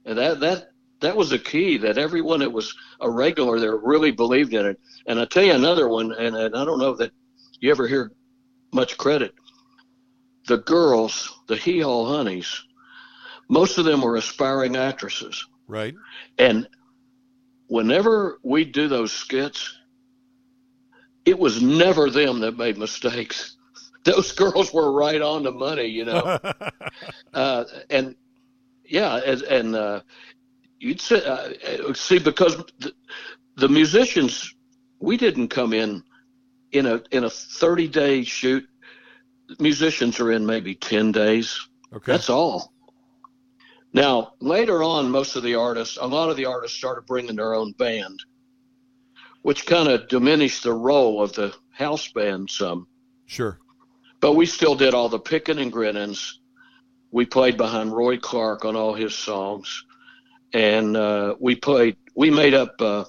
And 0.05 0.19
that, 0.19 0.41
that, 0.41 0.71
that 1.05 1.17
was 1.17 1.33
a 1.33 1.39
key 1.39 1.77
that 1.79 1.99
everyone 1.99 2.41
that 2.41 2.53
was 2.53 2.75
a 3.01 3.11
regular 3.11 3.59
there 3.59 3.77
really 3.77 4.11
believed 4.11 4.55
in 4.55 4.67
it. 4.67 4.81
And 5.07 5.21
I 5.21 5.25
tell 5.25 5.45
you 5.45 5.53
another 5.53 5.89
one, 5.89 6.13
and, 6.13 6.37
and 6.37 6.57
I 6.57 6.65
don't 6.65 6.79
know 6.79 6.95
that 6.97 7.13
you 7.61 7.71
ever 7.71 7.87
hear 7.87 8.13
much 8.73 8.97
credit. 8.99 9.35
The 10.47 10.59
girls, 10.59 11.41
the 11.47 11.57
Hee 11.57 11.81
Haw 11.81 12.07
Honeys, 12.07 12.65
most 13.49 13.79
of 13.79 13.85
them 13.85 14.03
were 14.03 14.17
aspiring 14.17 14.77
actresses. 14.77 15.47
Right. 15.67 15.95
And 16.39 16.69
whenever 17.69 18.39
we 18.43 18.65
do 18.65 18.89
those 18.89 19.13
skits, 19.13 19.79
it 21.25 21.39
was 21.39 21.63
never 21.63 22.11
them 22.11 22.41
that 22.41 22.59
made 22.59 22.77
mistakes. 22.77 23.57
Those 24.05 24.33
girls 24.33 24.73
were 24.73 24.93
right 24.93 25.23
on 25.23 25.43
the 25.43 25.53
money, 25.53 25.87
you 25.87 26.05
know. 26.05 26.39
uh, 27.35 27.65
and 27.89 28.15
yeah, 28.85 29.17
and, 29.17 29.43
and 29.43 29.77
uh, 29.77 30.01
you'd 30.85 31.01
say, 31.01 31.25
uh, 31.25 31.95
see 31.95 32.19
because 32.19 32.57
the, 32.79 32.93
the 33.57 33.69
musicians, 33.69 34.55
we 35.01 35.17
didn't 35.17 35.49
come 35.49 35.73
in 35.73 36.03
in 36.73 36.87
a 36.87 37.03
in 37.11 37.25
a 37.25 37.31
30 37.31 37.89
day 37.89 38.23
shoot. 38.23 38.69
Musicians 39.59 40.21
are 40.21 40.33
in 40.33 40.45
maybe 40.45 40.75
10 40.75 41.13
days. 41.13 41.59
Okay. 41.93 42.13
That's 42.13 42.31
all. 42.31 42.73
Now, 43.93 44.33
later 44.41 44.83
on, 44.83 45.11
most 45.11 45.37
of 45.37 45.43
the 45.43 45.55
artists, 45.55 45.99
a 46.01 46.07
lot 46.07 46.31
of 46.31 46.37
the 46.37 46.47
artists 46.47 46.77
started 46.77 47.07
bringing 47.07 47.37
their 47.37 47.55
own 47.55 47.73
band, 47.73 48.19
which 49.43 49.67
kind 49.67 49.89
of 49.89 50.09
diminished 50.09 50.65
the 50.65 50.73
role 50.73 51.23
of 51.23 51.33
the 51.35 51.55
house 51.71 52.09
band 52.09 52.51
some. 52.51 52.89
Sure. 53.27 53.59
But 54.21 54.33
we 54.33 54.47
still 54.47 54.75
did 54.75 54.95
all 54.95 55.09
the 55.09 55.19
picking 55.19 55.59
and 55.59 55.71
grinnings. 55.71 56.41
We 57.13 57.27
played 57.27 57.57
behind 57.57 57.93
Roy 57.93 58.17
Clark 58.19 58.65
on 58.65 58.75
all 58.75 58.95
his 58.95 59.15
songs. 59.15 59.85
And 60.55 60.97
uh, 60.97 61.35
we 61.39 61.57
played, 61.57 61.97
we 62.15 62.31
made 62.31 62.55
up 62.55 62.81
uh, 62.81 63.05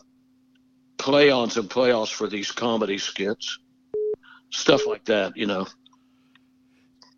play-ons 0.98 1.56
and 1.56 1.70
playoffs 1.70 2.12
for 2.12 2.28
these 2.28 2.52
comedy 2.52 2.98
skits, 2.98 3.60
stuff 4.50 4.86
like 4.86 5.06
that, 5.06 5.38
you 5.38 5.46
know 5.46 5.66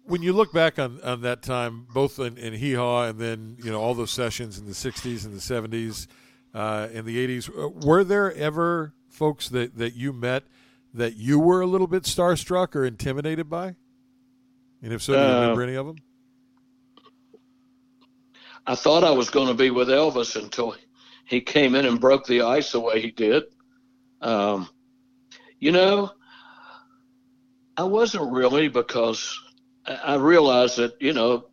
when 0.08 0.22
you 0.22 0.34
look 0.34 0.54
back 0.54 0.80
on, 0.80 1.00
on 1.04 1.22
that 1.22 1.42
time, 1.42 1.86
both 1.94 2.18
in, 2.20 2.38
in 2.38 2.54
Hee 2.54 2.74
Haw 2.74 3.06
and 3.06 3.20
then 3.20 3.58
you 3.62 3.72
know 3.72 3.80
all 3.80 3.94
those 3.94 4.12
sessions 4.12 4.58
in 4.58 4.66
the 4.66 4.74
'60s 4.74 5.26
and 5.26 5.34
the 5.34 5.40
'70s, 5.40 6.08
uh, 6.54 6.88
in 6.92 7.06
the 7.06 7.28
'80s, 7.28 7.50
uh, 7.50 7.70
were 7.86 8.04
there 8.04 8.34
ever 8.34 8.94
folks 9.10 9.50
that, 9.50 9.78
that 9.78 9.96
you 9.96 10.14
met 10.14 10.44
that 10.94 11.16
you 11.16 11.40
were 11.40 11.62
a 11.62 11.68
little 11.68 11.88
bit 11.88 12.04
starstruck 12.04 12.76
or 12.76 12.86
intimidated 12.86 13.50
by? 13.50 13.76
And 14.82 14.94
if 14.94 15.02
so, 15.02 15.14
do 15.14 15.20
you 15.20 15.26
uh, 15.26 15.42
remember 15.42 15.64
any 15.64 15.76
of 15.76 15.86
them? 15.86 15.98
I 18.68 18.76
thought 18.76 19.06
I 19.06 19.12
was 19.12 19.30
going 19.30 19.48
to 19.48 19.54
be 19.54 19.72
with 19.72 19.88
Elvis 19.88 20.36
until 20.36 20.76
he 21.26 21.40
came 21.40 21.74
in 21.74 21.86
and 21.86 22.02
broke 22.02 22.26
the 22.26 22.42
ice 22.42 22.74
the 22.74 22.82
way 22.82 23.02
he 23.02 23.12
did. 23.12 23.44
Um, 24.22 24.70
you 25.58 25.72
know, 25.72 26.12
I 27.78 27.84
wasn't 27.84 28.32
really 28.32 28.68
because 28.68 29.40
I 29.86 30.16
realized 30.16 30.78
that, 30.78 31.02
you 31.02 31.14
know, 31.14 31.48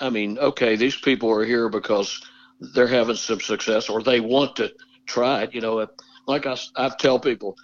I 0.00 0.08
mean, 0.08 0.38
okay, 0.38 0.76
these 0.76 0.96
people 0.96 1.30
are 1.30 1.44
here 1.44 1.68
because 1.68 2.22
they're 2.58 2.86
having 2.86 3.16
some 3.16 3.40
success 3.40 3.90
or 3.90 4.02
they 4.02 4.20
want 4.20 4.56
to 4.56 4.72
try 5.06 5.42
it. 5.42 5.54
You 5.54 5.60
know, 5.60 5.86
like 6.26 6.46
I, 6.46 6.56
I 6.76 6.88
tell 6.88 7.20
people, 7.20 7.56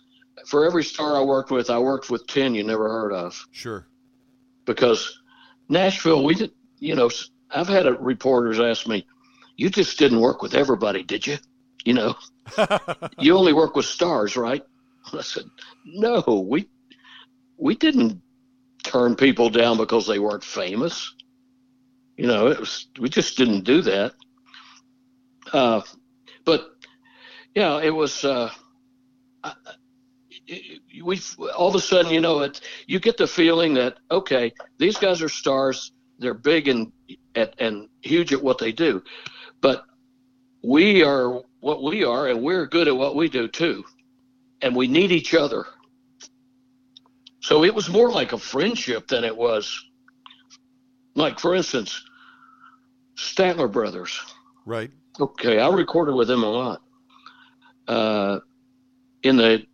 for 0.46 0.66
every 0.66 0.84
star 0.84 1.16
I 1.16 1.22
worked 1.22 1.50
with, 1.50 1.70
I 1.70 1.78
worked 1.78 2.10
with 2.10 2.26
10 2.26 2.54
you 2.54 2.62
never 2.62 2.88
heard 2.88 3.12
of. 3.12 3.42
Sure. 3.52 3.86
Because 4.66 5.18
Nashville, 5.68 6.24
we 6.24 6.34
did, 6.34 6.52
you 6.78 6.94
know, 6.94 7.10
I've 7.52 7.68
had 7.68 7.86
reporters 8.00 8.60
ask 8.60 8.86
me, 8.86 9.06
you 9.56 9.70
just 9.70 9.98
didn't 9.98 10.20
work 10.20 10.42
with 10.42 10.54
everybody, 10.54 11.02
did 11.02 11.26
you? 11.26 11.38
You 11.84 11.94
know, 11.94 12.14
you 13.18 13.36
only 13.36 13.52
work 13.52 13.76
with 13.76 13.86
stars, 13.86 14.36
right? 14.36 14.62
I 15.12 15.22
said, 15.22 15.44
no, 15.84 16.46
we, 16.48 16.68
we 17.56 17.74
didn't 17.74 18.22
turn 18.82 19.16
people 19.16 19.50
down 19.50 19.76
because 19.76 20.06
they 20.06 20.18
weren't 20.18 20.44
famous. 20.44 21.14
You 22.16 22.26
know, 22.26 22.48
it 22.48 22.60
was 22.60 22.88
we 22.98 23.08
just 23.08 23.38
didn't 23.38 23.64
do 23.64 23.80
that. 23.82 24.12
Uh, 25.52 25.80
but 26.44 26.76
yeah, 27.54 27.80
it 27.80 27.90
was. 27.90 28.24
Uh, 28.24 28.50
we 31.02 31.20
all 31.56 31.68
of 31.68 31.74
a 31.74 31.80
sudden, 31.80 32.12
you 32.12 32.20
know, 32.20 32.40
it 32.40 32.60
you 32.86 33.00
get 33.00 33.16
the 33.16 33.26
feeling 33.26 33.74
that 33.74 33.98
okay, 34.10 34.52
these 34.78 34.98
guys 34.98 35.22
are 35.22 35.28
stars. 35.28 35.92
They're 36.20 36.34
big 36.34 36.68
and 36.68 36.92
at, 37.34 37.54
and 37.58 37.88
huge 38.02 38.32
at 38.32 38.42
what 38.42 38.58
they 38.58 38.72
do, 38.72 39.02
but 39.60 39.84
we 40.62 41.02
are 41.02 41.42
what 41.60 41.82
we 41.82 42.04
are, 42.04 42.28
and 42.28 42.42
we're 42.42 42.66
good 42.66 42.88
at 42.88 42.96
what 42.96 43.16
we 43.16 43.28
do 43.28 43.48
too, 43.48 43.84
and 44.60 44.76
we 44.76 44.86
need 44.86 45.10
each 45.10 45.34
other. 45.34 45.64
So 47.40 47.64
it 47.64 47.74
was 47.74 47.88
more 47.88 48.10
like 48.10 48.32
a 48.32 48.38
friendship 48.38 49.08
than 49.08 49.24
it 49.24 49.34
was 49.34 49.82
like, 51.14 51.40
for 51.40 51.54
instance, 51.54 52.04
Statler 53.16 53.70
Brothers. 53.70 54.20
Right. 54.66 54.90
Okay, 55.18 55.58
I 55.58 55.68
recorded 55.68 56.14
with 56.14 56.28
them 56.28 56.44
a 56.44 56.50
lot. 56.50 56.82
Uh, 57.88 58.40
in 59.22 59.36
the 59.36 59.66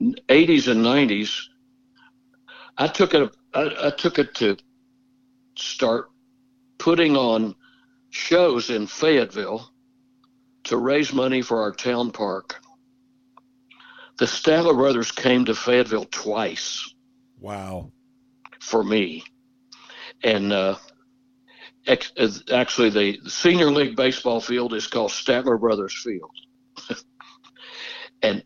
80s 0.00 0.68
and 0.68 0.84
90s, 0.84 1.36
I 2.76 2.86
took 2.86 3.14
it. 3.14 3.36
I, 3.54 3.88
I 3.88 3.90
took 3.90 4.18
it 4.18 4.34
to 4.36 4.56
start 5.58 6.10
putting 6.78 7.16
on 7.16 7.54
shows 8.10 8.70
in 8.70 8.86
Fayetteville 8.86 9.70
to 10.64 10.76
raise 10.76 11.12
money 11.12 11.42
for 11.42 11.62
our 11.62 11.72
town 11.72 12.10
park. 12.10 12.60
The 14.18 14.26
Statler 14.26 14.74
brothers 14.74 15.12
came 15.12 15.44
to 15.44 15.54
Fayetteville 15.54 16.06
twice. 16.06 16.92
Wow. 17.40 17.92
For 18.60 18.82
me. 18.82 19.24
And 20.22 20.52
uh, 20.52 20.76
ex- 21.86 22.12
actually, 22.52 22.90
the 22.90 23.20
senior 23.28 23.70
league 23.70 23.96
baseball 23.96 24.40
field 24.40 24.74
is 24.74 24.86
called 24.86 25.10
Statler 25.10 25.60
Brothers 25.60 25.94
Field. 26.02 26.30
and 28.22 28.42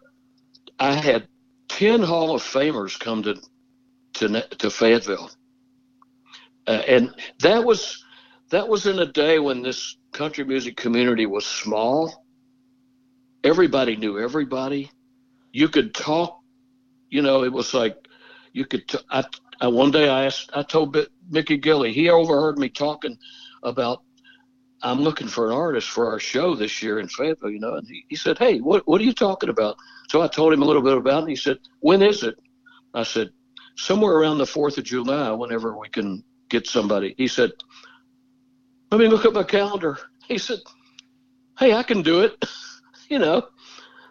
I 0.79 0.93
had 0.95 1.29
10 1.69 2.03
Hall 2.03 2.35
of 2.35 2.43
Famers 2.43 2.99
come 3.01 3.23
to, 3.23 3.41
to, 4.15 4.43
to 4.59 4.71
Fayetteville. 4.71 5.31
Uh, 6.67 6.83
and 6.87 7.15
that 7.41 7.65
was 7.65 8.05
that 8.51 8.69
was 8.69 8.87
in 8.87 8.99
a 8.99 9.07
day 9.07 9.39
when 9.39 9.63
this 9.63 9.97
country 10.13 10.45
music 10.45 10.77
community 10.77 11.27
was 11.27 11.47
small. 11.47 12.25
Everybody 13.45 13.97
knew 13.97 14.19
everybody. 14.19 14.91
You 15.53 15.69
could 15.69 15.95
talk, 15.95 16.39
you 17.11 17.23
know, 17.23 17.45
it 17.45 17.53
was 17.53 17.75
like 17.75 17.97
you 18.53 18.65
could. 18.65 18.87
T- 18.89 18.99
I, 19.11 19.25
I 19.61 19.67
one 19.69 19.91
day 19.91 20.09
I 20.09 20.27
asked, 20.27 20.51
I 20.55 20.63
told 20.63 20.93
B- 20.93 21.07
Mickey 21.31 21.59
Gilley, 21.59 21.93
he 21.93 22.09
overheard 22.11 22.59
me 22.59 22.69
talking 22.69 23.17
about 23.63 24.03
I'm 24.83 25.01
looking 25.01 25.29
for 25.29 25.47
an 25.47 25.53
artist 25.57 25.89
for 25.89 26.11
our 26.11 26.19
show 26.19 26.55
this 26.55 26.83
year 26.83 26.99
in 26.99 27.09
Fayetteville, 27.09 27.51
you 27.51 27.61
know, 27.61 27.75
and 27.75 27.87
he, 27.87 28.05
he 28.09 28.17
said, 28.17 28.39
Hey, 28.39 28.59
what 28.59 28.87
what 28.87 29.01
are 29.01 29.05
you 29.05 29.13
talking 29.13 29.49
about? 29.49 29.77
So 30.09 30.23
I 30.23 30.29
told 30.29 30.53
him 30.53 30.63
a 30.63 30.65
little 30.65 30.83
bit 30.83 30.97
about 30.97 31.19
it. 31.19 31.21
And 31.21 31.29
he 31.31 31.37
said, 31.37 31.59
When 31.81 32.03
is 32.03 32.23
it? 32.23 32.39
I 32.95 33.05
said, 33.05 33.31
Somewhere 33.77 34.15
around 34.15 34.39
the 34.39 34.47
Fourth 34.47 34.79
of 34.79 34.85
July, 34.85 35.31
whenever 35.31 35.79
we 35.79 35.89
can 35.89 36.23
get 36.53 36.67
somebody. 36.69 37.15
He 37.19 37.27
said, 37.27 37.51
let 38.93 39.01
me 39.01 39.09
look 39.09 39.25
at 39.25 39.33
my 39.33 39.43
calendar. 39.43 39.99
He 40.29 40.37
said, 40.37 40.59
Hey, 41.59 41.73
I 41.75 41.83
can 41.83 42.03
do 42.03 42.21
it. 42.21 42.45
you 43.09 43.19
know, 43.19 43.49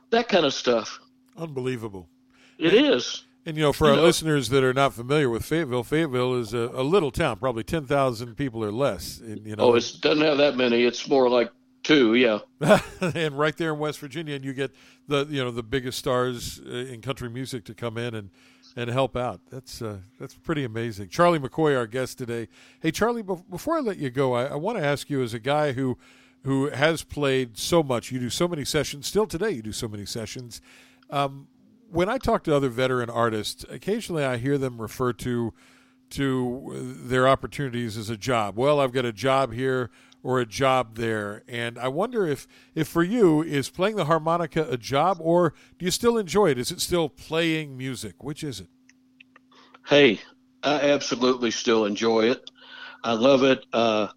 that 0.10 0.28
kind 0.28 0.46
of 0.46 0.54
stuff. 0.54 1.00
Unbelievable. 1.38 2.10
It 2.58 2.74
and, 2.74 2.88
is. 2.88 3.24
And, 3.46 3.56
you 3.56 3.64
know, 3.64 3.74
for 3.74 3.86
you 3.86 3.92
our 3.92 3.98
know, 3.98 4.04
listeners 4.04 4.50
that 4.50 4.64
are 4.64 4.74
not 4.74 4.94
familiar 4.94 5.30
with 5.30 5.46
Fayetteville, 5.46 5.84
Fayetteville 5.84 6.36
is 6.36 6.54
a, 6.54 6.72
a 6.74 6.84
little 6.84 7.12
town, 7.12 7.38
probably 7.38 7.64
10,000 7.64 8.36
people 8.36 8.64
or 8.64 8.72
less. 8.72 9.20
And, 9.20 9.46
you 9.46 9.56
know, 9.56 9.66
oh, 9.66 9.76
it 9.76 9.94
doesn't 10.02 10.24
have 10.24 10.38
that 10.38 10.58
many. 10.58 10.84
It's 10.84 11.08
more 11.08 11.30
like 11.30 11.52
two, 11.84 12.16
yeah. 12.16 12.39
and 13.02 13.38
right 13.38 13.56
there 13.58 13.74
in 13.74 13.80
West 13.80 14.00
Virginia, 14.00 14.36
and 14.36 14.46
you 14.46 14.54
get 14.54 14.72
the, 15.08 15.26
you 15.30 15.44
know, 15.44 15.52
the 15.52 15.64
biggest 15.64 15.98
stars 16.00 16.60
uh, 16.66 16.70
in 16.70 17.02
country 17.02 17.30
music 17.30 17.66
to 17.66 17.74
come 17.74 17.98
in 17.98 18.16
and, 18.16 18.30
and 18.76 18.89
help 18.89 19.15
out. 19.15 19.41
That's 19.49 19.82
uh, 19.82 19.97
that's 20.19 20.36
pretty 20.36 20.63
amazing. 20.63 21.09
Charlie 21.09 21.39
McCoy, 21.39 21.76
our 21.76 21.88
guest 21.88 22.17
today. 22.17 22.47
Hey, 22.80 22.91
Charlie, 22.91 23.24
before 23.24 23.78
I 23.78 23.80
let 23.80 23.97
you 23.97 24.09
go, 24.09 24.34
I, 24.34 24.45
I 24.45 24.55
want 24.55 24.78
to 24.78 24.84
ask 24.84 25.09
you, 25.09 25.22
as 25.22 25.34
a 25.34 25.39
guy 25.39 25.74
who 25.74 25.97
who 26.43 26.69
has 26.69 27.03
played 27.03 27.57
so 27.57 27.84
much, 27.84 28.11
you 28.11 28.19
do 28.19 28.30
so 28.30 28.47
many 28.47 28.65
sessions. 28.65 29.07
Still 29.07 29.28
today, 29.28 29.51
you 29.51 29.61
do 29.61 29.72
so 29.72 29.88
many 29.88 30.05
sessions. 30.05 30.61
Um, 31.09 31.47
when 31.89 32.09
I 32.09 32.17
talk 32.17 32.43
to 32.45 32.55
other 32.55 32.69
veteran 32.69 33.09
artists, 33.09 33.65
occasionally 33.69 34.24
I 34.24 34.38
hear 34.38 34.57
them 34.57 34.82
refer 34.82 35.13
to 35.13 35.53
to 36.11 36.97
their 37.05 37.28
opportunities 37.28 37.97
as 37.97 38.09
a 38.09 38.17
job. 38.17 38.57
Well, 38.57 38.80
I've 38.80 38.91
got 38.91 39.05
a 39.05 39.13
job 39.13 39.53
here 39.53 39.89
or 40.24 40.39
a 40.39 40.45
job 40.45 40.95
there. 40.95 41.43
And 41.47 41.78
I 41.78 41.88
wonder 41.88 42.28
if, 42.28 42.47
if 42.76 42.88
for 42.88 43.03
you, 43.03 43.41
is 43.41 43.69
playing 43.69 43.95
the 43.95 44.05
harmonica 44.05 44.67
a 44.69 44.78
job 44.78 45.17
or 45.19 45.53
do 45.78 45.86
you 45.86 45.91
still 45.91 46.17
enjoy 46.17 46.51
it? 46.51 46.57
Is 46.57 46.72
it 46.72 46.82
still 46.82 47.09
playing 47.09 47.78
music? 47.78 48.24
Which 48.24 48.43
is 48.43 48.59
it? 48.59 48.67
Hey, 49.88 50.19
I 50.63 50.91
absolutely 50.91 51.51
still 51.51 51.86
enjoy 51.86 52.30
it. 52.30 52.51
I 53.03 53.13
love 53.13 53.43
it. 53.43 53.65
Uh, 53.74 54.07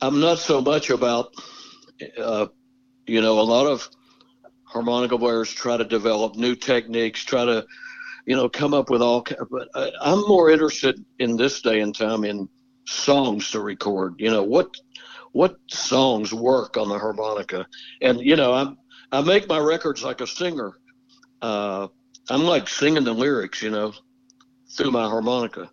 I'm 0.00 0.20
not 0.20 0.38
so 0.38 0.60
much 0.60 0.90
about, 0.90 1.34
uh, 2.18 2.46
you 3.06 3.20
know, 3.22 3.40
a 3.40 3.42
lot 3.42 3.66
of 3.66 3.88
harmonica 4.64 5.18
players 5.18 5.50
try 5.50 5.78
to 5.78 5.84
develop 5.84 6.36
new 6.36 6.54
techniques, 6.54 7.24
try 7.24 7.46
to, 7.46 7.66
you 8.26 8.36
know, 8.36 8.48
come 8.50 8.74
up 8.74 8.90
with 8.90 9.00
all. 9.00 9.26
But 9.50 9.68
I, 9.74 9.90
I'm 10.02 10.20
more 10.28 10.50
interested 10.50 11.02
in 11.18 11.36
this 11.36 11.62
day 11.62 11.80
and 11.80 11.94
time 11.94 12.24
in 12.24 12.48
songs 12.88 13.50
to 13.50 13.60
record. 13.60 14.14
You 14.18 14.30
know 14.30 14.42
what 14.42 14.74
what 15.32 15.56
songs 15.68 16.32
work 16.32 16.76
on 16.76 16.88
the 16.88 16.98
harmonica, 16.98 17.66
and 18.00 18.20
you 18.20 18.36
know 18.36 18.54
I'm 18.54 18.78
I 19.12 19.20
make 19.20 19.48
my 19.48 19.58
records 19.58 20.02
like 20.02 20.20
a 20.20 20.26
singer. 20.26 20.72
Uh, 21.40 21.88
I'm 22.30 22.42
like 22.42 22.68
singing 22.68 23.04
the 23.04 23.12
lyrics, 23.12 23.62
you 23.62 23.70
know, 23.70 23.92
through 24.70 24.90
my 24.90 25.04
harmonica, 25.04 25.70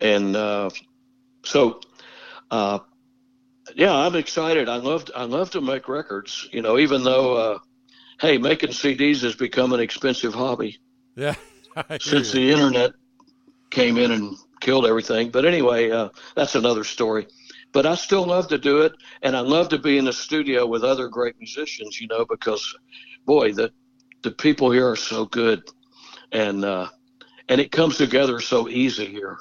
and 0.00 0.34
uh, 0.36 0.70
so 1.44 1.80
uh, 2.50 2.78
yeah, 3.74 3.94
I'm 3.94 4.14
excited. 4.14 4.68
I 4.68 4.76
love 4.76 5.04
I 5.14 5.24
love 5.24 5.50
to 5.50 5.60
make 5.60 5.88
records. 5.88 6.48
You 6.52 6.62
know, 6.62 6.78
even 6.78 7.02
though 7.02 7.36
uh, 7.36 7.58
hey, 8.20 8.38
making 8.38 8.70
CDs 8.70 9.22
has 9.22 9.34
become 9.34 9.72
an 9.72 9.80
expensive 9.80 10.34
hobby. 10.34 10.78
Yeah. 11.14 11.34
Since 12.00 12.32
the 12.32 12.50
internet 12.50 12.92
came 13.70 13.98
in 13.98 14.10
and 14.10 14.36
killed 14.66 14.84
everything. 14.84 15.30
But 15.30 15.44
anyway, 15.44 15.90
uh, 15.90 16.08
that's 16.34 16.56
another 16.56 16.82
story. 16.82 17.28
But 17.72 17.86
I 17.86 17.94
still 17.94 18.26
love 18.26 18.48
to 18.48 18.58
do 18.58 18.80
it, 18.80 18.92
and 19.22 19.36
I 19.36 19.40
love 19.40 19.68
to 19.68 19.78
be 19.78 19.96
in 19.96 20.06
the 20.06 20.12
studio 20.12 20.66
with 20.66 20.82
other 20.82 21.08
great 21.08 21.36
musicians. 21.38 22.00
You 22.00 22.08
know, 22.08 22.26
because 22.28 22.76
boy, 23.24 23.52
the 23.52 23.72
the 24.22 24.32
people 24.32 24.72
here 24.72 24.88
are 24.90 24.96
so 24.96 25.24
good, 25.24 25.62
and 26.32 26.64
uh, 26.64 26.88
and 27.48 27.60
it 27.60 27.70
comes 27.70 27.96
together 27.96 28.40
so 28.40 28.68
easy 28.68 29.06
here. 29.06 29.38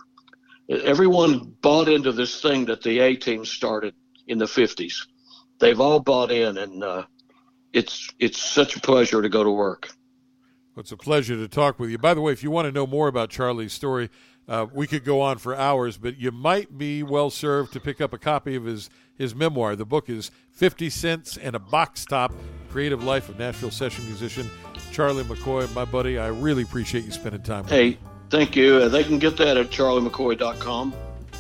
Everyone 0.70 1.56
bought 1.62 1.90
into 1.90 2.12
this 2.12 2.40
thing 2.42 2.66
that 2.66 2.84
the 2.84 3.00
A 3.00 3.16
team 3.16 3.46
started 3.46 3.96
in 4.28 4.38
the 4.38 4.46
'50s. 4.46 5.08
They've 5.60 5.80
all 5.80 6.00
bought 6.00 6.32
in, 6.32 6.58
and 6.58 6.84
uh, 6.84 7.06
it's 7.74 8.14
it's 8.20 8.40
such 8.40 8.76
a 8.76 8.80
pleasure 8.80 9.24
to 9.24 9.30
go 9.30 9.44
to 9.44 9.52
work. 9.52 9.90
Well, 10.76 10.82
it's 10.82 10.92
a 10.92 10.98
pleasure 10.98 11.38
to 11.38 11.48
talk 11.48 11.80
with 11.80 11.90
you. 11.90 11.98
By 11.98 12.14
the 12.14 12.22
way, 12.22 12.34
if 12.34 12.44
you 12.44 12.52
want 12.52 12.66
to 12.66 12.72
know 12.72 12.86
more 12.86 13.08
about 13.08 13.30
Charlie's 13.30 13.72
story, 13.72 14.10
uh, 14.48 14.68
we 14.74 14.88
could 14.88 15.04
go 15.04 15.22
on 15.22 15.38
for 15.38 15.56
hours, 15.56 15.98
but 15.98 16.18
you 16.18 16.32
might 16.32 16.78
be 16.78 17.04
well 17.04 17.30
served 17.30 17.74
to 17.74 17.80
pick 17.80 18.00
up 18.00 18.14
a 18.14 18.18
copy 18.18 18.56
of 18.56 18.66
his, 18.66 18.90
his 19.18 19.34
memoir. 19.34 19.76
The 19.76 19.86
book 19.86 20.10
is 20.10 20.32
50 20.52 20.90
Cents 20.90 21.38
and 21.38 21.56
a 21.56 21.60
Box 21.60 22.06
Top 22.06 22.34
Creative 22.70 23.04
Life 23.04 23.30
of 23.30 23.40
Nashville 23.40 23.72
Session 23.72 24.06
Musician 24.06 24.50
Charlie 24.92 25.24
McCoy. 25.24 25.74
My 25.74 25.86
buddy, 25.86 26.20
I 26.20 26.28
really 26.28 26.64
appreciate 26.64 27.06
you 27.06 27.12
spending 27.12 27.42
time 27.42 27.64
with 27.64 27.72
hey, 27.72 27.90
me. 27.92 28.00
thank 28.30 28.56
you. 28.56 28.76
Uh, 28.76 28.90
they 28.90 29.04
can 29.04 29.18
get 29.18 29.36
that 29.38 29.58
at 29.58 29.72
charliemccoy.com. 29.72 30.94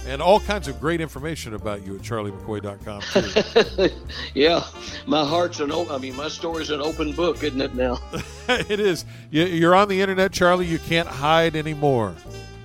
And 0.07 0.21
all 0.21 0.39
kinds 0.39 0.67
of 0.67 0.79
great 0.79 1.01
information 1.01 1.55
about 1.55 1.83
you 1.85 1.95
at 1.95 2.01
charliemccoy.com, 2.01 3.01
too. 3.01 3.89
yeah, 4.35 4.63
my 5.07 5.25
heart's 5.25 5.59
an 5.59 5.71
open, 5.71 5.95
I 5.95 5.97
mean, 5.97 6.15
my 6.15 6.27
story's 6.27 6.69
an 6.69 6.79
open 6.79 7.13
book, 7.13 7.43
isn't 7.43 7.59
it 7.59 7.73
now? 7.73 7.99
it 8.49 8.79
is. 8.79 9.03
You're 9.31 9.73
on 9.73 9.87
the 9.87 10.01
internet, 10.01 10.31
Charlie. 10.31 10.67
You 10.67 10.77
can't 10.77 11.07
hide 11.07 11.55
anymore. 11.55 12.13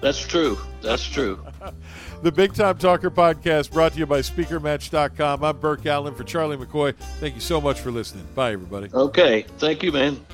That's 0.00 0.18
true. 0.18 0.58
That's 0.82 1.04
true. 1.04 1.44
the 2.22 2.32
Big 2.32 2.54
Time 2.54 2.78
Talker 2.78 3.10
podcast 3.10 3.70
brought 3.70 3.92
to 3.92 3.98
you 3.98 4.06
by 4.06 4.20
SpeakerMatch.com. 4.20 5.44
I'm 5.44 5.58
Burke 5.58 5.86
Allen 5.86 6.14
for 6.14 6.24
Charlie 6.24 6.56
McCoy. 6.56 6.94
Thank 7.18 7.34
you 7.34 7.40
so 7.40 7.60
much 7.60 7.80
for 7.80 7.90
listening. 7.90 8.26
Bye, 8.34 8.52
everybody. 8.52 8.88
Okay. 8.92 9.42
Thank 9.58 9.82
you, 9.82 9.92
man. 9.92 10.24